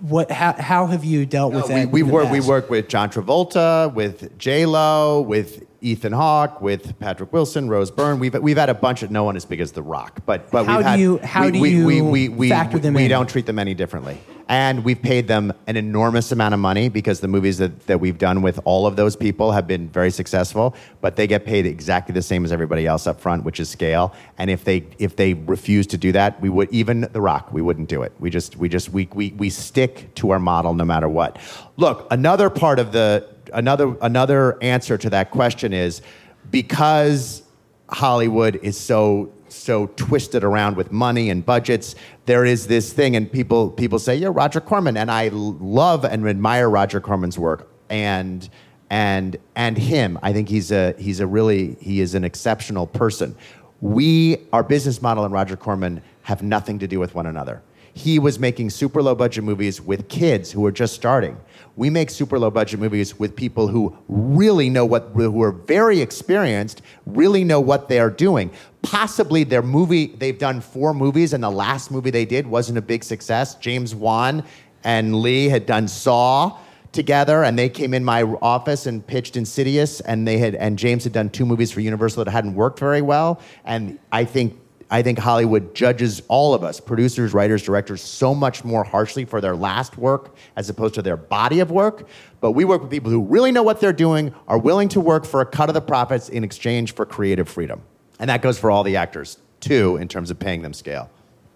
what? 0.00 0.32
How, 0.32 0.54
how 0.54 0.86
have 0.88 1.04
you 1.04 1.24
dealt 1.26 1.54
with 1.54 1.68
that? 1.68 1.90
we, 1.90 2.02
we 2.02 2.10
work 2.10 2.28
we 2.28 2.40
work 2.40 2.68
with 2.68 2.88
John 2.88 3.08
Travolta, 3.08 3.94
with 3.94 4.36
J 4.38 4.66
Lo, 4.66 5.20
with 5.20 5.64
Ethan 5.80 6.12
Hawke, 6.12 6.60
with 6.60 6.98
Patrick 6.98 7.32
Wilson, 7.32 7.68
Rose 7.68 7.92
Byrne. 7.92 8.18
We've 8.18 8.34
we've 8.34 8.56
had 8.56 8.68
a 8.68 8.74
bunch 8.74 9.04
of 9.04 9.12
no 9.12 9.22
one 9.22 9.36
as 9.36 9.44
big 9.44 9.60
as 9.60 9.70
The 9.70 9.82
Rock, 9.82 10.22
but 10.26 10.50
but 10.50 10.66
How 10.66 10.78
we've 10.78 10.84
do 10.86 10.88
had, 10.90 10.98
you- 11.00 11.18
how 11.18 11.44
we, 11.44 11.52
do 11.52 11.60
we, 11.60 11.70
you 11.70 11.86
we, 11.86 12.00
we, 12.02 12.28
we, 12.28 12.48
factor 12.48 12.80
them 12.80 12.94
we 12.94 13.04
in? 13.04 13.10
don't 13.10 13.28
treat 13.28 13.46
them 13.46 13.60
any 13.60 13.74
differently, 13.74 14.18
and 14.48 14.84
we've 14.84 15.00
paid 15.00 15.28
them 15.28 15.52
an 15.66 15.76
enormous 15.76 16.32
amount 16.32 16.54
of 16.54 16.60
money 16.60 16.88
because 16.88 17.20
the 17.20 17.28
movies 17.28 17.58
that, 17.58 17.86
that 17.86 18.00
we've 18.00 18.18
done 18.18 18.42
with 18.42 18.60
all 18.64 18.86
of 18.86 18.96
those 18.96 19.16
people 19.16 19.52
have 19.52 19.66
been 19.66 19.88
very 19.88 20.10
successful. 20.10 20.74
But 21.00 21.16
they 21.16 21.26
get 21.26 21.44
paid 21.44 21.66
exactly 21.66 22.12
the 22.12 22.22
same 22.22 22.44
as 22.44 22.52
everybody 22.52 22.86
else 22.86 23.06
up 23.06 23.20
front, 23.20 23.44
which 23.44 23.60
is 23.60 23.68
scale. 23.68 24.14
And 24.38 24.50
if 24.50 24.64
they 24.64 24.84
if 24.98 25.16
they 25.16 25.34
refuse 25.34 25.86
to 25.88 25.98
do 25.98 26.12
that, 26.12 26.40
we 26.40 26.48
would 26.48 26.70
even 26.72 27.08
The 27.12 27.20
Rock, 27.20 27.52
we 27.52 27.62
wouldn't 27.62 27.88
do 27.88 28.02
it. 28.02 28.12
We 28.18 28.30
just 28.30 28.56
we 28.56 28.68
just 28.68 28.90
we 28.90 29.08
we, 29.12 29.32
we 29.32 29.50
stick 29.50 30.14
to 30.16 30.30
our 30.30 30.38
model 30.38 30.74
no 30.74 30.84
matter 30.84 31.08
what. 31.08 31.38
Look, 31.76 32.06
another 32.10 32.50
part 32.50 32.78
of 32.78 32.92
the 32.92 33.28
another 33.52 33.96
another 34.02 34.62
answer 34.62 34.98
to 34.98 35.10
that 35.10 35.30
question 35.30 35.72
is 35.72 36.02
because 36.50 37.42
Hollywood 37.88 38.56
is 38.62 38.78
so 38.78 39.32
so 39.52 39.86
twisted 39.96 40.44
around 40.44 40.76
with 40.76 40.92
money 40.92 41.30
and 41.30 41.44
budgets. 41.44 41.94
There 42.26 42.44
is 42.44 42.66
this 42.66 42.92
thing, 42.92 43.16
and 43.16 43.30
people 43.30 43.70
people 43.70 43.98
say, 43.98 44.16
"Yeah, 44.16 44.30
Roger 44.32 44.60
Corman," 44.60 44.96
and 44.96 45.10
I 45.10 45.28
love 45.32 46.04
and 46.04 46.26
admire 46.26 46.68
Roger 46.68 47.00
Corman's 47.00 47.38
work, 47.38 47.70
and 47.90 48.48
and 48.90 49.38
and 49.56 49.78
him. 49.78 50.18
I 50.22 50.32
think 50.32 50.48
he's 50.48 50.70
a 50.70 50.94
he's 50.98 51.20
a 51.20 51.26
really 51.26 51.76
he 51.80 52.00
is 52.00 52.14
an 52.14 52.24
exceptional 52.24 52.86
person. 52.86 53.34
We 53.80 54.38
our 54.52 54.62
business 54.62 55.00
model 55.00 55.24
and 55.24 55.32
Roger 55.32 55.56
Corman 55.56 56.02
have 56.22 56.42
nothing 56.42 56.78
to 56.80 56.86
do 56.86 57.00
with 57.00 57.14
one 57.14 57.26
another. 57.26 57.62
He 57.94 58.18
was 58.18 58.38
making 58.38 58.70
super 58.70 59.02
low 59.02 59.14
budget 59.14 59.44
movies 59.44 59.80
with 59.80 60.08
kids 60.08 60.52
who 60.52 60.60
were 60.60 60.72
just 60.72 60.94
starting. 60.94 61.36
We 61.74 61.88
make 61.88 62.10
super 62.10 62.38
low 62.38 62.50
budget 62.50 62.80
movies 62.80 63.18
with 63.18 63.34
people 63.34 63.66
who 63.68 63.96
really 64.08 64.68
know 64.68 64.84
what, 64.84 65.10
who 65.14 65.42
are 65.42 65.52
very 65.52 66.00
experienced, 66.00 66.82
really 67.06 67.44
know 67.44 67.60
what 67.60 67.88
they 67.88 67.98
are 67.98 68.10
doing. 68.10 68.50
Possibly 68.82 69.44
their 69.44 69.62
movie, 69.62 70.06
they've 70.06 70.38
done 70.38 70.60
four 70.60 70.92
movies, 70.92 71.32
and 71.32 71.42
the 71.42 71.50
last 71.50 71.90
movie 71.90 72.10
they 72.10 72.26
did 72.26 72.46
wasn't 72.46 72.76
a 72.76 72.82
big 72.82 73.02
success. 73.02 73.54
James 73.54 73.94
Wan 73.94 74.44
and 74.84 75.16
Lee 75.22 75.48
had 75.48 75.64
done 75.64 75.88
Saw 75.88 76.58
together, 76.92 77.42
and 77.42 77.58
they 77.58 77.70
came 77.70 77.94
in 77.94 78.04
my 78.04 78.22
office 78.22 78.86
and 78.86 79.06
pitched 79.06 79.36
Insidious, 79.36 80.00
and 80.00 80.28
they 80.28 80.36
had, 80.36 80.54
and 80.56 80.78
James 80.78 81.04
had 81.04 81.12
done 81.14 81.30
two 81.30 81.46
movies 81.46 81.72
for 81.72 81.80
Universal 81.80 82.24
that 82.24 82.30
hadn't 82.30 82.54
worked 82.54 82.78
very 82.78 83.00
well. 83.00 83.40
And 83.64 83.98
I 84.10 84.26
think 84.26 84.58
I 84.92 85.00
think 85.00 85.18
Hollywood 85.18 85.74
judges 85.74 86.20
all 86.28 86.52
of 86.52 86.62
us, 86.62 86.78
producers, 86.78 87.32
writers, 87.32 87.62
directors, 87.62 88.02
so 88.02 88.34
much 88.34 88.62
more 88.62 88.84
harshly 88.84 89.24
for 89.24 89.40
their 89.40 89.56
last 89.56 89.96
work 89.96 90.34
as 90.54 90.68
opposed 90.68 90.92
to 90.96 91.02
their 91.02 91.16
body 91.16 91.60
of 91.60 91.70
work. 91.70 92.06
But 92.42 92.50
we 92.50 92.66
work 92.66 92.82
with 92.82 92.90
people 92.90 93.10
who 93.10 93.22
really 93.22 93.52
know 93.52 93.62
what 93.62 93.80
they're 93.80 93.94
doing, 93.94 94.34
are 94.46 94.58
willing 94.58 94.90
to 94.90 95.00
work 95.00 95.24
for 95.24 95.40
a 95.40 95.46
cut 95.46 95.70
of 95.70 95.74
the 95.74 95.80
profits 95.80 96.28
in 96.28 96.44
exchange 96.44 96.94
for 96.94 97.06
creative 97.06 97.48
freedom. 97.48 97.80
And 98.18 98.28
that 98.28 98.42
goes 98.42 98.58
for 98.58 98.70
all 98.70 98.82
the 98.82 98.96
actors, 98.96 99.38
too, 99.60 99.96
in 99.96 100.08
terms 100.08 100.30
of 100.30 100.38
paying 100.38 100.60
them 100.60 100.74
scale. 100.74 101.10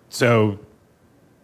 So, 0.09 0.59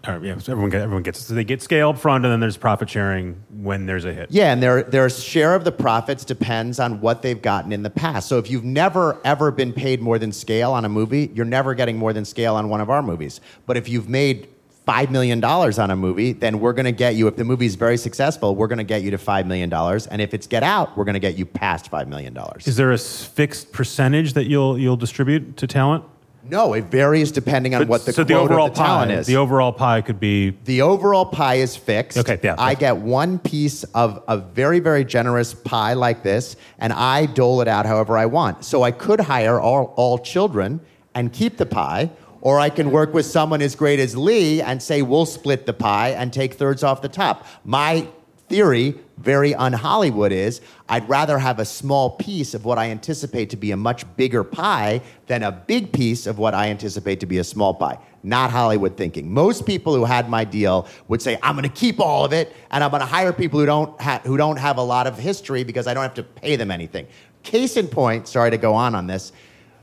all 0.04 0.14
right, 0.14 0.22
yeah, 0.22 0.38
so 0.38 0.50
everyone, 0.50 0.70
get, 0.70 0.80
everyone 0.80 1.04
gets 1.04 1.20
So 1.20 1.34
they 1.34 1.44
get 1.44 1.62
scale 1.62 1.90
up 1.90 1.98
front, 1.98 2.24
and 2.24 2.32
then 2.32 2.40
there's 2.40 2.56
profit 2.56 2.90
sharing 2.90 3.40
when 3.50 3.86
there's 3.86 4.04
a 4.04 4.12
hit. 4.12 4.30
Yeah, 4.30 4.52
and 4.52 4.60
their 4.60 4.82
their 4.82 5.08
share 5.08 5.54
of 5.54 5.62
the 5.62 5.70
profits 5.70 6.24
depends 6.24 6.80
on 6.80 7.00
what 7.00 7.22
they've 7.22 7.40
gotten 7.40 7.72
in 7.72 7.84
the 7.84 7.90
past. 7.90 8.28
So 8.28 8.38
if 8.38 8.50
you've 8.50 8.64
never 8.64 9.20
ever 9.24 9.52
been 9.52 9.72
paid 9.72 10.00
more 10.00 10.18
than 10.18 10.32
scale 10.32 10.72
on 10.72 10.84
a 10.84 10.88
movie, 10.88 11.30
you're 11.34 11.44
never 11.44 11.74
getting 11.74 11.98
more 11.98 12.12
than 12.12 12.24
scale 12.24 12.56
on 12.56 12.68
one 12.68 12.80
of 12.80 12.90
our 12.90 13.02
movies. 13.02 13.40
But 13.66 13.76
if 13.76 13.88
you've 13.88 14.08
made 14.08 14.48
five 14.84 15.12
million 15.12 15.38
dollars 15.38 15.78
on 15.78 15.92
a 15.92 15.96
movie, 15.96 16.32
then 16.32 16.58
we're 16.58 16.72
going 16.72 16.86
to 16.86 16.92
get 16.92 17.14
you. 17.14 17.28
If 17.28 17.36
the 17.36 17.44
movie 17.44 17.66
is 17.66 17.76
very 17.76 17.96
successful, 17.96 18.56
we're 18.56 18.66
going 18.66 18.78
to 18.78 18.84
get 18.84 19.02
you 19.02 19.12
to 19.12 19.18
five 19.18 19.46
million 19.46 19.68
dollars. 19.68 20.08
And 20.08 20.20
if 20.20 20.34
it's 20.34 20.48
Get 20.48 20.64
Out, 20.64 20.96
we're 20.96 21.04
going 21.04 21.14
to 21.14 21.20
get 21.20 21.36
you 21.38 21.46
past 21.46 21.88
five 21.90 22.08
million 22.08 22.34
dollars. 22.34 22.66
Is 22.66 22.76
there 22.76 22.90
a 22.90 22.98
fixed 22.98 23.70
percentage 23.70 24.32
that 24.32 24.46
you'll 24.46 24.76
you'll 24.76 24.96
distribute 24.96 25.56
to 25.58 25.68
talent? 25.68 26.04
No, 26.48 26.72
it 26.74 26.84
varies 26.86 27.30
depending 27.30 27.74
on 27.74 27.82
But- 27.82 27.88
what 27.88 28.04
the 28.04 28.12
so 28.12 28.24
quota 28.24 28.34
the 28.34 28.40
overall 28.40 28.66
of 28.66 28.74
the 28.74 28.78
talent 28.80 29.10
pie, 29.10 29.16
is. 29.18 29.26
The 29.26 29.36
overall 29.36 29.72
pie 29.72 30.00
could 30.00 30.18
be 30.18 30.56
The 30.64 30.82
overall 30.82 31.24
pie 31.24 31.56
is 31.56 31.76
fixed. 31.76 32.18
Okay, 32.18 32.38
yeah. 32.42 32.56
I 32.58 32.74
get 32.74 32.96
one 32.96 33.38
piece 33.38 33.84
of 33.94 34.22
a 34.28 34.36
very, 34.38 34.80
very 34.80 35.04
generous 35.04 35.54
pie 35.54 35.94
like 35.94 36.22
this, 36.22 36.56
and 36.78 36.92
I 36.92 37.26
dole 37.26 37.60
it 37.60 37.68
out 37.68 37.86
however 37.86 38.18
I 38.18 38.26
want. 38.26 38.64
So 38.64 38.82
I 38.82 38.90
could 38.90 39.20
hire 39.20 39.60
all, 39.60 39.92
all 39.96 40.18
children 40.18 40.80
and 41.14 41.32
keep 41.32 41.58
the 41.58 41.66
pie, 41.66 42.10
or 42.40 42.58
I 42.58 42.70
can 42.70 42.90
work 42.90 43.14
with 43.14 43.26
someone 43.26 43.62
as 43.62 43.76
great 43.76 44.00
as 44.00 44.16
Lee 44.16 44.60
and 44.60 44.82
say, 44.82 45.00
we'll 45.02 45.26
split 45.26 45.64
the 45.66 45.72
pie 45.72 46.08
and 46.10 46.32
take 46.32 46.54
thirds 46.54 46.82
off 46.82 47.02
the 47.02 47.08
top. 47.08 47.46
My 47.64 48.08
theory, 48.52 48.94
very 49.16 49.54
un 49.54 49.72
Hollywood, 49.72 50.30
is 50.30 50.60
I'd 50.86 51.08
rather 51.08 51.38
have 51.38 51.58
a 51.58 51.64
small 51.64 52.10
piece 52.10 52.52
of 52.52 52.66
what 52.66 52.76
I 52.76 52.90
anticipate 52.90 53.48
to 53.48 53.56
be 53.56 53.70
a 53.70 53.78
much 53.78 54.04
bigger 54.18 54.44
pie 54.44 55.00
than 55.26 55.42
a 55.42 55.50
big 55.50 55.90
piece 55.90 56.26
of 56.26 56.36
what 56.36 56.52
I 56.52 56.68
anticipate 56.68 57.18
to 57.20 57.26
be 57.26 57.38
a 57.38 57.44
small 57.44 57.72
pie. 57.72 57.96
Not 58.22 58.50
Hollywood 58.50 58.98
thinking. 58.98 59.32
Most 59.32 59.64
people 59.64 59.94
who 59.94 60.04
had 60.04 60.28
my 60.28 60.44
deal 60.44 60.86
would 61.08 61.22
say, 61.22 61.38
I'm 61.42 61.54
going 61.54 61.66
to 61.66 61.74
keep 61.74 61.98
all 61.98 62.26
of 62.26 62.34
it 62.34 62.54
and 62.70 62.84
I'm 62.84 62.90
going 62.90 63.00
to 63.00 63.06
hire 63.06 63.32
people 63.32 63.58
who 63.58 63.64
don't, 63.64 63.98
ha- 63.98 64.20
who 64.22 64.36
don't 64.36 64.58
have 64.58 64.76
a 64.76 64.82
lot 64.82 65.06
of 65.06 65.16
history 65.16 65.64
because 65.64 65.86
I 65.86 65.94
don't 65.94 66.02
have 66.02 66.12
to 66.14 66.22
pay 66.22 66.56
them 66.56 66.70
anything. 66.70 67.06
Case 67.42 67.78
in 67.78 67.88
point, 67.88 68.28
sorry 68.28 68.50
to 68.50 68.58
go 68.58 68.74
on 68.74 68.94
on 68.94 69.06
this, 69.06 69.32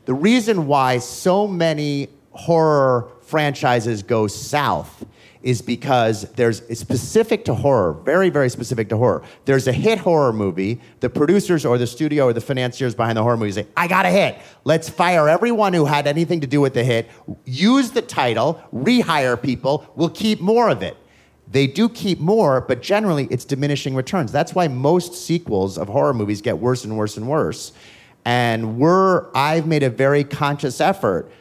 the 0.05 0.13
reason 0.13 0.67
why 0.67 0.99
so 0.99 1.47
many 1.47 2.09
horror 2.33 3.09
franchises 3.21 4.03
go 4.03 4.27
south 4.27 5.05
is 5.41 5.61
because 5.61 6.23
there's 6.33 6.61
it's 6.61 6.81
specific 6.81 7.45
to 7.45 7.53
horror, 7.53 7.93
very, 7.93 8.29
very 8.29 8.49
specific 8.49 8.89
to 8.89 8.97
horror. 8.97 9.23
There's 9.45 9.67
a 9.67 9.71
hit 9.71 9.99
horror 9.99 10.33
movie. 10.33 10.81
The 10.99 11.09
producers 11.09 11.65
or 11.65 11.77
the 11.77 11.87
studio 11.87 12.25
or 12.25 12.33
the 12.33 12.41
financiers 12.41 12.93
behind 12.93 13.17
the 13.17 13.23
horror 13.23 13.37
movie 13.37 13.53
say, 13.53 13.67
I 13.77 13.87
got 13.87 14.05
a 14.05 14.09
hit. 14.09 14.37
Let's 14.65 14.89
fire 14.89 15.29
everyone 15.29 15.73
who 15.73 15.85
had 15.85 16.07
anything 16.07 16.41
to 16.41 16.47
do 16.47 16.59
with 16.59 16.73
the 16.73 16.83
hit, 16.83 17.09
use 17.45 17.91
the 17.91 18.01
title, 18.01 18.61
rehire 18.73 19.41
people, 19.41 19.91
we'll 19.95 20.09
keep 20.09 20.41
more 20.41 20.69
of 20.69 20.83
it. 20.83 20.97
They 21.51 21.65
do 21.65 21.89
keep 21.89 22.19
more, 22.19 22.61
but 22.61 22.81
generally 22.81 23.27
it's 23.31 23.45
diminishing 23.45 23.95
returns. 23.95 24.31
That's 24.31 24.53
why 24.53 24.67
most 24.67 25.15
sequels 25.15 25.77
of 25.77 25.87
horror 25.87 26.13
movies 26.13 26.41
get 26.41 26.59
worse 26.59 26.83
and 26.83 26.97
worse 26.97 27.17
and 27.17 27.27
worse. 27.27 27.71
And 28.25 28.77
we're 28.77 29.31
I've 29.33 29.65
made 29.65 29.81
a 29.83 29.89
very 29.89 30.23
conscious 30.23 30.79
effort 30.79 31.31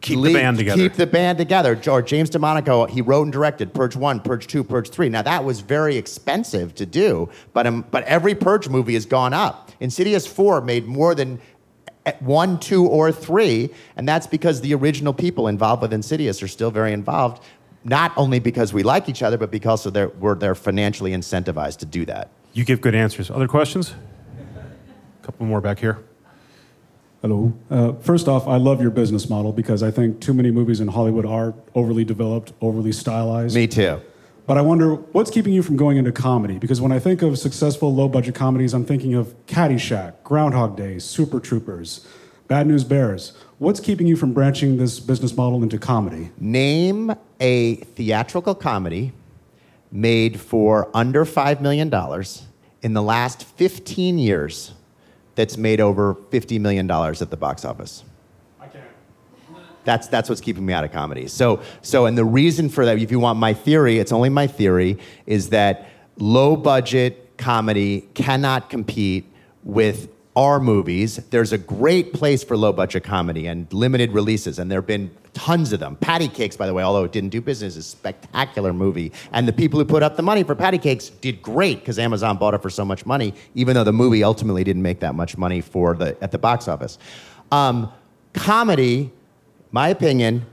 Keep 0.00 0.22
the 0.22 0.32
band 0.32 0.58
together. 0.58 0.82
Keep 0.82 0.92
the 0.94 1.06
band 1.06 1.38
together. 1.38 1.80
Or 1.88 2.02
James 2.02 2.30
DeMonaco, 2.30 2.88
he 2.88 3.02
wrote 3.02 3.24
and 3.24 3.32
directed 3.32 3.74
Purge 3.74 3.96
One, 3.96 4.20
Purge 4.20 4.46
Two, 4.46 4.62
Purge 4.62 4.90
Three. 4.90 5.08
Now 5.08 5.22
that 5.22 5.44
was 5.44 5.60
very 5.60 5.96
expensive 5.96 6.74
to 6.76 6.86
do, 6.86 7.28
but 7.52 7.66
um, 7.66 7.84
but 7.90 8.04
every 8.04 8.34
Purge 8.34 8.68
movie 8.68 8.94
has 8.94 9.06
gone 9.06 9.34
up. 9.34 9.72
Insidious 9.80 10.26
Four 10.26 10.60
made 10.60 10.86
more 10.86 11.14
than 11.14 11.40
eh, 12.06 12.12
one, 12.20 12.60
two, 12.60 12.86
or 12.86 13.10
three, 13.10 13.70
and 13.96 14.08
that's 14.08 14.26
because 14.26 14.60
the 14.60 14.74
original 14.74 15.12
people 15.12 15.48
involved 15.48 15.82
with 15.82 15.92
Insidious 15.92 16.42
are 16.42 16.48
still 16.48 16.70
very 16.70 16.92
involved. 16.92 17.42
Not 17.84 18.12
only 18.16 18.38
because 18.38 18.72
we 18.72 18.82
like 18.82 19.08
each 19.08 19.22
other, 19.22 19.38
but 19.38 19.50
because 19.50 19.86
of 19.86 19.94
their, 19.94 20.08
we're, 20.08 20.34
they're 20.34 20.54
financially 20.54 21.12
incentivized 21.12 21.78
to 21.78 21.86
do 21.86 22.04
that. 22.06 22.30
You 22.52 22.64
give 22.64 22.80
good 22.80 22.94
answers. 22.94 23.30
Other 23.30 23.48
questions? 23.48 23.94
A 25.22 25.26
couple 25.26 25.46
more 25.46 25.60
back 25.60 25.78
here. 25.78 26.04
Hello. 27.20 27.52
Uh, 27.68 27.94
first 27.94 28.28
off, 28.28 28.46
I 28.46 28.58
love 28.58 28.80
your 28.80 28.92
business 28.92 29.28
model 29.28 29.52
because 29.52 29.82
I 29.82 29.90
think 29.90 30.20
too 30.20 30.32
many 30.32 30.52
movies 30.52 30.80
in 30.80 30.86
Hollywood 30.86 31.26
are 31.26 31.52
overly 31.74 32.04
developed, 32.04 32.52
overly 32.60 32.92
stylized. 32.92 33.56
Me 33.56 33.66
too. 33.66 34.00
But 34.46 34.56
I 34.56 34.62
wonder 34.62 34.94
what's 34.94 35.30
keeping 35.30 35.52
you 35.52 35.62
from 35.64 35.76
going 35.76 35.96
into 35.96 36.12
comedy? 36.12 36.58
Because 36.58 36.80
when 36.80 36.92
I 36.92 37.00
think 37.00 37.20
of 37.22 37.36
successful 37.36 37.92
low 37.92 38.08
budget 38.08 38.36
comedies, 38.36 38.72
I'm 38.72 38.84
thinking 38.84 39.14
of 39.14 39.34
Caddyshack, 39.46 40.22
Groundhog 40.22 40.76
Day, 40.76 41.00
Super 41.00 41.40
Troopers, 41.40 42.06
Bad 42.46 42.68
News 42.68 42.84
Bears. 42.84 43.32
What's 43.58 43.80
keeping 43.80 44.06
you 44.06 44.14
from 44.14 44.32
branching 44.32 44.76
this 44.76 45.00
business 45.00 45.36
model 45.36 45.62
into 45.62 45.76
comedy? 45.76 46.30
Name 46.38 47.12
a 47.40 47.74
theatrical 47.74 48.54
comedy 48.54 49.12
made 49.90 50.40
for 50.40 50.88
under 50.94 51.24
$5 51.24 51.60
million 51.60 51.92
in 52.82 52.94
the 52.94 53.02
last 53.02 53.44
15 53.44 54.18
years 54.18 54.72
that's 55.38 55.56
made 55.56 55.80
over 55.80 56.16
$50 56.16 56.60
million 56.60 56.90
at 56.90 57.30
the 57.30 57.36
box 57.36 57.64
office. 57.64 58.02
I 58.60 58.66
can't. 58.66 58.84
That's, 59.84 60.08
that's 60.08 60.28
what's 60.28 60.40
keeping 60.40 60.66
me 60.66 60.72
out 60.72 60.82
of 60.82 60.90
comedy. 60.90 61.28
So, 61.28 61.62
so, 61.80 62.06
and 62.06 62.18
the 62.18 62.24
reason 62.24 62.68
for 62.68 62.84
that, 62.84 62.98
if 62.98 63.12
you 63.12 63.20
want 63.20 63.38
my 63.38 63.54
theory, 63.54 64.00
it's 64.00 64.10
only 64.10 64.30
my 64.30 64.48
theory, 64.48 64.98
is 65.26 65.50
that 65.50 65.88
low 66.16 66.56
budget 66.56 67.38
comedy 67.38 68.08
cannot 68.14 68.68
compete 68.68 69.32
with 69.62 70.08
our 70.38 70.60
movies. 70.60 71.16
There's 71.30 71.52
a 71.52 71.58
great 71.58 72.12
place 72.12 72.44
for 72.44 72.56
low 72.56 72.72
budget 72.72 73.02
comedy 73.02 73.48
and 73.48 73.70
limited 73.72 74.12
releases, 74.12 74.60
and 74.60 74.70
there 74.70 74.78
have 74.78 74.86
been 74.86 75.10
tons 75.34 75.72
of 75.72 75.80
them. 75.80 75.96
Patti 75.96 76.28
Cake$, 76.28 76.56
by 76.56 76.64
the 76.68 76.72
way, 76.72 76.84
although 76.84 77.02
it 77.02 77.10
didn't 77.10 77.30
do 77.30 77.40
business, 77.40 77.72
is 77.72 77.78
a 77.78 77.82
spectacular 77.82 78.72
movie. 78.72 79.10
And 79.32 79.48
the 79.48 79.52
people 79.52 79.80
who 79.80 79.84
put 79.84 80.04
up 80.04 80.16
the 80.16 80.22
money 80.22 80.44
for 80.44 80.54
Patti 80.54 80.78
Cake$ 80.78 81.02
did 81.20 81.42
great 81.42 81.80
because 81.80 81.98
Amazon 81.98 82.36
bought 82.36 82.54
it 82.54 82.62
for 82.62 82.70
so 82.70 82.84
much 82.84 83.04
money, 83.04 83.34
even 83.56 83.74
though 83.74 83.82
the 83.82 83.92
movie 83.92 84.22
ultimately 84.22 84.62
didn't 84.62 84.82
make 84.82 85.00
that 85.00 85.16
much 85.16 85.36
money 85.36 85.60
for 85.60 85.96
the, 85.96 86.16
at 86.22 86.30
the 86.30 86.38
box 86.38 86.68
office. 86.68 86.98
Um, 87.50 87.92
comedy, 88.32 89.10
my 89.72 89.88
opinion, 89.88 90.46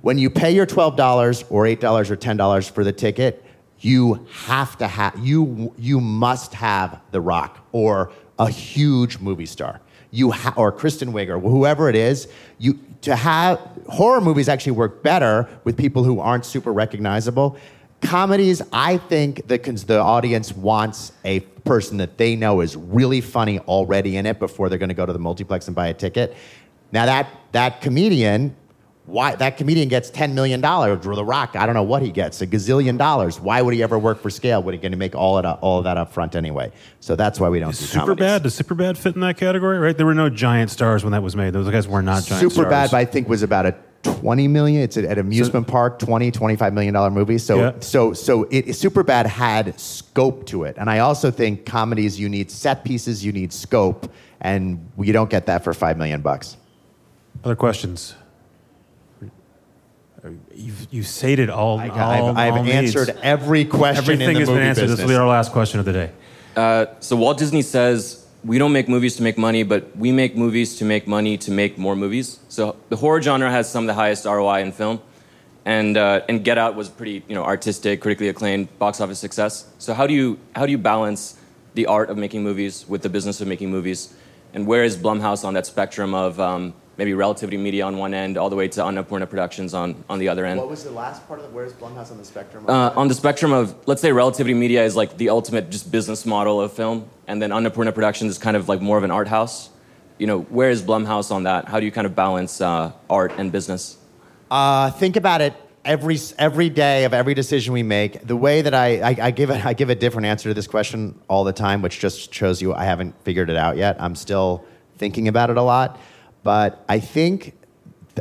when 0.00 0.16
you 0.16 0.30
pay 0.30 0.52
your 0.52 0.66
$12 0.66 1.44
or 1.50 1.64
$8 1.64 2.10
or 2.10 2.16
$10 2.16 2.70
for 2.70 2.82
the 2.82 2.92
ticket, 2.94 3.44
you 3.78 4.26
have 4.46 4.78
to 4.78 4.88
have, 4.88 5.18
you, 5.18 5.74
you 5.76 6.00
must 6.00 6.54
have 6.54 6.98
The 7.10 7.20
Rock 7.20 7.66
or 7.72 8.10
a 8.42 8.50
huge 8.50 9.18
movie 9.18 9.46
star. 9.46 9.80
You 10.10 10.30
ha- 10.32 10.54
or 10.56 10.72
Kristen 10.72 11.12
Wiig 11.12 11.28
or 11.28 11.38
whoever 11.38 11.88
it 11.88 11.94
is, 11.94 12.28
you 12.58 12.78
to 13.02 13.16
have 13.16 13.58
horror 13.88 14.20
movies 14.20 14.48
actually 14.48 14.72
work 14.72 15.02
better 15.02 15.48
with 15.64 15.76
people 15.76 16.04
who 16.04 16.20
aren't 16.20 16.44
super 16.44 16.72
recognizable. 16.72 17.56
Comedies, 18.00 18.60
I 18.72 18.98
think 18.98 19.46
the 19.46 19.58
the 19.86 20.00
audience 20.00 20.52
wants 20.52 21.12
a 21.24 21.40
person 21.40 21.96
that 21.98 22.18
they 22.18 22.36
know 22.36 22.60
is 22.60 22.76
really 22.76 23.20
funny 23.20 23.60
already 23.60 24.16
in 24.16 24.26
it 24.26 24.38
before 24.38 24.68
they're 24.68 24.78
going 24.78 24.88
to 24.88 24.94
go 24.94 25.06
to 25.06 25.12
the 25.12 25.18
multiplex 25.18 25.68
and 25.68 25.76
buy 25.76 25.88
a 25.88 25.94
ticket. 25.94 26.34
Now 26.90 27.06
that 27.06 27.28
that 27.52 27.80
comedian 27.80 28.54
why 29.04 29.34
that 29.34 29.56
comedian 29.56 29.88
gets 29.88 30.10
$10 30.10 30.32
million 30.32 30.60
Drew 30.60 31.16
the 31.16 31.24
rock. 31.24 31.56
I 31.56 31.66
don't 31.66 31.74
know 31.74 31.82
what 31.82 32.02
he 32.02 32.12
gets 32.12 32.40
a 32.40 32.46
gazillion 32.46 32.96
dollars. 32.96 33.40
Why 33.40 33.60
would 33.60 33.74
he 33.74 33.82
ever 33.82 33.98
work 33.98 34.20
for 34.20 34.30
scale 34.30 34.62
would 34.62 34.74
he 34.74 34.80
going 34.80 34.92
to 34.92 34.98
make 34.98 35.16
all 35.16 35.38
of, 35.38 35.42
that, 35.42 35.58
all 35.60 35.78
of 35.78 35.84
that 35.84 35.96
up 35.96 36.12
front 36.12 36.36
anyway? 36.36 36.70
So 37.00 37.16
that's 37.16 37.40
why 37.40 37.48
we 37.48 37.58
don't 37.58 37.70
do 37.70 37.84
super 37.84 38.14
bad 38.14 38.44
does 38.44 38.58
Superbad 38.58 38.96
fit 38.96 39.14
in 39.16 39.20
that 39.22 39.36
category 39.36 39.78
right? 39.78 39.96
There 39.96 40.06
were 40.06 40.14
no 40.14 40.30
giant 40.30 40.70
stars 40.70 41.02
when 41.02 41.12
that 41.12 41.22
was 41.22 41.34
made. 41.34 41.52
Those 41.52 41.68
guys 41.68 41.88
were 41.88 42.02
not 42.02 42.22
giant 42.22 42.42
super 42.42 42.68
stars. 42.68 42.90
bad 42.90 42.94
i 42.94 43.04
think 43.04 43.28
was 43.28 43.42
about 43.42 43.66
a 43.66 43.74
20 44.02 44.48
million 44.48 44.82
it's 44.82 44.96
at 44.96 45.04
an 45.04 45.18
amusement 45.18 45.66
so, 45.66 45.72
park 45.72 45.98
20 45.98 46.30
25 46.30 46.72
million 46.72 46.94
dollar 46.94 47.10
movie. 47.10 47.38
So 47.38 47.56
yeah. 47.56 47.72
so 47.80 48.12
so 48.12 48.44
it 48.44 48.66
Superbad 48.66 49.26
had 49.26 49.78
scope 49.78 50.46
to 50.46 50.64
it. 50.64 50.76
And 50.76 50.90
i 50.90 51.00
also 51.00 51.30
think 51.30 51.66
comedies 51.66 52.18
you 52.18 52.28
need 52.28 52.50
set 52.50 52.84
pieces 52.84 53.24
you 53.24 53.32
need 53.32 53.52
scope. 53.52 54.12
And 54.40 54.90
you 54.98 55.12
don't 55.12 55.30
get 55.30 55.46
that 55.46 55.62
for 55.62 55.72
5 55.72 55.96
million 55.96 56.20
bucks. 56.20 56.56
Other 57.44 57.54
questions 57.54 58.16
You've, 60.54 60.86
you've 60.90 61.06
sated 61.06 61.50
all. 61.50 61.80
I 61.80 61.88
all 61.88 62.28
I've, 62.28 62.36
I've 62.36 62.60
all 62.60 62.66
answered 62.66 63.08
needs. 63.08 63.20
every 63.22 63.64
question. 63.64 64.04
Everything 64.04 64.36
has 64.36 64.48
been 64.48 64.58
answered. 64.58 64.82
Business. 64.82 64.98
This 65.00 65.06
will 65.06 65.14
be 65.14 65.18
our 65.18 65.26
last 65.26 65.50
question 65.50 65.80
of 65.80 65.86
the 65.86 65.92
day. 65.92 66.10
Uh, 66.54 66.86
so 67.00 67.16
Walt 67.16 67.38
Disney 67.38 67.62
says 67.62 68.24
we 68.44 68.58
don't 68.58 68.72
make 68.72 68.88
movies 68.88 69.16
to 69.16 69.22
make 69.22 69.36
money, 69.36 69.62
but 69.62 69.96
we 69.96 70.12
make 70.12 70.36
movies 70.36 70.76
to 70.76 70.84
make 70.84 71.06
money 71.06 71.36
to 71.38 71.50
make 71.50 71.76
more 71.78 71.96
movies. 71.96 72.38
So 72.48 72.76
the 72.88 72.96
horror 72.96 73.20
genre 73.20 73.50
has 73.50 73.70
some 73.70 73.84
of 73.84 73.88
the 73.88 73.94
highest 73.94 74.24
ROI 74.24 74.60
in 74.60 74.72
film, 74.72 75.00
and 75.64 75.96
uh, 75.96 76.22
and 76.28 76.44
Get 76.44 76.56
Out 76.56 76.76
was 76.76 76.88
pretty 76.88 77.24
you 77.26 77.34
know 77.34 77.44
artistic, 77.44 78.00
critically 78.00 78.28
acclaimed, 78.28 78.78
box 78.78 79.00
office 79.00 79.18
success. 79.18 79.66
So 79.78 79.92
how 79.92 80.06
do 80.06 80.14
you 80.14 80.38
how 80.54 80.66
do 80.66 80.72
you 80.72 80.78
balance 80.78 81.36
the 81.74 81.86
art 81.86 82.10
of 82.10 82.16
making 82.16 82.44
movies 82.44 82.86
with 82.88 83.02
the 83.02 83.08
business 83.08 83.40
of 83.40 83.48
making 83.48 83.70
movies, 83.70 84.14
and 84.54 84.68
where 84.68 84.84
is 84.84 84.96
Blumhouse 84.96 85.44
on 85.44 85.54
that 85.54 85.66
spectrum 85.66 86.14
of 86.14 86.38
um, 86.38 86.74
maybe 86.96 87.14
Relativity 87.14 87.56
Media 87.56 87.86
on 87.86 87.96
one 87.96 88.14
end, 88.14 88.36
all 88.36 88.50
the 88.50 88.56
way 88.56 88.68
to 88.68 88.80
Annapurna 88.80 89.28
Productions 89.28 89.74
on, 89.74 90.04
on 90.08 90.18
the 90.18 90.28
other 90.28 90.44
end. 90.44 90.58
What 90.58 90.68
was 90.68 90.84
the 90.84 90.90
last 90.90 91.26
part 91.26 91.40
of 91.40 91.46
the, 91.46 91.52
where's 91.52 91.72
Blumhouse 91.72 92.10
on 92.10 92.18
the 92.18 92.24
spectrum? 92.24 92.68
Uh, 92.68 92.92
on 92.94 93.08
the 93.08 93.14
spectrum 93.14 93.52
of, 93.52 93.74
let's 93.86 94.02
say 94.02 94.12
Relativity 94.12 94.54
Media 94.54 94.84
is 94.84 94.94
like 94.94 95.16
the 95.16 95.30
ultimate 95.30 95.70
just 95.70 95.90
business 95.90 96.26
model 96.26 96.60
of 96.60 96.72
film, 96.72 97.08
and 97.26 97.40
then 97.40 97.50
Annapurna 97.50 97.94
Productions 97.94 98.32
is 98.32 98.38
kind 98.38 98.56
of 98.56 98.68
like 98.68 98.80
more 98.80 98.98
of 98.98 99.04
an 99.04 99.10
art 99.10 99.28
house. 99.28 99.70
You 100.18 100.26
know, 100.26 100.40
where 100.42 100.70
is 100.70 100.82
Blumhouse 100.82 101.30
on 101.30 101.44
that? 101.44 101.66
How 101.66 101.80
do 101.80 101.86
you 101.86 101.92
kind 101.92 102.06
of 102.06 102.14
balance 102.14 102.60
uh, 102.60 102.92
art 103.08 103.32
and 103.38 103.50
business? 103.50 103.96
Uh, 104.50 104.90
think 104.90 105.16
about 105.16 105.40
it 105.40 105.54
every 105.84 106.18
every 106.38 106.68
day 106.68 107.04
of 107.04 107.14
every 107.14 107.34
decision 107.34 107.72
we 107.72 107.82
make. 107.82 108.24
The 108.24 108.36
way 108.36 108.62
that 108.62 108.74
I, 108.74 109.00
I, 109.00 109.16
I 109.20 109.30
give 109.30 109.50
a, 109.50 109.66
I 109.66 109.72
give 109.72 109.90
a 109.90 109.94
different 109.94 110.26
answer 110.26 110.50
to 110.50 110.54
this 110.54 110.66
question 110.66 111.18
all 111.26 111.42
the 111.42 111.52
time, 111.52 111.82
which 111.82 111.98
just 111.98 112.32
shows 112.32 112.60
you 112.60 112.74
I 112.74 112.84
haven't 112.84 113.14
figured 113.24 113.50
it 113.50 113.56
out 113.56 113.76
yet. 113.76 113.96
I'm 113.98 114.14
still 114.14 114.64
thinking 114.98 115.26
about 115.26 115.50
it 115.50 115.56
a 115.56 115.62
lot. 115.62 115.98
But 116.42 116.84
I 116.88 116.98
think, 117.00 117.54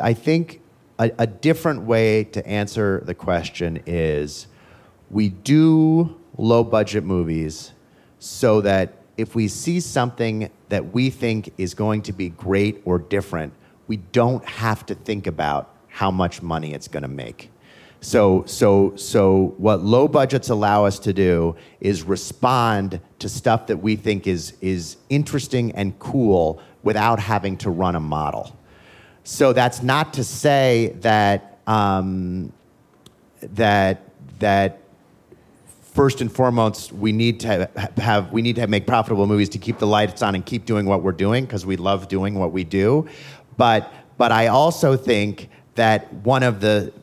I 0.01 0.13
think 0.13 0.61
a, 0.99 1.11
a 1.17 1.27
different 1.27 1.83
way 1.83 2.25
to 2.25 2.45
answer 2.47 3.01
the 3.05 3.15
question 3.15 3.81
is 3.85 4.47
we 5.09 5.29
do 5.29 6.17
low 6.37 6.63
budget 6.63 7.03
movies 7.03 7.71
so 8.19 8.61
that 8.61 8.93
if 9.17 9.35
we 9.35 9.47
see 9.47 9.79
something 9.79 10.49
that 10.69 10.93
we 10.93 11.09
think 11.09 11.53
is 11.57 11.73
going 11.73 12.01
to 12.03 12.13
be 12.13 12.29
great 12.29 12.81
or 12.85 12.97
different, 12.97 13.53
we 13.87 13.97
don't 13.97 14.47
have 14.47 14.85
to 14.85 14.95
think 14.95 15.27
about 15.27 15.75
how 15.87 16.09
much 16.09 16.41
money 16.41 16.73
it's 16.73 16.87
going 16.87 17.03
to 17.03 17.09
make. 17.09 17.51
So, 18.03 18.43
so, 18.47 18.95
so 18.95 19.53
what 19.57 19.83
low 19.83 20.07
budgets 20.07 20.49
allow 20.49 20.85
us 20.85 20.97
to 20.99 21.13
do 21.13 21.55
is 21.79 22.01
respond 22.01 22.99
to 23.19 23.29
stuff 23.29 23.67
that 23.67 23.77
we 23.77 23.95
think 23.95 24.25
is, 24.25 24.53
is 24.59 24.97
interesting 25.09 25.71
and 25.73 25.97
cool 25.99 26.61
without 26.83 27.19
having 27.19 27.57
to 27.57 27.69
run 27.69 27.95
a 27.95 27.99
model. 27.99 28.55
So 29.23 29.53
that's 29.53 29.83
not 29.83 30.13
to 30.15 30.23
say 30.23 30.95
that, 31.01 31.59
um, 31.67 32.51
that, 33.41 34.01
that 34.39 34.81
first 35.93 36.21
and 36.21 36.31
foremost, 36.31 36.91
we 36.91 37.11
need 37.11 37.39
to 37.41 37.69
have 37.97 38.31
we 38.31 38.41
need 38.41 38.55
to 38.55 38.67
make 38.67 38.87
profitable 38.87 39.27
movies 39.27 39.49
to 39.49 39.57
keep 39.57 39.77
the 39.77 39.87
lights 39.87 40.21
on 40.21 40.35
and 40.35 40.45
keep 40.45 40.65
doing 40.65 40.85
what 40.85 41.03
we're 41.03 41.11
doing 41.11 41.45
because 41.45 41.65
we 41.65 41.75
love 41.75 42.07
doing 42.07 42.35
what 42.35 42.51
we 42.51 42.63
do. 42.63 43.07
But 43.57 43.91
but 44.17 44.31
I 44.31 44.47
also 44.47 44.95
think 44.95 45.49
that 45.75 46.11
one 46.13 46.43
of 46.43 46.61
the 46.61 46.93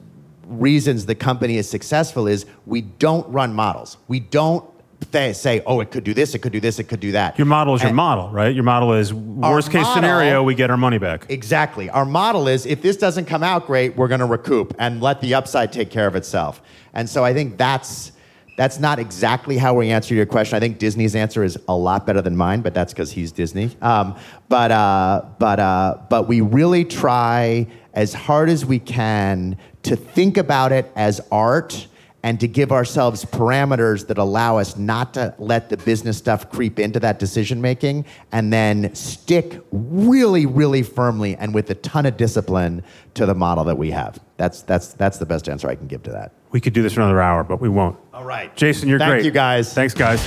reasons 0.47 1.07
the 1.07 1.15
company 1.15 1.57
is 1.57 1.69
successful 1.69 2.27
is 2.27 2.47
we 2.67 2.81
don't 2.81 3.29
run 3.31 3.53
models. 3.53 3.99
We 4.09 4.21
don't 4.21 4.65
they 5.11 5.33
say, 5.33 5.63
oh, 5.67 5.81
it 5.81 5.91
could 5.91 6.05
do 6.05 6.13
this, 6.13 6.35
it 6.35 6.41
could 6.41 6.53
do 6.53 6.61
this, 6.61 6.79
it 6.79 6.85
could 6.85 7.01
do 7.01 7.13
that. 7.13 7.39
Your 7.39 7.47
model 7.47 7.75
is 7.75 7.83
your 7.83 7.93
model, 7.93 8.29
right? 8.31 8.55
Your 8.55 8.65
model 8.65 8.93
is 8.93 9.15
worst 9.15 9.71
case 9.71 9.83
model- 9.83 9.95
scenario, 9.95 10.43
we 10.43 10.55
get 10.55 10.71
our 10.71 10.77
money 10.77 10.99
back. 10.99 11.27
Exactly. 11.29 11.89
Our 11.91 12.05
model 12.05 12.49
is 12.49 12.67
if 12.67 12.83
this 12.83 12.97
doesn't 12.97 13.27
come 13.27 13.43
out 13.43 13.67
great, 13.67 13.97
we're 13.97 14.09
going 14.09 14.21
to 14.21 14.27
recoup 14.27 14.75
and 14.79 15.01
let 15.01 15.21
the 15.21 15.35
upside 15.35 15.73
take 15.73 15.91
care 15.91 16.07
of 16.07 16.17
itself. 16.17 16.61
And 16.93 17.09
so 17.09 17.25
I 17.25 17.33
think 17.33 17.57
that's 17.57 18.13
that's 18.57 18.81
not 18.81 18.99
exactly 18.99 19.57
how 19.57 19.73
we 19.75 19.91
answer 19.91 20.15
your 20.15 20.27
question. 20.27 20.57
I 20.57 20.61
think 20.61 20.81
Disney's 20.81 21.15
answer 21.15 21.45
is 21.45 21.57
a 21.69 21.77
lot 21.77 22.05
better 22.05 22.21
than 22.21 22.37
mine, 22.37 22.61
but 22.61 22.75
that's 22.75 22.93
because 22.93 23.13
he's 23.13 23.31
Disney. 23.31 23.71
Um, 23.81 24.17
but 24.49 24.73
uh, 24.73 25.27
but 25.39 25.61
uh, 25.61 25.99
but 26.11 26.27
we 26.27 26.41
really 26.41 26.85
try 26.85 27.69
as 27.95 28.13
hard 28.13 28.49
as 28.49 28.67
we 28.67 28.81
can 28.81 29.57
to 29.85 29.95
think 29.95 30.37
about 30.37 30.73
it 30.73 30.91
as 30.97 31.21
art 31.31 31.87
and 32.23 32.41
to 32.41 32.49
give 32.49 32.73
ourselves 32.73 33.25
parameters 33.25 34.07
that 34.09 34.19
allow 34.19 34.59
us 34.59 34.77
not 34.77 35.15
to 35.15 35.33
let 35.39 35.69
the 35.69 35.77
business 35.77 36.19
stuff 36.19 36.51
creep 36.51 36.79
into 36.79 36.99
that 36.99 37.19
decision 37.19 37.61
making 37.61 38.05
and 38.33 38.53
then 38.53 38.93
stick 38.95 39.61
really 39.71 40.45
really 40.47 40.83
firmly 40.83 41.37
and 41.37 41.55
with 41.55 41.71
a 41.71 41.75
ton 41.77 42.07
of 42.07 42.17
discipline 42.17 42.83
to 43.15 43.25
the 43.25 43.35
model 43.35 43.63
that 43.65 43.79
we 43.79 43.91
have 43.91 44.19
that's 44.37 44.63
that's 44.63 44.95
that's 44.95 45.19
the 45.19 45.27
best 45.27 45.49
answer 45.49 45.69
i 45.69 45.75
can 45.75 45.87
give 45.87 46.03
to 46.03 46.11
that 46.11 46.33
We 46.51 46.61
could 46.61 46.73
do 46.73 46.83
this 46.83 46.95
for 46.95 47.03
another 47.03 47.21
hour, 47.21 47.45
but 47.45 47.61
we 47.61 47.69
won't. 47.69 47.97
all 48.13 48.25
right 48.25 48.55
Jason, 48.57 48.89
you're 48.89 48.99
great. 48.99 49.09
Thank 49.09 49.25
you, 49.25 49.31
guys. 49.31 49.73
Thanks, 49.73 49.95
guys. 49.95 50.21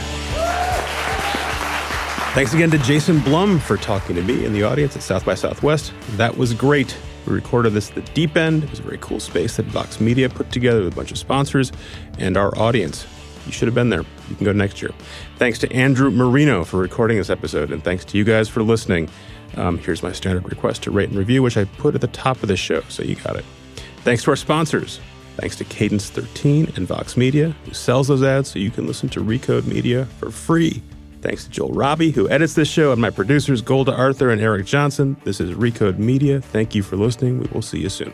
Thanks 2.34 2.54
again 2.54 2.72
to 2.72 2.78
Jason 2.78 3.20
Blum 3.20 3.60
for 3.60 3.76
talking 3.76 4.16
to 4.16 4.22
me 4.22 4.46
in 4.46 4.54
the 4.54 4.64
audience 4.64 4.96
at 4.96 5.02
South 5.04 5.26
by 5.26 5.36
Southwest. 5.36 5.92
That 6.12 6.38
was 6.38 6.54
great. 6.54 6.96
We 7.26 7.34
recorded 7.34 7.74
this 7.74 7.90
at 7.90 7.96
the 7.96 8.02
deep 8.14 8.36
end. 8.36 8.64
It 8.64 8.70
was 8.70 8.80
a 8.80 8.84
very 8.84 8.98
cool 9.00 9.20
space 9.20 9.58
that 9.58 9.66
Vox 9.68 10.00
Media 10.00 10.30
put 10.30 10.52
together 10.52 10.84
with 10.84 10.94
a 10.94 10.96
bunch 10.96 11.12
of 11.12 11.18
sponsors 11.18 11.72
and 12.18 12.38
our 12.38 12.58
audience. 12.58 13.06
You 13.46 13.52
should 13.52 13.68
have 13.68 13.76
been 13.76 13.90
there. 13.90 14.04
You 14.30 14.36
can 14.36 14.46
go 14.46 14.52
next 14.52 14.82
year. 14.82 14.92
Thanks 15.38 15.60
to 15.60 15.72
Andrew 15.74 16.12
Marino 16.12 16.64
for 16.64 16.78
recording 16.78 17.18
this 17.18 17.30
episode, 17.30 17.72
and 17.72 17.84
thanks 17.84 18.06
to 18.06 18.18
you 18.18 18.24
guys 18.24 18.50
for 18.50 18.64
listening. 18.64 19.10
Um, 19.58 19.78
here's 19.80 20.04
my 20.04 20.12
standard 20.12 20.48
request 20.50 20.84
to 20.84 20.92
rate 20.92 21.10
and 21.10 21.18
review, 21.18 21.44
which 21.44 21.58
I 21.58 21.66
put 21.66 21.96
at 21.96 22.02
the 22.02 22.08
top 22.08 22.42
of 22.44 22.48
the 22.48 22.58
show, 22.58 22.82
so 22.90 23.04
you 23.04 23.16
got 23.16 23.36
it. 23.36 23.46
Thanks 24.04 24.24
to 24.24 24.32
our 24.32 24.36
sponsors. 24.36 25.00
Thanks 25.38 25.56
to 25.58 25.64
Cadence 25.64 26.10
13 26.10 26.74
and 26.76 26.88
Vox 26.88 27.18
Media, 27.18 27.56
who 27.66 27.74
sells 27.74 28.08
those 28.08 28.24
ads 28.24 28.52
so 28.52 28.60
you 28.60 28.72
can 28.72 28.86
listen 28.86 29.10
to 29.10 29.22
Recode 29.22 29.66
Media 29.66 30.06
for 30.20 30.30
free. 30.30 30.82
Thanks 31.22 31.46
to 31.46 31.50
Joel 31.50 31.72
Robbie, 31.72 32.12
who 32.12 32.30
edits 32.30 32.56
this 32.56 32.68
show, 32.68 32.92
and 32.92 33.00
my 33.00 33.10
producers, 33.10 33.62
Golda 33.62 33.94
Arthur 33.94 34.32
and 34.32 34.42
Eric 34.42 34.66
Johnson. 34.66 35.16
This 35.24 35.40
is 35.40 35.52
Recode 35.52 35.98
Media. 35.98 36.42
Thank 36.42 36.74
you 36.74 36.84
for 36.84 36.98
listening. 36.98 37.40
We 37.40 37.48
will 37.54 37.62
see 37.62 37.80
you 37.80 37.90
soon. 37.90 38.14